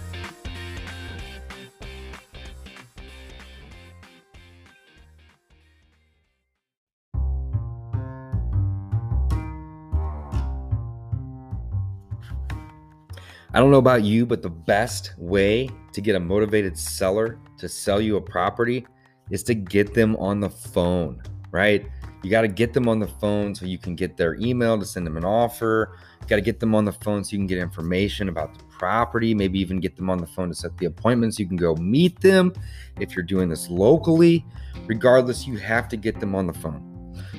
I 13.53 13.59
don't 13.59 13.73
know 13.73 13.79
about 13.79 14.05
you, 14.05 14.27
but 14.27 14.43
the 14.43 14.49
best 14.49 15.13
way 15.19 15.69
to 15.93 16.01
get 16.01 16.15
a 16.15 16.21
motivated 16.21 16.79
seller 16.79 17.41
to 17.59 17.69
sell 17.69 18.01
you 18.01 18.15
a 18.15 18.21
property 18.21 18.87
is 19.33 19.43
to 19.43 19.55
get 19.55 19.93
them 19.93 20.15
on 20.19 20.39
the 20.39 20.51
phone, 20.51 21.21
right? 21.51 21.85
You 22.23 22.31
got 22.31 22.43
to 22.43 22.49
get 22.49 22.73
them 22.73 22.89
on 22.89 22.99
the 22.99 23.07
phone 23.07 23.55
so 23.55 23.67
you 23.67 23.79
can 23.79 23.95
get 23.95 24.17
their 24.17 24.35
email 24.37 24.79
to 24.79 24.85
send 24.85 25.07
them 25.07 25.17
an 25.17 25.25
offer. 25.25 25.97
You 26.23 26.27
got 26.27 26.37
to 26.37 26.43
get 26.43 26.61
them 26.61 26.75
on 26.75 26.85
the 26.85 26.93
phone 26.93 27.23
so 27.23 27.33
you 27.33 27.39
can 27.39 27.47
get 27.47 27.59
information 27.59 28.29
about 28.29 28.57
the 28.59 28.65
property, 28.65 29.35
maybe 29.35 29.61
even 29.61 29.81
get 29.81 29.97
them 29.97 30.11
on 30.11 30.19
the 30.19 30.27
phone 30.27 30.49
to 30.49 30.55
set 30.55 30.77
the 30.79 30.87
appointments. 30.87 31.39
You 31.39 31.47
can 31.47 31.57
go 31.57 31.75
meet 31.77 32.21
them 32.21 32.53
if 32.99 33.15
you're 33.15 33.25
doing 33.25 33.49
this 33.49 33.71
locally. 33.71 34.45
Regardless, 34.87 35.47
you 35.47 35.57
have 35.59 35.89
to 35.89 35.97
get 35.97 36.19
them 36.21 36.35
on 36.35 36.47
the 36.47 36.53
phone. 36.55 36.93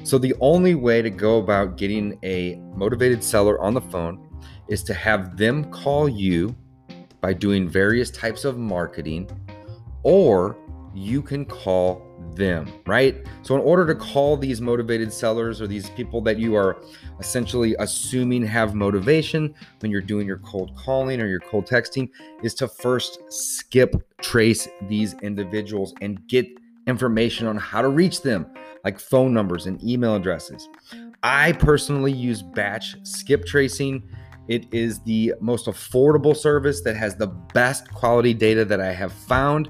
So, 0.03 0.17
the 0.17 0.35
only 0.39 0.73
way 0.73 1.01
to 1.01 1.09
go 1.09 1.39
about 1.39 1.77
getting 1.77 2.17
a 2.23 2.55
motivated 2.75 3.23
seller 3.23 3.59
on 3.61 3.73
the 3.73 3.81
phone 3.81 4.27
is 4.67 4.83
to 4.83 4.93
have 4.93 5.37
them 5.37 5.69
call 5.71 6.07
you 6.07 6.55
by 7.21 7.33
doing 7.33 7.67
various 7.67 8.09
types 8.09 8.45
of 8.45 8.57
marketing, 8.57 9.29
or 10.03 10.55
you 10.97 11.21
can 11.21 11.45
call 11.45 12.01
them, 12.33 12.67
right? 12.87 13.23
So, 13.43 13.53
in 13.53 13.61
order 13.61 13.85
to 13.85 13.93
call 13.93 14.35
these 14.35 14.61
motivated 14.61 15.13
sellers 15.13 15.61
or 15.61 15.67
these 15.67 15.91
people 15.91 16.21
that 16.21 16.39
you 16.39 16.55
are 16.55 16.81
essentially 17.19 17.75
assuming 17.77 18.43
have 18.47 18.73
motivation 18.73 19.53
when 19.79 19.91
you're 19.91 20.01
doing 20.01 20.25
your 20.25 20.39
cold 20.39 20.75
calling 20.75 21.21
or 21.21 21.27
your 21.27 21.39
cold 21.39 21.67
texting, 21.67 22.09
is 22.41 22.55
to 22.55 22.67
first 22.67 23.19
skip 23.29 23.95
trace 24.21 24.67
these 24.87 25.13
individuals 25.21 25.93
and 26.01 26.27
get 26.27 26.47
information 26.87 27.45
on 27.45 27.57
how 27.57 27.83
to 27.83 27.89
reach 27.89 28.23
them, 28.23 28.47
like 28.83 28.99
phone 28.99 29.33
numbers 29.33 29.67
and 29.67 29.83
email 29.83 30.15
addresses. 30.15 30.67
I 31.21 31.51
personally 31.51 32.11
use 32.11 32.41
batch 32.41 32.95
skip 33.03 33.45
tracing. 33.45 34.01
It 34.47 34.65
is 34.73 34.99
the 35.01 35.35
most 35.41 35.67
affordable 35.67 36.35
service 36.35 36.81
that 36.81 36.95
has 36.95 37.15
the 37.15 37.27
best 37.27 37.93
quality 37.93 38.33
data 38.33 38.65
that 38.65 38.81
I 38.81 38.93
have 38.93 39.13
found 39.13 39.69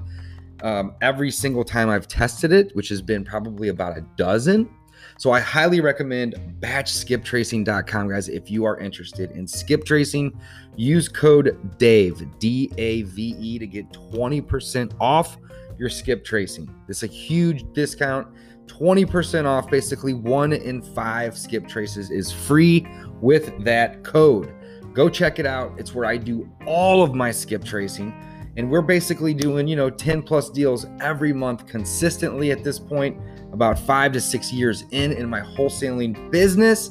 um, 0.62 0.94
every 1.00 1.30
single 1.30 1.64
time 1.64 1.88
I've 1.88 2.08
tested 2.08 2.52
it, 2.52 2.74
which 2.74 2.88
has 2.88 3.02
been 3.02 3.24
probably 3.24 3.68
about 3.68 3.96
a 3.96 4.02
dozen. 4.16 4.68
So 5.16 5.32
I 5.32 5.40
highly 5.40 5.80
recommend 5.80 6.34
batchskiptracing.com, 6.60 8.08
guys. 8.08 8.28
If 8.28 8.50
you 8.50 8.64
are 8.64 8.78
interested 8.78 9.32
in 9.32 9.46
skip 9.46 9.84
tracing, 9.84 10.38
use 10.76 11.08
code 11.08 11.76
DAVE, 11.78 12.38
D 12.38 12.70
A 12.78 13.02
V 13.02 13.34
E, 13.38 13.58
to 13.58 13.66
get 13.66 13.90
20% 13.90 14.94
off 15.00 15.36
your 15.78 15.88
skip 15.88 16.24
tracing. 16.24 16.72
Is 16.88 17.02
a 17.02 17.06
huge 17.06 17.64
discount. 17.72 18.28
20% 18.66 19.46
off. 19.46 19.70
Basically, 19.70 20.14
one 20.14 20.52
in 20.52 20.82
five 20.82 21.36
skip 21.36 21.66
traces 21.66 22.10
is 22.10 22.30
free 22.30 22.86
with 23.20 23.64
that 23.64 24.04
code. 24.04 24.54
Go 24.92 25.08
check 25.08 25.38
it 25.38 25.46
out. 25.46 25.72
It's 25.78 25.94
where 25.94 26.04
I 26.04 26.16
do 26.16 26.48
all 26.66 27.02
of 27.02 27.14
my 27.14 27.30
skip 27.30 27.64
tracing. 27.64 28.12
And 28.58 28.68
we're 28.68 28.82
basically 28.82 29.34
doing, 29.34 29.68
you 29.68 29.76
know, 29.76 29.88
10 29.88 30.22
plus 30.22 30.50
deals 30.50 30.84
every 31.00 31.32
month 31.32 31.66
consistently 31.68 32.50
at 32.50 32.64
this 32.64 32.80
point, 32.80 33.16
about 33.52 33.78
five 33.78 34.10
to 34.12 34.20
six 34.20 34.52
years 34.52 34.82
in 34.90 35.12
in 35.12 35.30
my 35.30 35.40
wholesaling 35.40 36.30
business. 36.32 36.90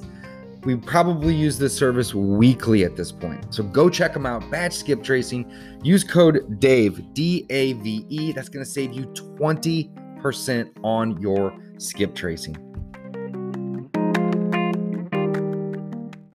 We 0.63 0.77
probably 0.77 1.35
use 1.35 1.59
this 1.59 1.75
service 1.75 2.15
weekly 2.15 2.85
at 2.85 2.95
this 2.95 3.11
point. 3.11 3.53
So 3.53 3.63
go 3.63 3.89
check 3.89 4.13
them 4.13 4.25
out. 4.25 4.49
Batch 4.49 4.75
Skip 4.75 5.03
Tracing. 5.03 5.51
Use 5.83 6.05
code 6.05 6.57
DAVE, 6.59 7.13
D 7.13 7.45
A 7.49 7.73
V 7.73 8.05
E. 8.07 8.31
That's 8.31 8.49
going 8.49 8.63
to 8.65 8.71
save 8.71 8.93
you 8.93 9.03
20% 9.07 10.71
on 10.83 11.21
your 11.21 11.53
skip 11.77 12.15
tracing. 12.15 12.66